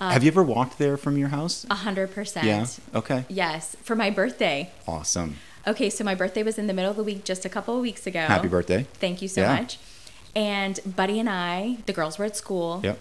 Uh, 0.00 0.10
Have 0.10 0.24
you 0.24 0.28
ever 0.28 0.42
walked 0.42 0.78
there 0.78 0.96
from 0.96 1.16
your 1.16 1.28
house? 1.28 1.64
a 1.70 1.74
hundred 1.76 2.12
percent. 2.12 2.46
Yeah. 2.46 2.66
Okay. 2.98 3.24
Yes, 3.28 3.76
for 3.82 3.94
my 3.94 4.10
birthday. 4.10 4.70
Awesome. 4.88 5.36
Okay, 5.66 5.88
so 5.88 6.04
my 6.04 6.14
birthday 6.14 6.42
was 6.42 6.58
in 6.58 6.66
the 6.66 6.74
middle 6.74 6.90
of 6.90 6.96
the 6.96 7.04
week 7.04 7.24
just 7.24 7.44
a 7.44 7.48
couple 7.48 7.74
of 7.76 7.80
weeks 7.80 8.06
ago. 8.06 8.20
Happy 8.20 8.48
birthday. 8.48 8.86
Thank 8.94 9.22
you 9.22 9.28
so 9.28 9.40
Yeah. 9.42 9.54
much. 9.56 9.78
And 10.36 10.80
Buddy 10.84 11.18
and 11.20 11.30
I, 11.30 11.78
the 11.86 11.92
girls 11.92 12.18
were 12.18 12.24
at 12.26 12.36
school. 12.36 12.80
Yep. 12.82 12.98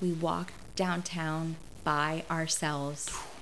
We 0.00 0.12
walked 0.12 0.54
downtown 0.76 1.56
by 1.84 2.24
ourselves. 2.30 3.10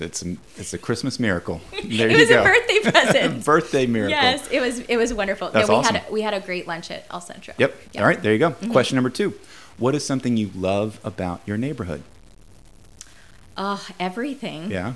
It's 0.00 0.24
a, 0.24 0.36
it's 0.56 0.72
a 0.74 0.78
Christmas 0.78 1.18
miracle. 1.18 1.60
There 1.88 2.08
it 2.08 2.12
you 2.12 2.18
was 2.18 2.28
go. 2.28 2.42
a 2.42 2.44
birthday 2.44 2.78
present. 2.90 3.44
birthday 3.44 3.86
miracle. 3.86 4.10
Yes, 4.10 4.48
it 4.50 4.60
was 4.60 4.80
it 4.80 4.96
was 4.96 5.12
wonderful. 5.14 5.50
That's 5.50 5.68
no, 5.68 5.74
we 5.74 5.80
awesome. 5.80 5.94
had 5.96 6.08
a, 6.08 6.12
we 6.12 6.22
had 6.22 6.34
a 6.34 6.40
great 6.40 6.66
lunch 6.68 6.90
at 6.90 7.06
El 7.10 7.20
Centro. 7.20 7.54
Yep. 7.58 7.74
Yeah. 7.92 8.00
All 8.00 8.06
right, 8.06 8.20
there 8.22 8.32
you 8.32 8.38
go. 8.38 8.50
Mm-hmm. 8.50 8.72
Question 8.72 8.96
number 8.96 9.10
two. 9.10 9.34
What 9.78 9.94
is 9.94 10.04
something 10.04 10.36
you 10.36 10.50
love 10.54 11.00
about 11.02 11.40
your 11.46 11.56
neighborhood? 11.56 12.02
Oh, 13.56 13.84
everything. 13.98 14.70
Yeah. 14.70 14.94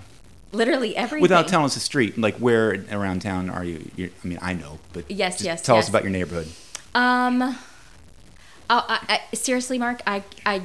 Literally 0.53 0.95
everything. 0.97 1.23
Without 1.23 1.49
telling 1.49 1.65
us 1.67 1.75
the 1.75 1.81
street, 1.81 2.19
like 2.19 2.37
where 2.37 2.85
around 2.93 3.23
town 3.23 3.49
are 3.49 3.65
you? 3.65 3.91
You're, 3.97 4.11
I 4.23 4.27
mean, 4.27 4.39
I 4.43 4.53
know, 4.53 4.79
but 4.93 5.11
Yes, 5.11 5.43
yes, 5.43 5.63
Tell 5.63 5.77
us 5.77 5.89
about 5.89 6.03
your 6.03 6.13
neighborhood. 6.13 6.49
Um, 6.95 7.57
I, 8.69 9.21
I, 9.33 9.35
seriously, 9.35 9.79
Mark, 9.79 10.03
I, 10.07 10.23
I 10.45 10.63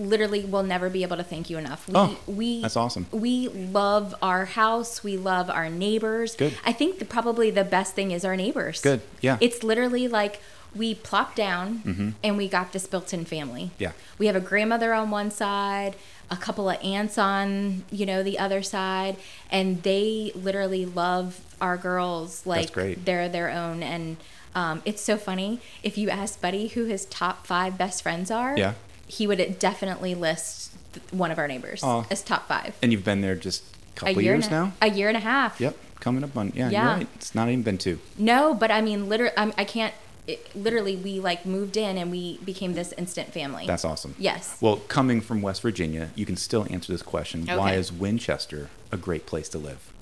literally 0.00 0.44
will 0.44 0.62
never 0.62 0.88
be 0.90 1.02
able 1.02 1.16
to 1.16 1.22
thank 1.24 1.50
you 1.50 1.58
enough. 1.58 1.86
We, 1.88 1.94
Oh, 1.96 2.16
we, 2.26 2.62
that's 2.62 2.76
awesome. 2.76 3.06
We 3.12 3.48
love 3.48 4.14
our 4.22 4.46
house. 4.46 5.04
We 5.04 5.16
love 5.16 5.50
our 5.50 5.68
neighbors. 5.70 6.34
Good. 6.36 6.54
I 6.64 6.72
think 6.72 6.98
the, 6.98 7.04
probably 7.04 7.50
the 7.50 7.64
best 7.64 7.94
thing 7.94 8.10
is 8.10 8.24
our 8.24 8.36
neighbors. 8.36 8.80
Good, 8.80 9.02
yeah. 9.20 9.36
It's 9.40 9.62
literally 9.62 10.08
like 10.08 10.40
we 10.74 10.94
plopped 10.94 11.36
down 11.36 11.78
Mm-hmm. 11.84 12.08
and 12.24 12.36
we 12.36 12.48
got 12.48 12.72
this 12.72 12.86
built-in 12.86 13.24
family. 13.24 13.70
Yeah. 13.78 13.92
We 14.18 14.26
have 14.26 14.36
a 14.36 14.40
grandmother 14.40 14.92
on 14.94 15.10
one 15.10 15.30
side, 15.30 15.96
a 16.30 16.36
couple 16.36 16.70
of 16.70 16.80
aunts 16.82 17.18
on, 17.18 17.84
you 17.90 18.06
know, 18.06 18.22
the 18.22 18.38
other 18.38 18.62
side, 18.62 19.16
and 19.50 19.82
they 19.82 20.30
literally 20.34 20.86
love 20.86 21.40
our 21.60 21.76
girls 21.76 22.46
like 22.46 22.72
great. 22.72 23.04
they're 23.04 23.28
their 23.28 23.50
own. 23.50 23.82
And 23.82 24.16
um, 24.54 24.80
it's 24.84 25.02
so 25.02 25.16
funny. 25.16 25.60
If 25.82 25.98
you 25.98 26.08
ask 26.08 26.40
Buddy 26.40 26.68
who 26.68 26.84
his 26.84 27.04
top 27.06 27.46
five 27.46 27.76
best 27.76 28.02
friends 28.02 28.30
are, 28.30 28.56
Yeah. 28.56 28.74
He 29.10 29.26
would 29.26 29.58
definitely 29.58 30.14
list 30.14 30.72
one 31.10 31.30
of 31.30 31.38
our 31.38 31.48
neighbors 31.48 31.82
as 32.10 32.22
top 32.22 32.46
five. 32.48 32.76
And 32.82 32.92
you've 32.92 33.04
been 33.04 33.20
there 33.20 33.34
just 33.34 33.62
a 33.62 33.66
A 33.68 33.94
couple 33.96 34.22
year 34.22 34.34
years 34.34 34.46
a, 34.46 34.50
now? 34.50 34.72
A 34.80 34.88
year 34.90 35.08
and 35.08 35.16
a 35.16 35.20
half. 35.20 35.60
Yep. 35.60 35.76
Coming 36.00 36.24
up 36.24 36.36
on, 36.36 36.52
yeah, 36.54 36.70
Yeah. 36.70 36.82
you're 36.84 36.94
right. 36.98 37.08
It's 37.16 37.34
not 37.34 37.48
even 37.48 37.62
been 37.62 37.76
two. 37.78 37.98
No, 38.16 38.54
but 38.54 38.70
I 38.70 38.80
mean, 38.80 39.08
literally, 39.08 39.34
I'm, 39.36 39.52
I 39.58 39.64
can't. 39.64 39.92
It, 40.26 40.54
literally, 40.54 40.96
we 40.96 41.18
like 41.18 41.44
moved 41.44 41.76
in 41.76 41.98
and 41.98 42.10
we 42.10 42.38
became 42.44 42.74
this 42.74 42.92
instant 42.96 43.32
family. 43.32 43.66
That's 43.66 43.84
awesome. 43.84 44.14
Yes. 44.18 44.56
Well, 44.60 44.76
coming 44.88 45.20
from 45.20 45.42
West 45.42 45.60
Virginia, 45.62 46.10
you 46.14 46.24
can 46.24 46.36
still 46.36 46.66
answer 46.70 46.92
this 46.92 47.02
question. 47.02 47.46
Why 47.46 47.74
is 47.74 47.90
Winchester 47.92 48.68
a 48.92 48.96
great 48.96 49.26
place 49.26 49.48
to 49.50 49.58
live? 49.58 49.92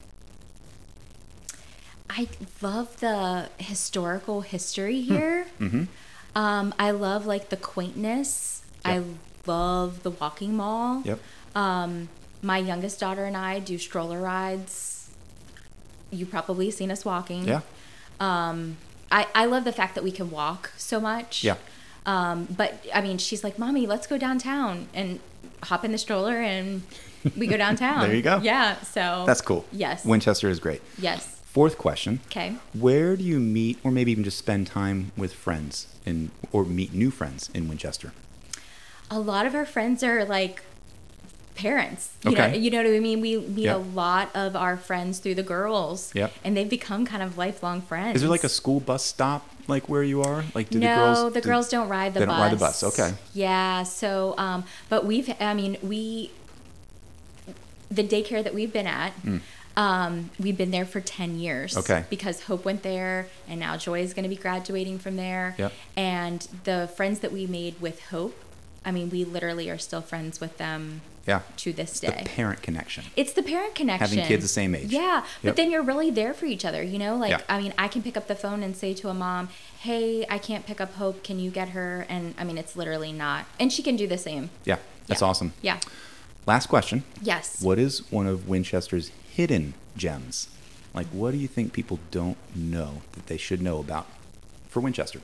I 2.11 2.29
love 2.63 3.01
the 3.01 3.49
historical 3.59 4.43
Hmm. 4.43 4.49
history 4.49 5.01
here. 5.03 5.47
Mm-hmm. 5.61 5.85
Um, 6.35 6.75
I 6.79 6.91
love 6.93 7.27
like 7.27 7.49
the 7.49 7.57
quaintness. 7.57 8.58
I 8.85 9.03
love 9.47 10.03
the 10.03 10.11
walking 10.11 10.57
mall. 10.57 11.03
Yep. 11.05 11.19
Um, 11.55 12.09
my 12.43 12.59
youngest 12.59 13.01
daughter 13.01 13.25
and 13.25 13.37
I 13.37 13.59
do 13.59 13.79
stroller 13.79 14.21
rides. 14.21 15.11
You've 16.11 16.31
probably 16.31 16.71
seen 16.71 16.91
us 16.91 17.05
walking. 17.05 17.45
Yeah. 17.47 17.61
Um, 18.21 18.77
I, 19.11 19.27
I 19.35 19.45
love 19.47 19.65
the 19.65 19.73
fact 19.73 19.95
that 19.95 20.05
we 20.05 20.11
can 20.11 20.31
walk 20.31 20.73
so 20.77 21.01
much. 21.01 21.45
Yeah. 21.45 21.57
Um, 22.07 22.47
but 22.57 22.85
I 22.95 23.01
mean, 23.03 23.19
she's 23.19 23.45
like, 23.45 23.59
"Mommy, 23.59 23.87
let's 23.87 24.07
go 24.07 24.17
downtown 24.17 24.89
and 24.95 25.21
hop 25.65 25.85
in 25.85 25.93
the 25.93 25.99
stroller 25.99 26.37
and 26.37 26.83
we 27.37 27.47
go 27.47 27.57
downtown." 27.57 28.01
There 28.07 28.15
you 28.17 28.23
go. 28.23 28.39
Yeah. 28.43 28.81
So 28.81 29.25
That's 29.27 29.41
cool. 29.43 29.65
Yes. 29.73 30.05
Winchester 30.05 30.49
is 30.49 30.61
great. 30.61 30.81
yes. 30.99 31.35
Fourth 31.45 31.79
question. 31.79 32.21
Okay. 32.27 32.55
Where 32.73 33.17
do 33.17 33.25
you 33.25 33.41
meet, 33.41 33.79
or 33.83 33.91
maybe 33.91 34.13
even 34.13 34.23
just 34.23 34.39
spend 34.39 34.67
time 34.69 35.11
with 35.17 35.33
friends, 35.33 35.89
in, 36.07 36.31
or 36.53 36.63
meet 36.65 36.93
new 36.95 37.11
friends 37.11 37.51
in 37.53 37.69
Winchester? 37.69 38.13
A 39.11 39.19
lot 39.19 39.47
of 39.47 39.55
our 39.55 39.65
friends 39.65 40.03
are 40.03 40.25
like 40.25 40.63
parents. 41.55 42.11
You 42.25 42.33
Okay. 42.33 42.53
know, 42.53 42.57
you 42.57 42.71
know 42.71 42.79
what 42.85 42.87
I 42.95 43.01
mean? 43.01 43.21
We 43.21 43.39
meet 43.39 43.65
Yep. 43.65 43.77
a 43.77 43.79
lot 43.79 44.31
of 44.35 44.55
our 44.55 44.77
friends 44.77 45.19
through 45.19 45.35
the 45.35 45.43
girls. 45.43 46.13
Yep. 46.15 46.33
And 46.45 46.57
they've 46.57 46.69
become 46.69 47.05
kind 47.05 47.23
of 47.23 47.37
lifelong 47.37 47.81
friends. 47.83 48.17
Is 48.17 48.23
there 48.23 48.31
like 48.31 48.45
a 48.45 48.49
school 48.49 48.79
bus 48.81 49.05
stop, 49.05 49.49
like 49.67 49.89
where 49.89 50.03
you 50.05 50.23
are? 50.23 50.45
Like, 50.55 50.71
do 50.71 50.79
no, 50.79 50.87
the 50.89 50.95
girls? 51.21 51.33
the 51.35 51.41
do- 51.41 51.49
girls 51.49 51.69
don't 51.69 51.89
ride 51.89 52.15
the 52.15 52.21
they 52.21 52.27
bus. 52.27 52.35
don't 52.35 52.43
ride 52.43 52.53
the 52.53 52.57
bus, 52.57 52.83
okay. 52.85 53.15
Yeah. 53.35 53.83
So, 53.83 54.35
um, 54.39 54.65
but 54.89 55.05
we've, 55.05 55.35
I 55.41 55.53
mean, 55.55 55.79
we, 55.83 56.31
the 57.91 58.05
daycare 58.05 58.45
that 58.45 58.55
we've 58.55 58.73
been 58.73 58.87
at, 58.87 59.13
um, 59.77 60.31
we've 60.39 60.57
been 60.57 60.71
there 60.71 60.85
for 60.85 61.01
10 61.01 61.39
years. 61.41 61.77
Okay. 61.77 62.05
Because 62.11 62.43
Hope 62.43 62.65
went 62.65 62.83
there 62.85 63.27
and 63.49 63.59
now 63.59 63.77
Joy 63.77 64.01
is 64.03 64.15
going 64.15 64.25
to 64.25 64.29
be 64.29 64.37
graduating 64.37 64.99
from 65.01 65.17
there. 65.17 65.57
Yep. 65.59 65.73
And 65.97 66.47
the 66.65 66.89
friends 66.95 67.19
that 67.21 67.33
we 67.33 67.47
made 67.47 67.81
with 67.81 68.01
Hope, 68.11 68.37
I 68.85 68.91
mean, 68.91 69.11
we 69.11 69.25
literally 69.25 69.69
are 69.71 69.79
still 69.79 70.01
friends 70.01 70.41
with 70.41 70.57
them 70.59 71.03
Yeah. 71.27 71.41
to 71.59 71.73
this 71.73 72.01
The 72.01 72.09
day. 72.09 72.23
parent 72.25 72.63
connection. 72.63 73.05
It's 73.17 73.33
the 73.33 73.43
parent 73.43 73.75
connection. 73.75 74.09
Having 74.19 74.25
kids 74.27 74.45
the 74.45 74.49
same 74.49 74.75
age. 74.75 74.91
Yeah. 74.91 75.25
But 75.43 75.57
then 75.57 75.71
you're 75.71 75.83
really 75.83 76.11
there 76.11 76.33
for 76.33 76.47
each 76.47 76.65
other, 76.65 76.83
you 76.83 76.99
know? 76.99 77.17
Like, 77.17 77.31
Yeah. 77.31 77.41
I 77.49 77.61
mean, 77.61 77.75
I 77.77 77.89
can 77.89 78.03
pick 78.03 78.17
up 78.17 78.29
the 78.29 78.35
phone 78.37 78.63
and 78.63 78.77
say 78.77 78.95
to 78.95 79.09
a 79.11 79.15
mom, 79.15 79.49
hey, 79.81 80.25
I 80.31 80.39
can't 80.39 80.65
pick 80.65 80.81
up 80.81 80.95
Hope. 80.95 81.23
Can 81.23 81.39
you 81.39 81.51
get 81.51 81.71
her? 81.71 82.07
And 82.09 82.35
I 82.39 82.45
mean, 82.45 82.57
it's 82.57 82.77
literally 82.77 83.13
not. 83.13 83.45
And 83.61 83.73
she 83.73 83.83
can 83.83 83.97
do 83.97 84.07
the 84.07 84.17
same. 84.19 84.51
Yeah, 84.65 84.79
that's 85.07 85.21
Yeah. 85.21 85.29
awesome. 85.29 85.53
Yeah. 85.61 85.81
Last 86.47 86.69
question. 86.69 87.05
Yes. 87.21 87.61
What 87.61 87.79
is 87.79 88.11
one 88.11 88.27
of 88.27 88.49
Winchester's 88.49 89.11
hidden 89.31 89.75
gems? 89.99 90.49
Like, 90.95 91.09
what 91.09 91.33
do 91.33 91.37
you 91.37 91.49
think 91.49 91.75
people 91.75 91.99
don't 92.11 92.39
know 92.57 93.03
that 93.13 93.27
they 93.27 93.37
should 93.37 93.61
know 93.61 93.79
about 93.81 94.07
for 94.71 94.81
Winchester? 94.81 95.21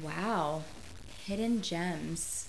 Wow. 0.00 0.62
Hidden 1.24 1.62
gems. 1.62 2.45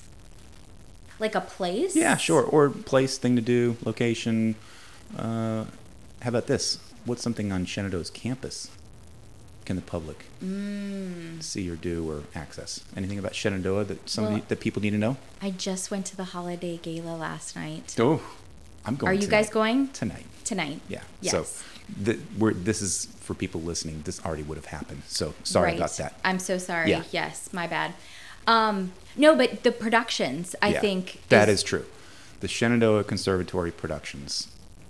Like 1.19 1.35
a 1.35 1.41
place? 1.41 1.95
Yeah, 1.95 2.17
sure. 2.17 2.43
Or 2.43 2.69
place, 2.69 3.17
thing 3.17 3.35
to 3.35 3.41
do, 3.41 3.77
location. 3.83 4.55
Uh, 5.17 5.65
how 6.21 6.29
about 6.29 6.47
this? 6.47 6.79
What's 7.05 7.23
something 7.23 7.51
on 7.51 7.65
Shenandoah's 7.65 8.09
campus 8.09 8.69
can 9.65 9.75
the 9.75 9.81
public 9.81 10.25
Mm. 10.43 11.41
see 11.41 11.69
or 11.69 11.75
do 11.75 12.09
or 12.09 12.23
access? 12.35 12.81
Anything 12.95 13.17
about 13.19 13.33
Shenandoah 13.35 13.85
that 13.85 14.09
somebody 14.09 14.37
Well- 14.37 14.45
that 14.49 14.59
people 14.59 14.81
need 14.81 14.91
to 14.91 14.97
know? 14.97 15.17
I 15.41 15.51
just 15.51 15.89
went 15.91 16.05
to 16.07 16.15
the 16.17 16.25
holiday 16.25 16.77
gala 16.77 17.15
last 17.15 17.55
night. 17.55 17.95
Oh, 17.99 18.21
I'm 18.85 18.95
going. 18.95 19.09
Are 19.11 19.13
you 19.13 19.27
guys 19.27 19.49
going? 19.49 19.87
tonight? 19.89 20.25
Tonight. 20.43 20.81
Yeah. 20.87 21.01
Yes. 21.21 21.31
So, 21.31 21.45
th- 22.05 22.19
we're, 22.37 22.53
this 22.53 22.81
is 22.81 23.07
for 23.21 23.33
people 23.33 23.61
listening. 23.61 24.01
This 24.05 24.23
already 24.25 24.43
would 24.43 24.57
have 24.57 24.65
happened. 24.67 25.01
So 25.07 25.33
sorry 25.43 25.67
Right. 25.71 25.77
about 25.77 25.97
that. 25.97 26.13
I'm 26.23 26.39
so 26.39 26.57
sorry. 26.57 26.89
Yeah. 26.91 27.03
Yes, 27.11 27.49
my 27.51 27.67
bad. 27.67 27.93
Um, 28.47 28.93
no, 29.15 29.35
but 29.35 29.63
the 29.63 29.71
productions, 29.71 30.55
I 30.61 30.69
Yeah, 30.69 30.79
think. 30.81 31.21
that 31.29 31.49
is 31.49 31.61
true. 31.63 31.85
The 32.39 32.47
Shenandoah 32.47 33.03
Conservatory 33.03 33.71
productions 33.71 34.47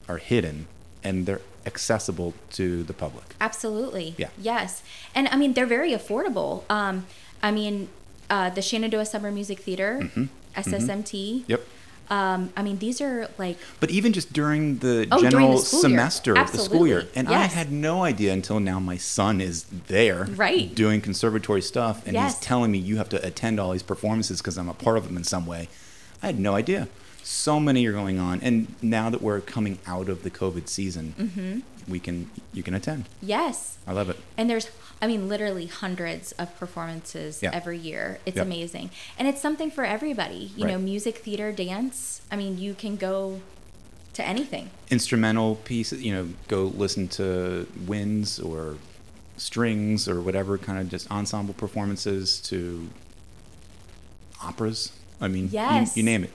are 0.08 0.18
hidden 0.18 0.68
and 1.04 1.26
they're 1.26 1.42
accessible 1.66 2.34
to 2.52 2.84
the 2.84 2.94
public. 2.94 3.36
Absolutely. 3.42 4.16
Yeah. 4.18 4.30
Yes. 4.40 4.84
And 5.16 5.28
I 5.30 5.36
mean, 5.38 5.54
they're 5.54 5.66
very 5.66 5.92
affordable. 5.92 6.64
Um, 6.70 7.06
I 7.42 7.52
mean, 7.52 7.90
uh, 8.30 8.50
the 8.50 8.62
Shenandoah 8.62 9.06
Summer 9.06 9.32
Music 9.32 9.60
Theater, 9.60 10.10
SSMT. 10.56 11.42
Mm-hmm. 11.42 11.52
Yep. 11.52 11.68
Um, 12.10 12.52
I 12.56 12.62
mean, 12.64 12.78
these 12.78 13.02
are 13.02 13.28
like 13.38 13.58
But 13.80 13.90
even 13.92 14.14
just 14.14 14.32
during 14.32 14.78
the 14.80 15.08
Oh, 15.12 15.18
during 15.20 15.24
the 15.24 15.30
general 15.32 15.58
semester 15.58 16.38
of 16.38 16.52
the 16.52 16.58
school 16.60 16.88
year. 16.88 17.06
And 17.16 17.28
I 17.28 17.46
had 17.48 17.72
no 17.72 18.04
idea 18.04 18.32
until 18.34 18.60
now 18.60 18.80
my 18.80 18.98
son 18.98 19.42
is 19.42 19.66
there 19.88 20.24
Right. 20.36 20.74
doing 20.74 21.02
conservatory 21.02 21.62
stuff 21.62 22.06
and 22.06 22.14
Yes. 22.14 22.36
he's 22.38 22.42
telling 22.46 22.72
me 22.72 22.78
you 22.78 22.98
have 22.98 23.10
to 23.10 23.26
attend 23.26 23.60
all 23.60 23.72
these 23.72 23.84
performances 23.84 24.40
because 24.42 24.58
I'm 24.58 24.70
a 24.70 24.74
part 24.74 24.98
of 24.98 25.06
them 25.06 25.18
in 25.18 25.24
some 25.26 25.46
way. 25.46 25.68
I 26.24 26.28
had 26.28 26.40
no 26.40 26.56
idea. 26.56 26.88
So 27.24 27.60
many 27.60 27.86
are 27.86 27.92
going 27.92 28.20
on 28.20 28.40
and 28.42 28.74
now 28.82 29.10
that 29.10 29.22
we're 29.22 29.42
coming 29.42 29.80
out 29.86 30.08
of 30.08 30.24
the 30.24 30.30
COVID 30.32 30.70
season, 30.70 31.14
Mm-hmm. 31.20 31.60
we 31.92 32.00
can 32.00 32.30
you 32.54 32.64
can 32.64 32.74
attend. 32.74 33.10
yes, 33.22 33.78
I 33.86 33.92
love 33.92 34.10
it. 34.10 34.18
and 34.38 34.50
there's 34.50 34.70
I 35.02 35.08
mean 35.08 35.28
literally 35.30 35.68
hundreds 35.68 36.32
of 36.34 36.58
performances 36.58 37.42
Yeah. 37.44 37.52
every 37.54 37.78
year. 37.78 38.20
It's 38.26 38.38
Yep. 38.38 38.46
amazing, 38.46 38.90
and 39.18 39.28
it's 39.28 39.42
something 39.42 39.70
for 39.72 39.86
everybody. 39.86 40.52
You 40.56 40.66
know, 40.66 40.78
music, 40.78 41.20
theater, 41.20 41.52
dance. 41.52 42.22
I 42.32 42.36
mean, 42.36 42.58
you 42.58 42.74
can 42.74 42.96
go 42.96 43.42
to 44.14 44.26
anything. 44.28 44.72
Instrumental 44.90 45.56
pieces, 45.58 46.02
you 46.02 46.12
know, 46.14 46.30
go 46.48 46.64
listen 46.76 47.08
to 47.10 47.68
winds 47.86 48.40
or 48.40 48.78
strings 49.38 50.08
or 50.08 50.20
whatever 50.20 50.58
kind 50.58 50.80
of 50.80 50.90
just 50.90 51.10
ensemble 51.12 51.54
performances 51.54 52.40
to 52.42 52.90
operas. 54.42 54.92
I 55.22 55.28
mean, 55.28 55.50
Yes. 55.52 55.96
you, 55.98 56.04
name 56.04 56.24
it. 56.24 56.32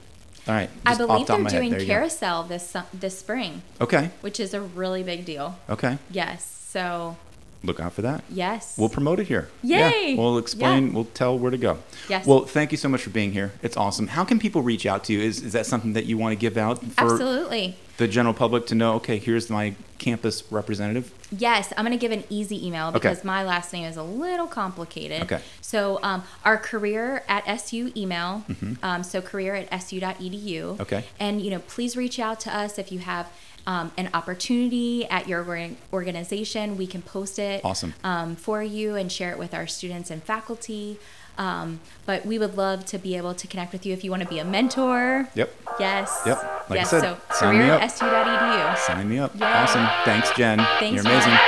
All 0.49 0.55
right. 0.55 0.71
I 0.85 0.95
believe 0.97 1.27
they're 1.27 1.37
of 1.37 1.43
my 1.43 1.51
head, 1.51 1.59
doing 1.59 1.73
you 1.73 1.79
go. 1.81 1.85
carousel 1.87 2.43
this 2.45 2.75
this 2.93 3.19
spring, 3.19 3.63
Okay. 3.81 4.11
which 4.23 4.41
is 4.41 4.55
a 4.55 4.61
really 4.61 5.03
big 5.03 5.25
deal. 5.25 5.59
Okay. 5.71 5.99
Yes. 6.11 6.45
So 6.69 7.17
Look 7.65 7.79
out 7.81 7.93
for 7.93 8.03
that. 8.03 8.25
yes. 8.29 8.77
We'll 8.77 8.89
promote 8.89 9.21
it 9.21 9.29
here. 9.29 9.49
Yay! 9.63 10.15
Yeah. 10.15 10.17
We'll 10.19 10.39
explain. 10.39 10.89
Yeah. 10.89 10.95
We'll 10.95 11.05
tell 11.07 11.39
where 11.39 11.51
to 11.51 11.59
go. 11.59 11.79
Yes. 12.09 12.27
Well, 12.27 12.45
thank 12.45 12.73
you 12.73 12.79
so 12.79 12.89
much 12.89 13.03
for 13.03 13.11
being 13.11 13.33
here. 13.33 13.53
It's 13.63 13.77
awesome. 13.77 14.09
How 14.09 14.25
can 14.25 14.39
people 14.41 14.63
reach 14.63 14.85
out 14.87 15.05
to 15.05 15.13
you? 15.13 15.21
Is, 15.21 15.43
is 15.43 15.53
that 15.53 15.67
something 15.67 15.93
that 15.93 16.07
you 16.07 16.19
want 16.19 16.33
to 16.33 16.37
give 16.37 16.57
out 16.57 16.81
for 16.85 17.05
Absolutely. 17.13 17.77
the 17.99 18.09
general 18.09 18.35
public 18.35 18.67
to 18.67 18.75
know? 18.75 18.95
Okay, 18.95 19.19
here's 19.19 19.49
my 19.49 19.75
campus 19.99 20.43
representative. 20.51 21.13
Yes, 21.31 21.73
I'm 21.77 21.85
going 21.85 21.97
to 21.97 22.01
give 22.01 22.11
an 22.11 22.25
easy 22.29 22.67
email 22.67 22.89
Okay. 22.89 22.99
because 22.99 23.23
my 23.25 23.45
last 23.45 23.73
name 23.73 23.85
is 23.85 23.97
a 23.97 24.03
little 24.03 24.49
complicated. 24.49 25.23
Okay. 25.23 25.41
So 25.61 26.01
um, 26.03 26.25
our 26.45 26.57
career 26.59 27.23
at 27.29 27.47
SU 27.47 27.93
email, 27.97 28.41
Hmm. 28.59 28.73
um, 28.83 29.03
so 29.05 29.23
career 29.23 29.55
at 29.55 29.83
su.edu. 29.83 30.19
Mm-hmm. 30.19 30.83
Okay. 30.83 31.05
And, 31.21 31.41
you 31.41 31.51
know, 31.53 31.61
please 31.61 31.97
reach 31.97 32.19
out 32.19 32.41
to 32.41 32.55
us 32.57 32.79
if 32.79 32.91
you 32.91 32.99
have 32.99 33.29
um, 33.67 33.93
an 33.97 34.11
opportunity 34.15 35.05
at 35.09 35.29
your 35.29 35.45
organization. 35.93 36.77
We 36.77 36.87
can 36.87 37.03
post 37.03 37.39
it 37.39 37.65
Awesome. 37.65 37.95
um, 38.05 38.37
for 38.37 38.63
you 38.63 38.97
and 38.97 39.11
share 39.11 39.31
it 39.33 39.39
with 39.39 39.55
our 39.55 39.67
students 39.67 40.11
and 40.11 40.23
faculty. 40.23 40.99
Um, 41.39 41.81
but 42.05 42.27
we 42.27 42.39
would 42.39 42.57
love 42.59 42.85
to 42.87 42.99
be 42.99 43.17
able 43.17 43.33
to 43.35 43.47
connect 43.47 43.73
with 43.73 43.87
you 43.87 43.93
if 43.95 44.05
you 44.05 44.11
want 44.11 44.23
to 44.23 44.29
be 44.29 44.39
a 44.39 44.45
mentor. 44.45 45.29
Yep. 45.35 45.55
Yes. 45.81 46.21
Yep. 46.27 46.39
Like 46.69 46.71
I 46.71 46.75
yes. 46.83 46.91
said, 46.91 47.01
so 47.01 47.17
sign 47.33 47.55
me 47.57 47.61
career 47.65 47.73
up. 47.75 47.83
at 47.83 47.89
su.edu. 47.89 48.79
Sign 48.79 49.09
me 49.09 49.19
up. 49.19 49.41
Awesome. 49.41 49.87
Thanks, 50.05 50.31
Jen. 50.37 50.59
Thanks, 50.79 51.03
You're 51.03 51.11
amazing. 51.13 51.33
Jen. 51.33 51.39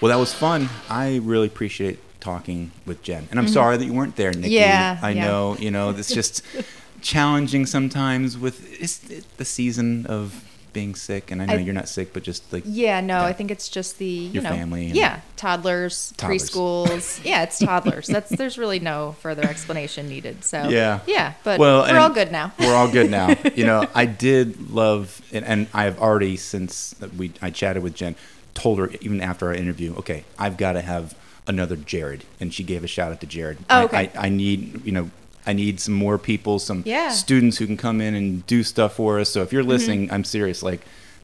Well, 0.00 0.10
that 0.10 0.18
was 0.18 0.34
fun. 0.34 0.68
I 0.90 1.20
really 1.22 1.46
appreciate 1.46 1.98
talking 2.20 2.72
with 2.84 3.02
Jen. 3.02 3.26
And 3.30 3.38
I'm 3.38 3.46
Mm-hmm. 3.46 3.54
sorry 3.54 3.76
that 3.78 3.84
you 3.84 3.92
weren't 3.94 4.16
there, 4.16 4.32
Nikki. 4.32 4.54
Yeah, 4.54 4.98
I 5.00 5.10
yeah. 5.10 5.26
know, 5.26 5.56
you 5.58 5.70
know, 5.70 5.90
it's 5.90 6.12
just 6.12 6.42
challenging 7.04 7.66
sometimes 7.66 8.36
with 8.36 8.66
it's, 8.80 9.08
it's 9.10 9.26
the 9.36 9.44
season 9.44 10.06
of 10.06 10.42
being 10.72 10.96
sick. 10.96 11.30
And 11.30 11.40
I 11.40 11.44
know 11.46 11.54
I- 11.54 11.58
you're 11.58 11.72
not 11.74 11.88
sick, 11.88 12.12
but 12.12 12.24
just 12.24 12.52
like, 12.52 12.64
Yeah, 12.66 13.00
no, 13.00 13.18
Yeah. 13.20 13.26
I 13.26 13.32
think 13.32 13.52
it's 13.52 13.68
just 13.68 13.98
the 13.98 14.06
you 14.06 14.30
Your 14.30 14.42
know, 14.42 14.48
family 14.50 14.86
yeah, 14.86 15.20
toddlers, 15.36 16.12
Toddlers. 16.16 16.50
preschools. 16.50 17.24
yeah, 17.30 17.44
it's 17.44 17.60
toddlers. 17.60 18.08
That's 18.08 18.30
there's 18.30 18.58
really 18.58 18.80
no 18.80 19.12
further 19.20 19.44
explanation 19.44 20.08
needed. 20.08 20.42
So 20.42 20.68
Yeah. 20.68 20.98
yeah, 21.06 21.34
but 21.44 21.60
Well, 21.60 21.82
we're 21.82 21.98
all 22.00 22.10
good 22.10 22.32
now. 22.32 22.52
We're 22.58 22.74
all 22.74 22.90
good 22.90 23.08
now. 23.10 23.36
you 23.54 23.64
know, 23.66 23.86
I 23.94 24.06
did 24.06 24.70
love, 24.72 25.20
and, 25.32 25.44
and 25.44 25.68
I've 25.72 26.00
already 26.00 26.36
since 26.36 26.96
we 27.16 27.30
I 27.40 27.50
chatted 27.50 27.82
with 27.84 27.94
Jen, 27.94 28.16
told 28.54 28.80
her 28.80 28.90
even 29.00 29.20
after 29.20 29.46
our 29.48 29.54
interview, 29.54 29.94
okay, 29.98 30.24
I've 30.38 30.56
got 30.56 30.72
to 30.72 30.80
have 30.82 31.14
another 31.46 31.76
Jared, 31.76 32.24
and 32.40 32.52
she 32.52 32.64
gave 32.64 32.82
a 32.82 32.88
shout 32.88 33.12
out 33.12 33.20
to 33.20 33.26
Jared. 33.28 33.58
Oh, 33.70 33.80
I- 33.80 33.84
okay. 33.84 34.10
I, 34.16 34.26
I 34.26 34.28
need 34.30 34.84
you 34.84 34.90
know. 34.92 35.10
I 35.46 35.52
need 35.52 35.78
some 35.80 35.94
more 35.94 36.18
people, 36.18 36.58
some 36.58 36.82
Yeah. 36.86 37.10
students 37.10 37.58
who 37.58 37.66
can 37.66 37.76
come 37.76 38.00
in 38.00 38.14
and 38.14 38.46
do 38.46 38.62
stuff 38.62 38.94
for 38.94 39.20
us. 39.20 39.28
So 39.30 39.42
if 39.42 39.52
you're 39.52 39.62
Mm-hmm. 39.62 39.70
listening, 39.70 40.10
I'm 40.12 40.24
serious. 40.24 40.62
Like, 40.62 40.80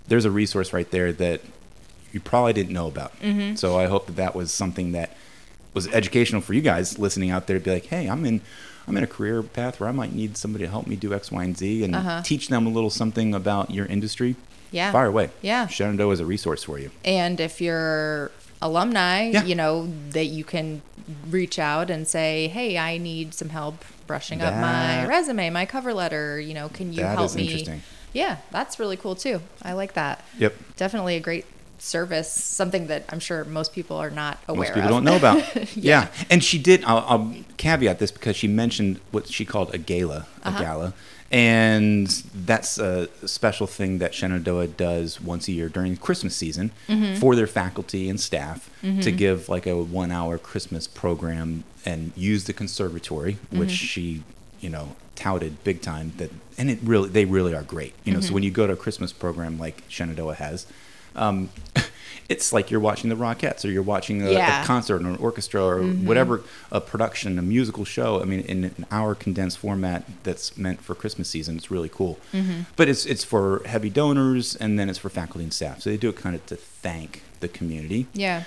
there's 0.09 0.25
a 0.25 0.31
resource 0.31 0.73
right 0.73 0.91
there 0.91 1.13
that 1.13 1.41
you 2.13 2.21
probably 2.21 2.53
didn't 2.53 2.73
know 2.73 2.87
about. 2.89 3.19
Mm-hmm. 3.21 3.55
So 3.57 3.79
I 3.79 3.87
hope 3.87 4.07
that 4.07 4.17
that 4.17 4.35
was 4.35 4.51
something 4.53 4.93
that 4.93 5.17
was 5.73 5.87
educational 5.89 6.41
for 6.41 6.53
you 6.53 6.61
guys 6.61 6.99
listening 6.99 7.31
out 7.31 7.47
there 7.47 7.59
to 7.59 7.65
be 7.65 7.71
like, 7.71 7.87
hey, 7.87 8.09
I'm 8.09 8.27
in, 8.27 8.41
I'm 8.89 8.97
in 8.97 9.05
a 9.05 9.07
career 9.07 9.43
path 9.43 9.79
where 9.79 9.89
I 9.89 9.93
might 9.93 10.13
need 10.13 10.37
somebody 10.37 10.65
to 10.65 10.71
help 10.71 10.87
me 10.89 10.97
do 10.97 11.15
X, 11.15 11.31
Y, 11.31 11.45
and 11.45 11.57
Z, 11.57 11.85
and 11.85 11.95
Uh-huh. 11.95 12.23
teach 12.25 12.49
them 12.49 12.67
a 12.67 12.71
little 12.71 12.91
something 12.91 13.35
about 13.35 13.71
your 13.71 13.87
industry. 13.87 14.37
Yeah. 14.73 14.93
fire 14.93 15.07
away. 15.07 15.31
Yeah. 15.43 15.67
Shenandoah 15.67 16.13
is 16.13 16.21
a 16.21 16.25
resource 16.25 16.63
for 16.63 16.79
you. 16.79 16.91
And 17.05 17.41
if 17.41 17.61
you're 17.61 18.31
alumni, 18.63 19.31
Yeah. 19.31 19.43
you 19.45 19.57
know, 19.57 19.89
that 20.11 20.27
you 20.27 20.45
can 20.45 20.83
reach 21.29 21.59
out 21.59 21.91
and 21.91 22.07
say, 22.07 22.47
"Hey, 22.47 22.79
I 22.79 22.97
need 22.97 23.35
some 23.35 23.49
help 23.49 23.85
brushing 24.11 24.41
up 24.43 24.55
my 24.55 25.07
resume, 25.07 25.51
my 25.51 25.65
cover 25.67 25.93
letter, 25.95 26.41
you 26.41 26.55
know, 26.55 26.69
can 26.69 26.93
you 26.93 27.01
That 27.03 27.17
help 27.17 27.35
me?" 27.35 27.81
Yeah, 28.13 28.39
that's 28.51 28.79
really 28.81 28.97
cool 28.97 29.15
too. 29.15 29.41
I 29.63 29.73
like 29.75 29.93
that. 29.95 30.25
Yep. 30.39 30.53
Definitely 30.77 31.15
a 31.17 31.21
great 31.21 31.47
service, 31.79 32.31
something 32.31 32.89
that 32.89 33.05
I'm 33.09 33.21
sure 33.21 33.45
most 33.45 33.73
people 33.73 33.97
are 33.97 34.11
not 34.11 34.39
aware 34.49 34.53
of. 34.53 34.59
Most 34.59 34.75
people 34.75 34.89
of. 34.89 34.95
don't 34.97 35.05
know 35.05 35.17
about. 35.17 35.77
yeah. 35.77 36.09
and 36.29 36.43
she 36.43 36.59
did. 36.59 36.83
I'll, 36.85 37.05
I'll 37.09 37.35
caveat 37.57 37.99
this 38.01 38.11
because 38.11 38.35
she 38.37 38.49
mentioned 38.49 39.01
what 39.13 39.29
she 39.29 39.45
called 39.45 39.73
a 39.75 39.79
gala, 39.79 40.27
a 40.45 40.49
Uh-huh. 40.49 40.61
gala, 40.63 40.95
and 41.31 42.09
that's 42.35 42.79
a 42.79 43.09
special 43.27 43.67
thing 43.67 43.99
that 43.99 44.15
Shenandoah 44.15 44.67
does 44.69 45.21
once 45.21 45.47
a 45.49 45.53
year 45.53 45.69
during 45.69 45.97
Christmas 45.97 46.35
season 46.37 46.73
Mm-hmm. 46.89 47.21
for 47.21 47.37
their 47.37 47.47
faculty 47.47 48.09
and 48.11 48.19
staff 48.21 48.69
to 49.03 49.13
give 49.13 49.49
like 49.49 49.67
a 49.67 49.77
one-hour 49.77 50.39
Christmas 50.39 50.87
program 50.87 51.65
and 51.87 52.13
use 52.17 52.45
the 52.45 52.53
conservatory, 52.53 53.39
which 53.51 53.69
Mm-hmm. 53.71 53.75
she, 53.87 54.23
you 54.61 54.71
know, 54.71 54.97
touted 55.15 55.63
big 55.65 55.81
time. 55.83 56.13
That 56.17 56.31
and 56.59 56.71
it 56.71 56.79
really, 56.83 57.09
they 57.09 57.25
really 57.27 57.55
are 57.55 57.63
great. 57.63 57.95
You 58.05 58.13
know, 58.13 58.19
Mm-hmm. 58.19 58.29
so 58.29 58.35
when 58.35 58.43
you 58.43 58.51
go 58.51 58.67
to 58.67 58.73
a 58.73 58.77
Christmas 58.77 59.13
program 59.13 59.59
like 59.59 59.83
Shenandoah 59.89 60.35
has. 60.35 60.67
Um, 61.17 61.51
it's 62.31 62.53
like 62.53 62.71
you're 62.71 62.81
watching 62.91 63.11
the 63.11 63.17
Rockettes 63.17 63.65
or 63.65 63.69
you're 63.75 63.83
watching 63.83 64.23
a, 64.23 64.31
Yeah. 64.31 64.63
a 64.63 64.67
concert 64.67 65.03
or 65.03 65.09
an 65.09 65.17
orchestra 65.17 65.63
or 65.63 65.83
whatever 65.83 66.43
a 66.71 66.81
production, 66.81 67.39
a 67.39 67.43
musical 67.43 67.85
show. 67.85 68.23
I 68.23 68.25
mean, 68.25 68.41
in 68.41 68.65
an 68.65 68.87
hour 68.91 69.15
condensed 69.15 69.59
format 69.59 70.05
that's 70.23 70.57
meant 70.57 70.81
for 70.81 70.95
Christmas 70.95 71.29
season. 71.29 71.57
It's 71.57 71.71
really 71.71 71.89
cool. 71.91 72.19
But 72.77 72.89
it's 72.89 73.05
it's 73.05 73.25
for 73.25 73.63
heavy 73.67 73.91
donors 73.91 74.57
and 74.57 74.79
then 74.79 74.89
it's 74.89 74.99
for 75.05 75.11
faculty 75.11 75.45
and 75.45 75.53
staff. 75.53 75.81
So 75.83 75.91
they 75.91 75.97
do 75.97 76.09
it 76.09 76.17
kind 76.17 76.35
of 76.37 76.47
to 76.47 76.57
thank 76.57 77.23
the 77.41 77.49
community. 77.49 78.07
Yeah. 78.15 78.45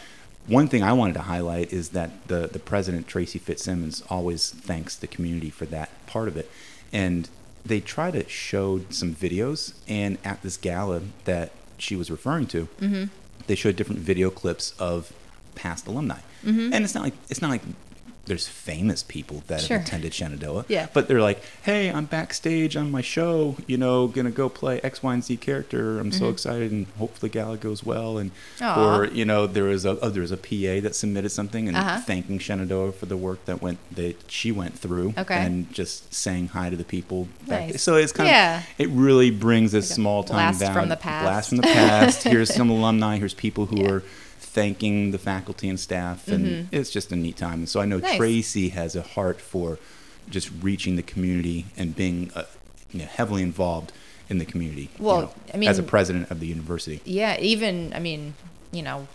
One 0.47 0.67
thing 0.67 0.81
I 0.83 0.93
wanted 0.93 1.13
to 1.13 1.21
highlight 1.33 1.71
is 1.73 1.89
that 1.89 2.09
the 2.27 2.41
the 2.51 2.59
president 2.59 3.07
Tracy 3.07 3.39
Fitzsimmons 3.39 4.01
always 4.09 4.49
thanks 4.49 4.95
the 4.95 5.07
community 5.07 5.49
for 5.49 5.65
that 5.67 5.89
part 6.05 6.27
of 6.27 6.35
it, 6.37 6.49
and 6.91 7.29
they 7.65 7.79
try 7.79 8.11
to 8.11 8.27
show 8.29 8.81
some 8.89 9.13
videos. 9.15 9.73
And 9.87 10.17
at 10.23 10.41
this 10.41 10.57
gala 10.57 11.01
that 11.25 11.51
she 11.77 11.95
was 11.95 12.09
referring 12.11 12.47
to, 12.47 12.67
Mm-hmm. 12.81 13.05
They 13.47 13.55
showed 13.55 13.75
different 13.75 14.01
video 14.01 14.29
clips 14.29 14.73
of 14.79 15.13
past 15.55 15.87
alumni, 15.87 16.19
mm-hmm. 16.43 16.73
and 16.73 16.83
it's 16.83 16.95
not 16.95 17.03
like 17.03 17.13
it's 17.29 17.41
not 17.41 17.49
like 17.49 17.61
there's 18.25 18.47
famous 18.47 19.03
people 19.03 19.43
that 19.47 19.59
Sure. 19.61 19.77
have 19.79 19.85
attended 19.87 20.13
Shenandoah, 20.13 20.63
Yeah. 20.69 20.87
but 20.93 21.07
they're 21.09 21.19
like, 21.21 21.41
hey, 21.63 21.89
I'm 21.91 22.05
backstage 22.05 22.77
on 22.77 22.89
my 22.89 23.01
show, 23.01 23.57
you 23.67 23.77
know, 23.77 24.07
gonna 24.07 24.31
go 24.31 24.47
play 24.47 24.79
X, 24.81 25.03
Y, 25.03 25.13
and 25.13 25.23
Z 25.23 25.37
character. 25.37 25.99
I'm 25.99 26.11
so 26.13 26.29
excited, 26.29 26.71
and 26.71 26.87
hopefully 26.97 27.29
gala 27.29 27.57
goes 27.57 27.83
well, 27.83 28.17
and 28.17 28.31
Mm-hmm. 28.59 28.79
Or 28.79 29.05
you 29.13 29.25
know 29.25 29.45
there 29.45 29.65
was 29.65 29.83
a 29.85 29.99
oh, 29.99 30.09
there 30.09 30.21
was 30.21 30.31
a 30.31 30.37
PA 30.37 30.79
that 30.81 30.95
submitted 30.95 31.29
something 31.31 31.67
and 31.67 31.75
Uh-huh. 31.75 31.99
thanking 31.99 32.39
Shenandoah 32.39 32.93
for 32.93 33.07
the 33.07 33.17
work 33.17 33.43
that 33.45 33.61
went 33.61 33.79
that 33.93 34.15
she 34.27 34.51
went 34.51 34.79
through 34.79 35.13
Okay. 35.17 35.35
and 35.35 35.71
just 35.73 36.13
saying 36.13 36.49
hi 36.49 36.69
to 36.69 36.75
the 36.77 36.83
people. 36.85 37.27
back- 37.47 37.71
Nice. 37.71 37.81
So 37.81 37.95
it's 37.95 38.11
kind 38.13 38.29
Yeah. 38.29 38.59
of 38.59 38.63
it 38.77 38.89
really 38.89 39.31
brings 39.31 39.73
this 39.73 39.89
small 39.89 40.23
time 40.23 40.35
blast 40.37 40.59
down 40.61 40.73
from 40.73 40.89
the 40.89 40.95
past. 40.95 41.23
blast 41.25 41.49
from 41.49 41.57
the 41.57 41.63
past. 41.63 42.23
Here's 42.23 42.53
some 42.59 42.69
alumni. 42.69 43.17
Here's 43.17 43.33
people 43.33 43.65
who 43.65 43.81
Yeah. 43.81 43.89
are 43.89 44.03
thanking 44.53 45.11
the 45.11 45.17
faculty 45.17 45.67
and 45.69 45.79
staff, 45.79 46.27
and 46.27 46.67
it's 46.71 46.89
just 46.91 47.11
a 47.11 47.15
neat 47.15 47.37
time. 47.37 47.59
And 47.59 47.69
so 47.69 47.79
I 47.79 47.85
know 47.85 47.97
Mm-hmm. 47.97 48.05
Nice. 48.05 48.17
Tracy 48.17 48.69
has 48.69 48.95
a 48.95 49.01
heart 49.01 49.39
for 49.41 49.79
just 50.29 50.49
reaching 50.61 50.95
the 50.95 51.03
community 51.03 51.65
and 51.77 51.95
being 51.95 52.31
uh, 52.35 52.43
you 52.91 52.99
know, 52.99 53.05
heavily 53.05 53.41
involved 53.43 53.91
in 54.29 54.37
the 54.37 54.45
community. 54.45 54.89
you 54.97 55.05
Well, 55.05 55.21
know, 55.21 55.33
I 55.53 55.57
mean- 55.57 55.69
as 55.69 55.79
a 55.79 55.83
president 55.83 56.31
of 56.31 56.39
the 56.39 56.47
university. 56.47 57.01
Yeah, 57.05 57.37
even 57.39 57.93
I 57.93 57.99
mean, 57.99 58.35
you 58.71 58.81
know, 58.83 59.07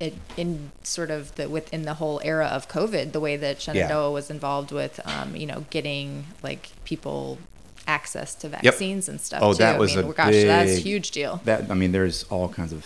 it, 0.00 0.14
in 0.36 0.72
sort 0.82 1.10
of 1.10 1.34
the 1.36 1.48
within 1.48 1.82
the 1.82 1.94
whole 1.94 2.20
era 2.24 2.46
of 2.46 2.68
COVID, 2.68 3.12
the 3.12 3.20
way 3.20 3.36
that 3.36 3.60
Shenandoah 3.62 4.10
was 4.10 4.30
involved 4.30 4.72
with, 4.72 5.00
um, 5.04 5.36
you 5.36 5.46
know, 5.46 5.64
getting 5.70 6.26
like 6.42 6.70
people 6.84 7.38
access 7.86 8.34
to 8.34 8.48
vaccines 8.48 9.08
and 9.08 9.20
stuff. 9.20 9.40
Oh, 9.42 9.52
too. 9.52 9.58
that 9.58 9.78
was 9.78 9.96
I 9.96 10.02
mean, 10.02 10.10
a 10.10 10.14
gosh, 10.14 10.32
that's 10.34 10.72
a 10.72 10.80
huge 10.80 11.10
deal. 11.12 11.40
That 11.44 11.70
I 11.70 11.74
mean, 11.74 11.92
there's 11.92 12.24
all 12.24 12.48
kinds 12.48 12.72
of 12.72 12.84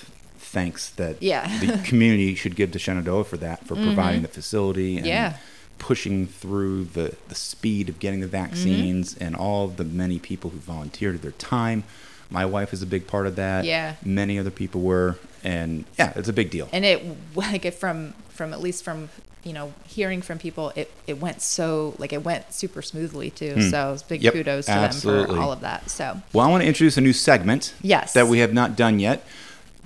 thanks 0.53 0.90
that 0.90 1.22
Yeah. 1.22 1.46
the 1.64 1.78
community 1.84 2.34
should 2.34 2.57
give 2.57 2.72
to 2.72 2.78
Shenandoah 2.78 3.24
for 3.24 3.36
that, 3.38 3.66
for 3.66 3.74
providing 3.74 4.22
the 4.22 4.28
facility 4.28 4.96
and 4.98 5.07
Yeah. 5.07 5.36
pushing 5.78 6.26
through 6.26 6.84
the, 6.84 7.16
the 7.28 7.34
speed 7.34 7.88
of 7.88 7.98
getting 7.98 8.20
the 8.20 8.26
Mm-hmm. 8.26 8.44
vaccines 8.50 9.16
and 9.18 9.34
all 9.34 9.68
the 9.68 9.84
many 9.84 10.18
people 10.18 10.50
who 10.50 10.59
volunteered 10.59 11.22
their 11.22 11.32
time. 11.32 11.84
My 12.30 12.44
wife 12.46 12.72
is 12.72 12.82
a 12.82 12.86
big 12.86 13.07
part 13.07 13.26
of 13.26 13.36
that. 13.36 13.64
Yeah. 13.64 13.94
Many 14.05 14.38
other 14.38 14.50
people 14.50 14.80
were. 14.82 15.18
And 15.44 15.84
yeah, 15.98 16.12
it's 16.16 16.28
a 16.28 16.32
big 16.32 16.50
deal. 16.50 16.68
and 16.72 16.84
it 16.84 17.03
like 17.34 17.64
it 17.64 17.74
from 17.74 18.14
from 18.28 18.53
at 18.53 18.61
least 18.61 18.84
from 18.84 19.09
you 19.44 19.53
know 19.53 19.72
hearing 19.86 20.22
from 20.22 20.38
people 20.38 20.72
it 20.76 20.88
it 21.09 21.18
went 21.20 21.42
so 21.42 21.94
like 21.98 22.12
it 22.12 22.24
went 22.24 22.53
super 22.55 22.80
smoothly 22.80 23.28
too 23.30 23.61
so 23.70 23.96
big. 24.09 24.22
Yep, 24.22 24.32
kudos 24.34 24.66
to 24.66 24.72
absolutely. 24.72 25.26
them 25.26 25.34
for 25.36 25.42
all 25.42 25.50
of 25.53 25.61
that 25.62 25.90
so 25.90 26.22
Well, 26.32 26.46
I 26.46 26.50
want 26.50 26.62
to 26.62 26.68
introduce 26.68 26.96
a 26.96 27.00
new 27.00 27.12
segment. 27.12 27.74
Yes. 27.82 28.12
That 28.12 28.28
we 28.28 28.38
have 28.38 28.53
not 28.55 28.76
done 28.76 29.00
yet, 29.00 29.24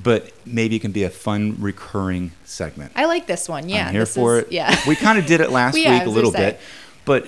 but 0.02 0.30
maybe 0.46 0.76
it 0.76 0.80
can 0.80 0.92
be 0.92 1.04
a 1.04 1.10
fun 1.10 1.56
recurring 1.58 2.32
segment. 2.44 2.92
i 2.96 3.04
like 3.06 3.26
this 3.26 3.48
one 3.48 3.68
yeah 3.68 3.86
I'm 3.88 3.94
here 3.94 4.06
for 4.06 4.38
is- 4.38 4.44
it. 4.44 4.52
yeah 4.52 4.78
we 4.86 4.94
kind 4.96 5.18
of 5.18 5.26
did 5.26 5.40
it 5.40 5.50
last 5.60 5.76
Yeah, 5.78 5.98
week 5.98 6.06
a 6.06 6.10
little 6.10 6.32
bit, 6.32 6.60
but 7.04 7.26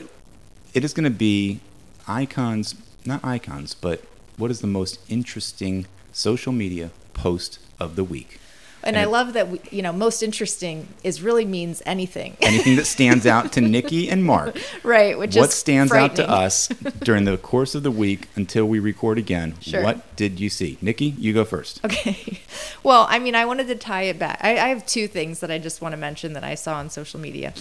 it 0.75 0.85
is 0.85 0.93
going 0.93 1.05
to 1.05 1.11
be 1.11 1.61
icons, 2.07 2.75
not 3.05 3.25
icons, 3.25 3.75
but 3.75 4.03
what 4.37 4.51
is 4.51 4.61
the 4.61 4.66
most 4.66 4.99
interesting 5.09 5.87
social 6.12 6.53
media 6.53 6.91
post 7.14 7.59
of 7.81 7.97
the 7.97 8.05
week? 8.05 8.39
And 8.83 8.95
and 8.95 8.97
i 8.97 9.03
it- 9.03 9.09
love 9.11 9.33
that 9.33 9.49
we, 9.49 9.61
you 9.70 9.83
know 9.83 9.93
most 9.93 10.22
interesting 10.22 10.89
is 11.03 11.20
really 11.22 11.45
means 11.45 11.83
anything 11.87 12.37
Anything 12.41 12.76
that 12.76 12.87
stands 12.87 13.26
out 13.26 13.53
to 13.53 13.61
Nikki 13.74 14.09
and 14.09 14.24
Mark. 14.24 14.57
right 14.83 15.18
which 15.18 15.35
what 15.37 15.51
stands 15.53 15.93
out 15.93 16.16
to 16.16 16.29
us 16.29 16.68
during 17.03 17.24
the 17.24 17.37
course 17.37 17.74
of 17.74 17.83
the 17.83 17.91
week 17.91 18.29
until 18.37 18.66
we 18.66 18.79
record 18.79 19.18
again? 19.18 19.55
Sure. 19.61 19.83
What 19.83 20.16
did 20.16 20.39
you 20.41 20.49
see? 20.51 20.79
Nikki, 20.81 21.07
you 21.18 21.33
go 21.33 21.45
first. 21.45 21.85
Okay. 21.85 22.41
Well, 22.85 23.07
I 23.11 23.18
mean, 23.18 23.35
I 23.35 23.45
wanted 23.45 23.66
to 23.68 23.74
tie 23.74 24.03
it 24.03 24.18
back. 24.18 24.39
I, 24.43 24.53
I 24.53 24.68
have 24.68 24.87
two 24.87 25.09
things 25.09 25.41
that 25.41 25.51
I 25.51 25.59
just 25.59 25.83
want 25.83 25.93
to 25.93 25.97
mention 25.97 26.33
that 26.35 26.45
I 26.45 26.55
saw 26.55 26.76
on 26.76 26.89
social 26.91 27.18
media 27.20 27.53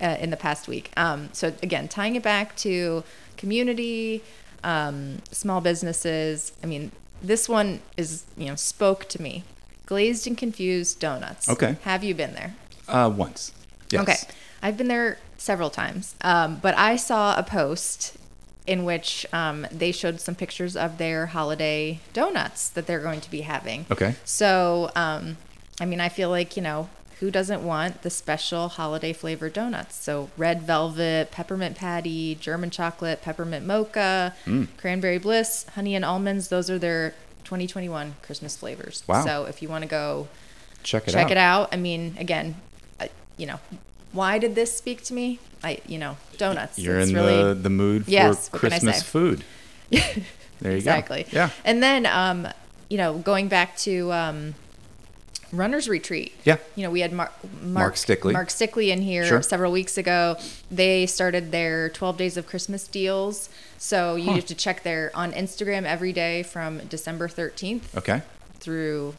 uh, 0.00 0.16
in 0.18 0.30
the 0.30 0.36
past 0.36 0.66
week. 0.66 0.90
Um, 0.96 1.28
so, 1.32 1.52
again, 1.62 1.88
tying 1.88 2.16
it 2.16 2.22
back 2.22 2.56
to 2.56 3.04
community, 3.36 4.22
um, 4.64 5.18
small 5.30 5.60
businesses. 5.60 6.52
I 6.62 6.66
mean, 6.66 6.90
this 7.22 7.48
one 7.48 7.80
is, 7.96 8.24
you 8.36 8.46
know, 8.46 8.54
spoke 8.56 9.08
to 9.10 9.20
me. 9.22 9.44
Glazed 9.92 10.26
and 10.26 10.38
confused 10.38 11.00
donuts. 11.00 11.50
Okay. 11.50 11.76
Have 11.82 12.02
you 12.02 12.14
been 12.14 12.32
there? 12.32 12.54
Uh, 12.88 13.12
once. 13.14 13.52
Yes. 13.90 14.00
Okay. 14.00 14.16
I've 14.62 14.78
been 14.78 14.88
there 14.88 15.18
several 15.36 15.68
times. 15.68 16.14
Um, 16.22 16.58
but 16.62 16.74
I 16.78 16.96
saw 16.96 17.36
a 17.38 17.42
post 17.42 18.16
in 18.66 18.86
which 18.86 19.26
um, 19.34 19.66
they 19.70 19.92
showed 19.92 20.18
some 20.18 20.34
pictures 20.34 20.76
of 20.78 20.96
their 20.96 21.26
holiday 21.26 22.00
donuts 22.14 22.70
that 22.70 22.86
they're 22.86 23.00
going 23.00 23.20
to 23.20 23.30
be 23.30 23.42
having. 23.42 23.84
Okay. 23.90 24.14
So, 24.24 24.90
um, 24.96 25.36
I 25.78 25.84
mean, 25.84 26.00
I 26.00 26.08
feel 26.08 26.30
like, 26.30 26.56
you 26.56 26.62
know, 26.62 26.88
who 27.20 27.30
doesn't 27.30 27.62
want 27.62 28.00
the 28.00 28.08
special 28.08 28.68
holiday 28.68 29.12
flavored 29.12 29.52
donuts? 29.52 29.94
So, 29.96 30.30
red 30.38 30.62
velvet, 30.62 31.30
peppermint 31.30 31.76
patty, 31.76 32.34
German 32.34 32.70
chocolate, 32.70 33.20
peppermint 33.20 33.66
mocha, 33.66 34.34
Mm. 34.46 34.68
cranberry 34.78 35.18
bliss, 35.18 35.66
honey 35.74 35.94
and 35.94 36.04
almonds. 36.04 36.48
Those 36.48 36.70
are 36.70 36.78
their 36.78 37.12
2021 37.52 38.16
Christmas 38.22 38.56
flavors. 38.56 39.04
Wow. 39.06 39.24
So, 39.26 39.44
if 39.44 39.60
you 39.60 39.68
want 39.68 39.82
to 39.82 39.88
go 39.88 40.28
Check 40.82 41.06
it 41.06 41.12
check 41.12 41.26
out. 41.26 41.30
it 41.30 41.36
out. 41.36 41.68
I 41.72 41.76
mean, 41.76 42.16
again, 42.18 42.56
I, 42.98 43.10
you 43.36 43.46
know, 43.46 43.60
why 44.12 44.38
did 44.38 44.54
this 44.54 44.74
speak 44.74 45.02
to 45.04 45.14
me? 45.14 45.38
I, 45.62 45.78
you 45.86 45.98
know, 45.98 46.16
donuts. 46.38 46.78
You're 46.78 46.98
It's 47.00 47.10
in 47.10 47.16
really, 47.16 47.36
the, 47.36 47.54
the 47.54 47.70
mood 47.70 48.06
for 48.06 48.58
Christmas 48.58 49.02
food. 49.02 49.44
There 50.60 50.70
you 50.70 50.76
exactly. 50.76 51.24
go. 51.24 51.28
Exactly. 51.28 51.36
Yeah. 51.36 51.50
And 51.64 51.82
then, 51.82 52.06
um, 52.06 52.46
you 52.88 52.96
know, 52.96 53.18
going 53.18 53.48
back 53.48 53.76
to 53.78 54.12
um, 54.12 54.54
Runner's 55.52 55.88
Retreat. 55.88 56.32
Yeah. 56.44 56.56
You 56.76 56.84
know, 56.84 56.90
we 56.90 57.00
had 57.00 57.12
Mar- 57.12 57.30
Mark, 57.60 57.62
Mark 57.62 57.94
Stickley. 57.96 58.32
Mark 58.32 58.48
Stickley 58.48 58.88
in 58.88 59.02
here 59.02 59.26
Sure. 59.26 59.42
several 59.42 59.70
weeks 59.70 59.98
ago. 59.98 60.36
They 60.70 61.04
started 61.06 61.52
their 61.52 61.90
12 61.90 62.16
days 62.16 62.36
of 62.38 62.46
Christmas 62.46 62.88
deals. 62.88 63.50
So 63.76 64.16
you 64.16 64.26
Huh. 64.30 64.36
have 64.36 64.46
to 64.46 64.54
check 64.54 64.82
their 64.82 65.10
on 65.14 65.32
Instagram 65.32 65.84
every 65.84 66.12
day 66.12 66.42
from 66.42 66.78
December 66.88 67.28
13th 67.28 67.94
Okay. 67.96 68.22
through 68.60 69.14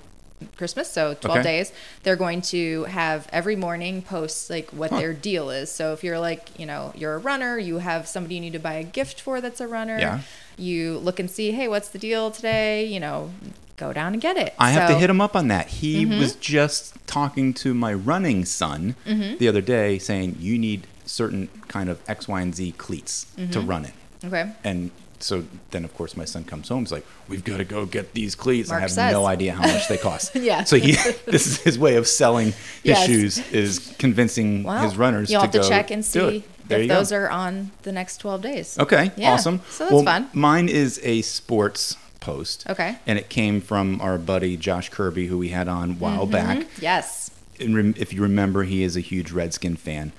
Christmas, 0.58 0.92
so 0.92 1.14
12 1.14 1.40
Okay. 1.40 1.58
days. 1.60 1.72
They're 2.02 2.16
going 2.18 2.42
to 2.42 2.84
have 2.86 3.28
every 3.32 3.56
morning 3.56 4.02
post 4.02 4.50
like 4.50 4.72
what 4.72 4.90
Huh. 4.90 5.00
their 5.00 5.14
deal 5.14 5.50
is. 5.52 5.72
So 5.72 5.94
if 5.94 6.04
you're 6.04 6.20
like, 6.20 6.50
you 6.58 6.66
know, 6.66 6.92
you're 6.96 7.14
a 7.14 7.18
runner, 7.20 7.58
you 7.60 7.78
have 7.78 8.08
somebody 8.08 8.36
you 8.36 8.42
need 8.42 8.54
to 8.54 8.60
buy 8.60 8.74
a 8.74 8.84
gift 8.84 9.22
for 9.22 9.40
that's 9.40 9.62
a 9.62 9.68
runner. 9.68 9.98
Yeah. 10.00 10.20
You 10.58 10.98
look 10.98 11.20
and 11.20 11.30
see, 11.32 11.52
hey, 11.52 11.68
what's 11.68 11.88
the 11.90 12.00
deal 12.00 12.30
today? 12.32 12.84
You 12.86 13.00
know, 13.00 13.32
go 13.78 13.92
down 13.94 14.14
and 14.14 14.22
get 14.22 14.38
it. 14.38 14.54
I 14.60 14.72
have 14.72 14.90
to 14.90 14.96
hit 14.96 15.10
him 15.10 15.22
up 15.22 15.36
on 15.36 15.48
that. 15.50 15.68
He 15.68 16.06
Mm-hmm. 16.06 16.20
was 16.20 16.36
just 16.36 16.96
talking 17.08 17.54
to 17.56 17.74
my 17.74 17.94
running 17.94 18.46
son 18.46 18.96
the 19.06 19.48
other 19.48 19.62
day 19.62 19.98
saying 20.00 20.38
you 20.40 20.58
need 20.58 20.88
certain 21.06 21.50
kind 21.68 21.90
of 21.90 22.00
X, 22.08 22.28
Y, 22.28 22.42
and 22.42 22.56
Z 22.56 22.74
cleats 22.78 23.26
to 23.36 23.42
Mm-hmm. 23.42 23.68
run 23.68 23.86
it. 23.86 23.94
Okay. 24.26 24.52
And 24.64 24.92
so 25.20 25.46
then, 25.72 25.86
of 25.86 25.94
course, 25.96 26.18
my 26.18 26.26
son 26.26 26.44
comes 26.44 26.68
home. 26.70 26.82
He's 26.82 26.92
like, 26.92 27.06
"We've 27.30 27.44
got 27.46 27.58
to 27.58 27.64
go 27.66 27.86
get 27.86 28.14
these 28.14 28.36
cleats." 28.36 28.70
I 28.70 28.74
Mark 28.74 28.82
have 28.82 28.92
says. 28.92 29.12
no 29.14 29.26
idea 29.26 29.54
how 29.54 29.62
much 29.68 29.88
they 29.88 29.98
cost. 29.98 30.36
Yeah. 30.50 30.64
So 30.66 30.76
he, 30.78 30.92
this 31.26 31.48
is 31.48 31.58
his 31.62 31.80
way 31.80 31.96
of 31.96 32.08
selling 32.08 32.48
his 32.48 32.56
Yes. 32.84 33.06
shoes 33.06 33.52
is 33.52 33.94
convincing 34.00 34.64
his 34.66 34.96
runners 34.98 35.30
you'll 35.32 35.42
to 35.42 35.48
have 35.48 35.62
to 35.64 35.70
check 35.70 35.92
and 35.92 36.04
see. 36.04 36.44
There 36.68 36.78
if 36.80 36.84
you 36.84 36.88
go. 36.90 36.96
those 36.96 37.12
are 37.12 37.30
on 37.30 37.72
the 37.84 37.92
next 37.92 38.18
12 38.18 38.42
days. 38.42 38.80
Okay, 38.80 39.12
Yeah, 39.18 39.34
awesome. 39.34 39.60
so 39.70 39.84
that's 39.84 39.94
well, 39.94 40.04
fun. 40.06 40.30
Mine 40.34 40.70
is 40.70 41.00
a 41.04 41.22
sports 41.22 41.98
post. 42.24 42.66
Okay. 42.70 42.98
And 43.06 43.20
it 43.20 43.30
came 43.30 43.62
from 43.62 44.00
our 44.02 44.18
buddy 44.18 44.56
Josh 44.58 44.90
Kirby, 44.90 45.28
who 45.28 45.38
we 45.38 45.50
had 45.50 45.68
on 45.68 45.92
a 45.92 45.94
while 45.96 46.26
back. 46.26 46.66
Yes. 46.80 47.30
And 47.60 47.76
rem- 47.76 47.94
if 47.98 48.12
you 48.14 48.22
remember, 48.24 48.64
he 48.64 48.82
is 48.82 48.98
a 48.98 49.00
huge 49.00 49.32
Redskin 49.32 49.76
fan. 49.76 50.12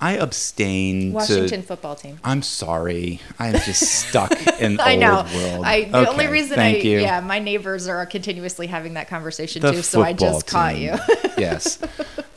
I 0.00 0.12
abstain 0.16 1.04
Mm-hmm. 1.06 1.12
Washington 1.14 1.60
to. 1.62 1.66
football 1.66 1.94
team. 1.96 2.18
I'm 2.22 2.42
sorry. 2.42 3.20
I'm 3.38 3.54
just 3.54 3.80
stuck 3.82 4.30
in 4.60 4.78
I 4.78 4.92
old 4.92 5.00
know. 5.00 5.26
world. 5.34 5.64
I 5.64 5.84
know. 5.84 6.02
the 6.04 6.10
only 6.10 6.26
reason 6.26 6.58
I 6.58 6.76
you. 6.76 6.98
yeah, 7.00 7.20
my 7.20 7.38
neighbors 7.38 7.88
are 7.88 8.04
continuously 8.04 8.66
having 8.66 8.94
that 8.94 9.08
conversation 9.08 9.62
The 9.62 9.72
too, 9.72 9.82
so 9.82 10.02
I 10.02 10.12
just 10.12 10.46
caught 10.46 10.76
you. 10.76 10.94
yes. 11.38 11.78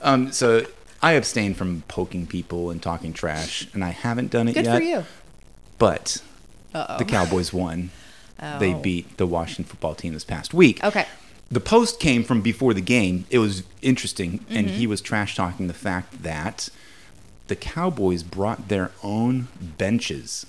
Um, 0.02 0.32
so 0.32 0.64
I 1.02 1.14
abstain 1.14 1.56
from 1.56 1.82
poking 1.88 2.28
people 2.28 2.70
and 2.70 2.80
talking 2.80 3.12
trash, 3.12 3.68
and 3.74 3.84
I 3.84 3.90
haven't 3.90 4.30
done 4.30 4.48
it 4.48 4.54
Good 4.54 4.66
yet. 4.66 4.74
Good 4.74 4.78
for 4.78 4.84
you. 5.00 5.04
But 5.80 6.22
Uh-oh. 6.76 7.00
the 7.00 7.06
Cowboys 7.06 7.52
won. 7.52 7.90
They 8.40 8.74
Oh. 8.74 8.80
beat 8.80 9.18
the 9.18 9.26
Washington 9.26 9.66
football 9.66 9.96
team 9.96 10.14
this 10.14 10.24
past 10.26 10.54
week. 10.54 10.84
Okay. 10.84 11.06
The 11.52 11.60
post 11.62 12.00
came 12.00 12.24
from 12.24 12.42
before 12.42 12.74
the 12.74 12.82
game. 12.82 13.26
It 13.30 13.40
was 13.40 13.64
interesting, 13.82 14.44
and 14.50 14.68
Mm-hmm. 14.68 14.76
he 14.78 14.88
was 14.88 15.00
trash 15.02 15.36
talking 15.36 15.68
the 15.68 15.74
fact 15.74 16.24
that 16.24 16.70
the 17.48 17.56
Cowboys 17.56 18.24
brought 18.24 18.68
their 18.70 18.92
own 19.04 19.48
benches. 19.78 20.46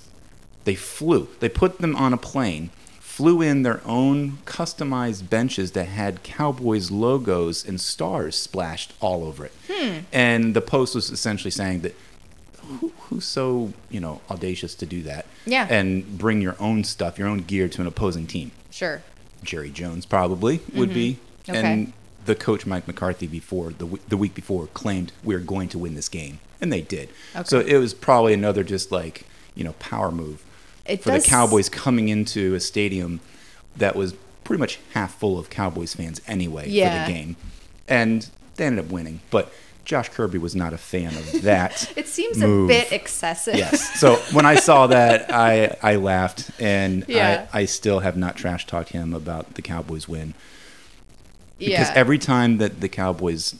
They 0.65 0.75
flew. 0.75 1.29
They 1.39 1.49
put 1.49 1.77
them 1.79 1.95
on 1.95 2.11
a 2.13 2.17
plane, 2.17 2.71
flew 2.99 3.41
in 3.41 3.61
their 3.63 3.81
own 3.85 4.39
customized 4.45 5.29
benches 5.29 5.71
that 5.71 5.85
had 5.85 6.23
Cowboys 6.23 6.91
logos 6.91 7.63
and 7.65 7.79
stars 7.79 8.35
splashed 8.35 8.93
all 8.99 9.23
over 9.23 9.45
it. 9.45 9.53
Hmm. 9.71 9.99
And 10.11 10.53
the 10.55 10.61
post 10.61 10.93
was 10.95 11.09
essentially 11.09 11.51
saying 11.51 11.81
that 11.81 11.95
who, 12.79 12.91
who's 13.01 13.25
so 13.25 13.73
you 13.89 13.99
know 13.99 14.21
audacious 14.29 14.75
to 14.75 14.85
do 14.85 15.01
that? 15.03 15.25
Yeah. 15.45 15.67
And 15.69 16.17
bring 16.17 16.41
your 16.41 16.55
own 16.59 16.83
stuff, 16.83 17.17
your 17.17 17.27
own 17.27 17.39
gear 17.39 17.67
to 17.69 17.81
an 17.81 17.87
opposing 17.87 18.27
team. 18.27 18.51
Sure. 18.71 19.01
Jerry 19.43 19.69
Jones 19.69 20.05
probably 20.05 20.61
would 20.73 20.93
be, 20.93 21.17
Mm-hmm. 21.45 21.51
Okay. 21.51 21.59
and 21.73 21.93
the 22.25 22.35
coach 22.35 22.65
Mike 22.65 22.87
McCarthy 22.87 23.25
before 23.27 23.69
the 23.69 23.85
w- 23.85 24.01
the 24.09 24.17
week 24.17 24.33
before 24.35 24.67
claimed 24.67 25.13
we're 25.23 25.39
going 25.39 25.69
to 25.69 25.77
win 25.79 25.95
this 25.95 26.09
game, 26.09 26.39
and 26.59 26.73
they 26.73 26.81
did. 26.81 27.09
Okay. 27.35 27.43
So 27.45 27.59
it 27.61 27.77
was 27.77 27.93
probably 27.93 28.33
another 28.33 28.63
just 28.63 28.91
like 28.91 29.25
you 29.55 29.63
know 29.63 29.73
power 29.73 30.11
move 30.11 30.43
It 30.85 31.01
for 31.03 31.11
does- 31.11 31.23
the 31.23 31.29
Cowboys 31.29 31.69
coming 31.69 32.09
into 32.09 32.53
a 32.55 32.59
stadium 32.59 33.21
that 33.77 33.95
was 33.95 34.13
pretty 34.43 34.59
much 34.59 34.79
half 34.93 35.17
full 35.17 35.37
of 35.39 35.49
Cowboys 35.49 35.93
fans 35.93 36.19
anyway 36.27 36.67
Yeah. 36.69 37.05
for 37.05 37.11
the 37.11 37.17
game, 37.17 37.35
and 37.87 38.27
they 38.55 38.65
ended 38.65 38.83
up 38.85 38.91
winning. 38.91 39.21
But 39.29 39.51
Josh 39.87 40.09
Kirby 40.09 40.37
was 40.37 40.53
not 40.53 40.73
a 40.73 40.77
fan 40.77 41.15
of 41.15 41.41
that. 41.43 41.93
It 41.97 42.07
seems 42.09 42.37
move. 42.37 42.65
a 42.69 42.73
bit 42.73 42.91
excessive. 42.91 43.55
Yes. 43.55 43.97
So 43.99 44.15
when 44.33 44.45
I 44.45 44.55
saw 44.55 44.85
that, 44.97 45.31
I 45.33 45.77
I 45.81 45.95
laughed, 45.95 46.51
and 46.59 47.05
Yeah. 47.07 47.47
I 47.53 47.61
I 47.61 47.65
still 47.65 47.99
have 47.99 48.17
not 48.17 48.35
trash 48.35 48.67
talked 48.67 48.89
him 48.89 49.13
about 49.13 49.53
the 49.53 49.61
Cowboys 49.61 50.07
win 50.07 50.33
because 51.57 51.89
yeah. 51.89 51.93
every 51.95 52.17
time 52.17 52.57
that 52.57 52.81
the 52.81 52.89
Cowboys 52.89 53.55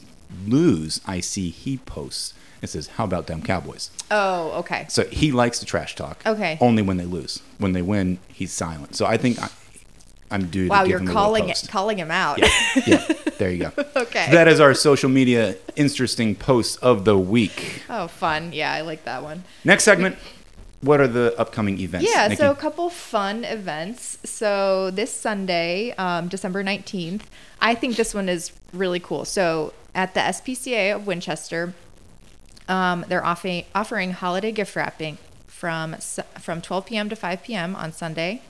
lose, 0.46 1.00
I 1.06 1.20
see 1.20 1.48
he 1.48 1.78
posts 1.78 2.34
and 2.60 2.68
says, 2.68 2.88
"How 2.88 3.04
about 3.04 3.26
them 3.26 3.40
Cowboys?" 3.42 3.90
oh, 4.10 4.50
okay. 4.60 4.84
So 4.90 5.04
he 5.06 5.32
likes 5.32 5.58
to 5.60 5.66
trash 5.66 5.94
talk. 5.96 6.22
Okay. 6.26 6.58
Only 6.60 6.82
when 6.82 6.98
they 6.98 7.06
lose. 7.06 7.40
When 7.56 7.72
they 7.72 7.82
win, 7.82 8.18
he's 8.28 8.52
silent. 8.52 8.94
So 8.96 9.06
I 9.06 9.16
think 9.16 9.38
I'm 10.30 10.46
due. 10.48 10.68
Wow, 10.68 10.84
you're 10.84 10.98
him 10.98 11.04
a 11.04 11.06
little 11.06 11.22
calling 11.22 11.48
it, 11.48 11.66
calling 11.70 11.98
him 11.98 12.10
out. 12.10 12.38
Yeah. 12.38 12.48
yeah. 12.86 13.08
There 13.38 13.50
you 13.52 13.58
go. 13.58 13.72
Okay. 13.94 14.26
So 14.26 14.32
that 14.32 14.48
is 14.48 14.58
our 14.58 14.74
social 14.74 15.08
media 15.08 15.54
interesting 15.76 16.34
posts 16.34 16.74
of 16.76 17.04
the 17.04 17.16
week. 17.16 17.82
Oh, 17.88 18.08
fun. 18.08 18.52
Yeah, 18.52 18.72
I 18.72 18.80
like 18.80 19.04
that 19.04 19.22
one. 19.22 19.44
Next 19.64 19.84
segment. 19.84 20.16
What 20.80 21.00
are 21.00 21.06
the 21.06 21.38
upcoming 21.38 21.78
events? 21.78 22.08
Yeah, 22.12 22.26
Nikki? 22.26 22.40
so 22.40 22.50
a 22.50 22.56
couple 22.56 22.90
fun 22.90 23.44
events. 23.44 24.18
So 24.24 24.90
this 24.90 25.12
Sunday, 25.12 25.92
um, 25.98 26.26
December 26.26 26.64
19th, 26.64 27.22
I 27.60 27.76
think 27.76 27.94
this 27.94 28.12
one 28.12 28.28
is 28.28 28.50
really 28.72 28.98
cool. 28.98 29.24
So 29.24 29.72
at 29.94 30.14
the 30.14 30.20
SPCA 30.20 30.94
of 30.96 31.06
Winchester, 31.06 31.74
Um, 32.68 33.04
they're 33.08 33.24
offering 33.24 33.64
offering 33.74 34.12
holiday 34.12 34.52
gift 34.52 34.74
wrapping 34.76 35.16
from 35.46 35.94
from 36.38 36.60
12 36.60 36.86
p.m. 36.86 37.08
to 37.08 37.16
5 37.16 37.42
p.m. 37.42 37.74
on 37.76 37.92
Sunday. 37.92 38.42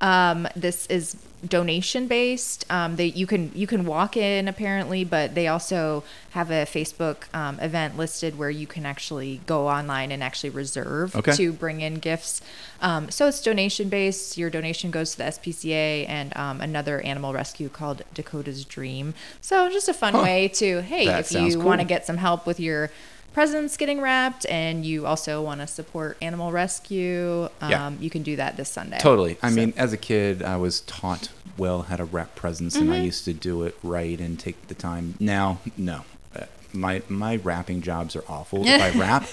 Um, 0.00 0.46
this 0.56 0.86
is 0.86 1.16
donation 1.46 2.06
based. 2.08 2.64
Um, 2.70 2.96
they 2.96 3.06
you 3.06 3.26
can 3.26 3.52
you 3.54 3.66
can 3.66 3.84
walk 3.84 4.16
in 4.16 4.48
apparently, 4.48 5.04
but 5.04 5.34
they 5.34 5.46
also 5.46 6.02
have 6.30 6.50
a 6.50 6.64
Facebook 6.64 7.16
um, 7.34 7.60
event 7.60 7.96
listed 7.96 8.38
where 8.38 8.48
you 8.50 8.66
can 8.66 8.86
actually 8.86 9.40
go 9.46 9.68
online 9.68 10.10
and 10.10 10.22
actually 10.22 10.50
reserve 10.50 11.14
Okay. 11.14 11.32
to 11.32 11.52
bring 11.52 11.80
in 11.82 11.96
gifts. 11.96 12.40
Um, 12.80 13.10
so 13.10 13.28
it's 13.28 13.40
donation 13.42 13.88
based. 13.88 14.36
Your 14.38 14.50
donation 14.50 14.90
goes 14.90 15.12
to 15.12 15.18
the 15.18 15.24
SPCA 15.24 16.08
and 16.08 16.36
um, 16.36 16.60
another 16.60 17.00
animal 17.02 17.32
rescue 17.32 17.68
called 17.68 18.02
Dakota's 18.14 18.64
Dream. 18.64 19.14
So 19.40 19.70
just 19.70 19.88
a 19.88 19.94
fun 19.94 20.14
Huh. 20.14 20.22
way 20.22 20.48
to 20.48 20.80
hey, 20.82 21.06
That 21.06 21.20
if 21.20 21.32
you 21.32 21.56
cool. 21.56 21.66
want 21.66 21.80
to 21.82 21.86
get 21.86 22.06
some 22.06 22.16
help 22.16 22.46
with 22.46 22.58
your 22.58 22.90
presents 23.34 23.76
getting 23.76 24.00
wrapped 24.00 24.46
and 24.48 24.86
you 24.86 25.04
also 25.06 25.42
want 25.42 25.60
to 25.60 25.66
support 25.66 26.16
animal 26.22 26.52
rescue, 26.52 27.48
um, 27.60 27.70
Yeah. 27.70 27.90
you 28.00 28.08
can 28.08 28.22
do 28.22 28.36
that 28.36 28.56
this 28.56 28.68
Sunday. 28.70 28.98
Totally. 28.98 29.36
I 29.42 29.50
So- 29.50 29.56
mean, 29.56 29.74
as 29.76 29.92
a 29.92 29.96
kid, 29.98 30.42
I 30.42 30.56
was 30.56 30.80
taught 30.82 31.28
well 31.58 31.82
how 31.82 31.96
to 31.96 32.04
wrap 32.04 32.34
presents, 32.36 32.74
and 32.76 32.90
I 32.90 32.96
Mm-hmm. 32.96 33.04
used 33.04 33.24
to 33.26 33.32
do 33.34 33.62
it 33.64 33.76
right 33.82 34.18
and 34.20 34.38
take 34.38 34.68
the 34.68 34.74
time. 34.74 35.14
Now, 35.20 35.58
no, 35.76 36.02
Uh, 36.34 36.46
my 36.72 37.02
my 37.08 37.36
wrapping 37.36 37.80
jobs 37.82 38.16
are 38.16 38.24
awful 38.28 38.66
if 38.66 38.80
I 38.82 38.90
wrap, 38.98 39.26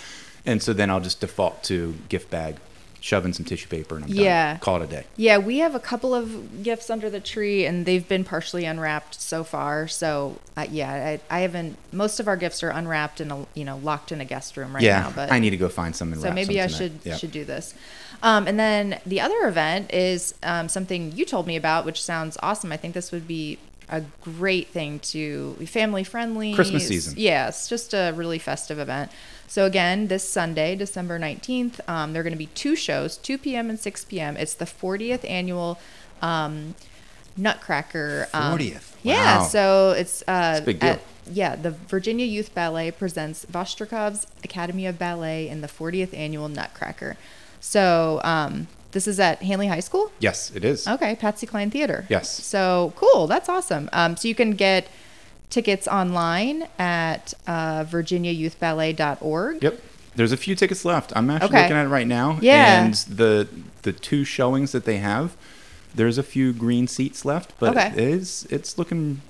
and 0.46 0.62
so 0.62 0.72
then 0.74 0.90
I'll 0.92 1.00
just 1.00 1.20
default 1.20 1.64
to 1.64 1.96
gift 2.10 2.30
bag, 2.30 2.58
shove 3.02 3.26
in 3.26 3.34
some 3.34 3.44
tissue 3.44 3.68
paper, 3.68 3.96
and 3.96 4.06
I'm 4.06 4.12
Yeah. 4.12 4.54
done. 4.54 4.60
Call 4.60 4.76
it 4.82 4.84
a 4.84 4.88
day. 4.88 5.04
Yeah, 5.18 5.40
we 5.40 5.58
have 5.58 5.74
a 5.74 5.80
couple 5.80 6.14
of 6.14 6.64
gifts 6.64 6.90
under 6.90 7.10
the 7.10 7.20
tree, 7.20 7.66
and 7.66 7.86
they've 7.86 8.08
been 8.08 8.24
partially 8.24 8.64
unwrapped 8.64 9.20
so 9.20 9.44
far. 9.44 9.88
So, 9.88 10.38
uh, 10.56 10.68
yeah, 10.72 11.18
I, 11.30 11.38
I 11.38 11.40
haven't. 11.42 11.78
Most 11.92 12.20
of 12.20 12.28
our 12.28 12.38
gifts 12.38 12.62
are 12.62 12.70
unwrapped 12.70 13.20
and 13.20 13.48
you 13.56 13.66
know 13.66 13.78
locked 13.78 14.12
in 14.12 14.22
a 14.22 14.26
guest 14.26 14.56
room 14.56 14.74
right 14.74 14.84
yeah, 14.84 15.02
now. 15.02 15.12
But 15.16 15.32
I 15.32 15.40
need 15.40 15.50
to 15.50 15.58
go 15.58 15.68
find 15.68 15.96
some 15.96 16.14
and 16.14 16.22
so 16.22 16.32
maybe 16.32 16.62
I 16.62 16.68
tonight. 16.68 16.78
should 16.78 17.00
Yeah. 17.04 17.18
should 17.18 17.32
do 17.32 17.44
this. 17.44 17.74
Um, 18.24 18.48
and 18.48 18.60
then 18.60 19.00
the 19.06 19.20
other 19.20 19.48
event 19.48 19.92
is 19.92 20.36
um, 20.44 20.70
something 20.70 21.12
you 21.14 21.26
told 21.26 21.48
me 21.48 21.56
about, 21.56 21.86
which 21.86 22.02
sounds 22.04 22.38
awesome. 22.44 22.72
I 22.72 22.78
think 22.78 22.94
this 22.94 23.12
would 23.12 23.28
be 23.28 23.58
a 23.90 24.04
great 24.22 24.68
thing 24.70 25.00
to 25.00 25.56
be 25.60 25.66
family 25.66 26.04
friendly. 26.04 26.54
Christmas 26.54 26.88
season. 26.88 27.16
Yeah, 27.18 27.48
it's 27.48 27.68
just 27.68 27.94
a 27.94 28.12
really 28.16 28.38
festive 28.40 28.78
event. 28.80 29.12
So 29.52 29.66
again, 29.66 30.08
this 30.08 30.28
Sunday, 30.30 30.78
December 30.78 31.20
nineteenth, 31.20 31.82
um, 31.86 32.14
there 32.14 32.22
are 32.22 32.24
going 32.24 32.32
to 32.32 32.38
be 32.38 32.46
two 32.46 32.74
shows, 32.78 33.18
two 33.18 33.38
p.m. 33.38 33.70
and 33.70 33.78
six 33.78 34.06
p.m. 34.06 34.38
It's 34.38 34.54
the 34.54 34.66
fortieth 34.66 35.26
annual. 35.26 35.78
Um, 36.22 36.76
Nutcracker. 37.36 38.28
um, 38.34 38.58
40th. 38.58 38.94
Yeah, 39.04 39.40
Wow. 39.40 39.44
so 39.46 39.92
it's 39.92 40.22
uh, 40.28 40.60
a 40.62 40.66
big 40.66 40.80
deal. 40.80 40.90
at- 40.92 41.02
yeah, 41.30 41.56
the 41.58 41.72
Virginia 41.72 42.26
Youth 42.26 42.54
Ballet 42.54 42.92
presents 42.92 43.46
Vostrikov's 43.46 44.26
Academy 44.44 44.86
of 44.86 44.98
Ballet 44.98 45.50
in 45.50 45.60
the 45.62 45.68
40th 45.68 46.14
annual 46.14 46.48
Nutcracker. 46.50 47.16
So 47.60 48.22
um, 48.24 48.68
this 48.92 49.06
is 49.08 49.20
at 49.20 49.42
Handley 49.44 49.68
High 49.68 49.80
School. 49.82 50.12
Yes, 50.20 50.52
it 50.56 50.64
is. 50.66 50.88
Okay, 50.88 51.16
Patsy 51.16 51.46
Cline 51.48 51.72
Theater. 51.72 52.06
Yes. 52.10 52.30
So 52.30 52.94
cool. 52.96 53.28
That's 53.28 53.50
awesome. 53.50 53.90
Um, 53.94 54.16
so 54.18 54.28
you 54.30 54.36
can 54.36 54.52
get 54.52 54.88
tickets 55.52 55.88
online 55.88 56.68
at 56.80 57.34
uh, 57.46 57.84
virginiayouthballet.org. 57.86 59.64
Yep. 59.64 59.82
There's 60.16 60.32
a 60.32 60.38
few 60.38 60.56
tickets 60.56 60.84
left. 60.84 61.14
I'm 61.16 61.30
actually 61.30 61.48
Okay. 61.50 61.62
looking 61.64 61.78
at 61.78 61.86
it 61.86 61.90
right 61.90 62.08
now. 62.08 62.38
Yeah. 62.42 62.84
And 62.84 62.94
the 62.96 63.48
the 63.84 63.94
two 63.94 64.24
showings 64.24 64.72
that 64.74 64.86
they 64.86 64.98
have, 64.98 65.36
there's 65.96 66.18
a 66.18 66.24
few 66.24 66.52
green 66.54 66.88
seats 66.88 67.24
left, 67.26 67.54
but 67.60 67.72
Okay. 67.78 67.88
it 67.88 67.98
is 67.98 68.46
it's 68.50 68.78
looking 68.78 69.22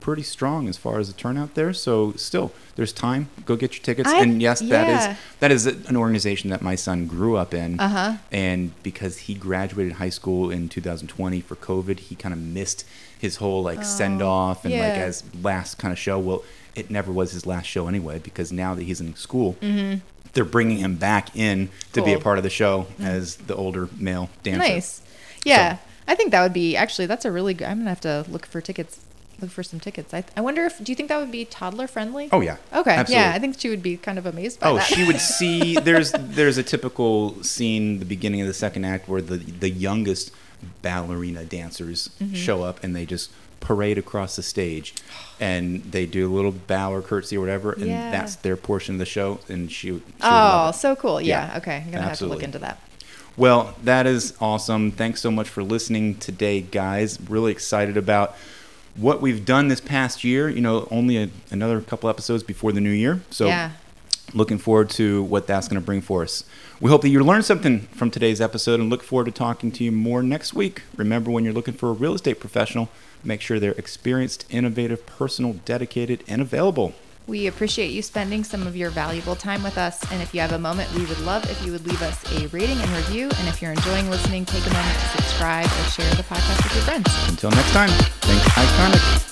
pretty 0.00 0.22
strong 0.22 0.68
as 0.68 0.76
far 0.76 0.98
as 0.98 1.08
the 1.08 1.14
turnout 1.14 1.54
there. 1.54 1.72
So 1.72 2.12
still, 2.12 2.52
there's 2.76 2.92
time. 2.92 3.28
Go 3.46 3.56
get 3.56 3.74
your 3.74 3.82
tickets. 3.84 4.08
I- 4.08 4.22
and 4.22 4.40
yes, 4.42 4.60
that 4.60 4.68
yeah. 4.88 5.12
is 5.12 5.18
that 5.40 5.50
is 5.50 5.66
an 5.66 5.96
organization 5.96 6.50
that 6.50 6.62
my 6.62 6.74
son 6.74 7.06
grew 7.06 7.36
up 7.36 7.54
in. 7.54 7.78
Uh-huh. 7.80 8.16
And 8.30 8.72
because 8.82 9.18
he 9.18 9.34
graduated 9.34 9.94
high 9.94 10.08
school 10.10 10.50
in 10.50 10.68
2020 10.68 11.40
for 11.40 11.56
COVID, 11.56 11.98
he 12.00 12.14
kind 12.14 12.32
of 12.32 12.40
missed 12.40 12.84
his 13.18 13.36
whole 13.36 13.62
like 13.62 13.84
send 13.84 14.20
off 14.22 14.64
and 14.64 14.74
like 14.74 14.82
Oh, 14.98 15.02
as 15.02 15.22
last 15.42 15.78
kind 15.78 15.92
of 15.92 15.98
show. 15.98 16.18
Well, 16.18 16.42
it 16.74 16.90
never 16.90 17.12
was 17.12 17.32
his 17.32 17.46
last 17.46 17.66
show 17.66 17.86
anyway 17.86 18.18
because 18.18 18.50
now 18.50 18.74
that 18.74 18.82
he's 18.84 19.00
in 19.00 19.14
school, 19.14 19.56
they're 20.32 20.44
bringing 20.44 20.78
him 20.78 20.96
back 20.96 21.36
in 21.36 21.68
to 21.92 22.02
be 22.02 22.12
a 22.12 22.14
Mm-hmm. 22.14 22.14
Cool. 22.14 22.22
Part 22.22 22.38
of 22.38 22.44
the 22.44 22.50
show 22.50 22.86
as 23.00 23.36
the 23.36 23.54
older 23.54 23.88
male 23.98 24.30
dancer. 24.42 24.58
Nice. 24.60 25.02
Yeah, 25.44 25.76
I 26.08 26.14
think 26.14 26.30
that 26.30 26.42
would 26.42 26.52
be 26.52 26.76
actually 26.76 27.06
that's 27.06 27.24
a 27.24 27.30
really 27.32 27.52
good. 27.54 27.66
I'm 27.68 27.78
gonna 27.78 27.90
have 27.90 28.00
to 28.02 28.24
look 28.28 28.46
for 28.46 28.60
tickets. 28.60 29.00
Look 29.42 29.50
for 29.50 29.62
some 29.64 29.80
tickets. 29.80 30.14
I, 30.14 30.24
I 30.36 30.40
wonder 30.40 30.64
if 30.64 30.82
do 30.82 30.90
you 30.92 30.96
think 30.96 31.08
that 31.08 31.18
would 31.18 31.32
be 31.32 31.44
toddler 31.44 31.86
friendly? 31.88 32.28
Oh 32.32 32.40
yeah. 32.40 32.56
Okay. 32.72 32.92
Absolutely. 32.92 33.14
Yeah, 33.24 33.32
I 33.34 33.38
think 33.40 33.58
she 33.58 33.68
would 33.68 33.82
be 33.82 33.96
kind 33.96 34.18
of 34.18 34.24
amazed 34.26 34.60
by 34.60 34.68
Oh, 34.70 34.76
that. 34.76 34.84
she 34.86 35.04
would 35.04 35.20
see. 35.38 35.74
There's 35.74 36.12
there's 36.12 36.58
a 36.58 36.62
typical 36.62 37.42
scene, 37.42 37.98
the 37.98 38.04
beginning 38.04 38.40
of 38.40 38.46
the 38.46 38.54
second 38.54 38.84
act, 38.84 39.08
where 39.08 39.20
the 39.20 39.36
the 39.36 39.68
youngest 39.70 40.30
ballerina 40.80 41.44
dancers 41.44 42.10
Mm-hmm. 42.20 42.34
show 42.34 42.62
up 42.62 42.82
and 42.84 42.94
they 42.94 43.04
just 43.04 43.30
parade 43.60 43.96
across 43.98 44.34
the 44.36 44.42
stage, 44.42 44.92
and 45.40 45.82
they 45.84 46.04
do 46.06 46.28
a 46.28 46.32
little 46.32 46.50
bow 46.52 46.92
or 46.92 47.00
curtsy 47.02 47.36
or 47.36 47.40
whatever, 47.40 47.72
and 47.72 47.86
Yeah. 47.86 48.10
that's 48.10 48.36
their 48.36 48.56
portion 48.56 48.96
of 48.96 48.98
the 48.98 49.04
show. 49.06 49.38
And 49.48 49.70
she, 49.70 49.88
she 49.98 50.02
Oh, 50.20 50.72
so 50.72 50.96
cool. 50.96 51.20
Yeah. 51.20 51.48
Yeah, 51.52 51.56
Okay. 51.58 51.76
I'm 51.84 51.90
gonna 51.92 52.02
have 52.08 52.18
to 52.18 52.26
look 52.26 52.42
into 52.42 52.58
that. 52.60 52.80
Well, 53.36 53.74
that 53.84 54.06
is 54.06 54.34
awesome. 54.40 54.90
Thanks 54.90 55.20
so 55.20 55.30
much 55.30 55.48
for 55.48 55.62
listening 55.62 56.16
today, 56.16 56.60
guys. 56.60 57.18
Really 57.28 57.50
excited 57.52 57.96
about 57.96 58.36
what 58.96 59.20
we've 59.20 59.44
done 59.44 59.68
this 59.68 59.80
past 59.80 60.24
year. 60.24 60.48
You 60.48 60.60
know, 60.60 60.88
only 60.90 61.16
a, 61.16 61.28
another 61.50 61.80
couple 61.80 62.08
episodes 62.08 62.42
before 62.42 62.72
the 62.72 62.80
new 62.80 62.90
year. 62.90 63.20
So 63.30 63.46
yeah. 63.46 63.72
looking 64.34 64.58
forward 64.58 64.90
to 64.90 65.22
what 65.24 65.46
that's 65.46 65.68
going 65.68 65.80
to 65.80 65.84
bring 65.84 66.00
for 66.00 66.22
us. 66.22 66.44
We 66.80 66.90
hope 66.90 67.02
that 67.02 67.10
you 67.10 67.22
learned 67.22 67.44
something 67.44 67.80
from 67.92 68.10
today's 68.10 68.40
episode 68.40 68.80
and 68.80 68.90
look 68.90 69.02
forward 69.02 69.26
to 69.26 69.30
talking 69.30 69.70
to 69.72 69.84
you 69.84 69.92
more 69.92 70.22
next 70.22 70.52
week. 70.52 70.82
Remember, 70.96 71.30
when 71.30 71.44
you're 71.44 71.52
looking 71.52 71.74
for 71.74 71.90
a 71.90 71.92
real 71.92 72.14
estate 72.14 72.40
professional, 72.40 72.88
make 73.22 73.40
sure 73.40 73.60
they're 73.60 73.72
experienced, 73.72 74.44
innovative, 74.50 75.06
personal, 75.06 75.52
dedicated, 75.64 76.24
and 76.26 76.42
available. 76.42 76.94
We 77.26 77.46
appreciate 77.46 77.92
you 77.92 78.02
spending 78.02 78.44
some 78.44 78.66
of 78.66 78.76
your 78.76 78.90
valuable 78.90 79.36
time 79.36 79.62
with 79.62 79.78
us. 79.78 80.02
And 80.12 80.20
if 80.22 80.34
you 80.34 80.40
have 80.40 80.52
a 80.52 80.58
moment, 80.58 80.92
we 80.94 81.04
would 81.06 81.20
love 81.20 81.48
if 81.50 81.64
you 81.64 81.72
would 81.72 81.86
leave 81.86 82.02
us 82.02 82.22
a 82.32 82.48
rating 82.48 82.78
and 82.80 82.90
review. 82.90 83.30
And 83.38 83.48
if 83.48 83.62
you're 83.62 83.72
enjoying 83.72 84.10
listening, 84.10 84.44
take 84.44 84.66
a 84.66 84.70
moment 84.72 84.98
to 84.98 85.06
subscribe 85.18 85.66
or 85.66 85.84
share 85.90 86.14
the 86.14 86.24
podcast 86.24 86.62
with 86.64 86.74
your 86.74 86.84
friends. 86.84 87.28
Until 87.28 87.50
next 87.50 87.72
time, 87.72 87.90
thanks, 88.20 88.48
iconic. 88.48 89.31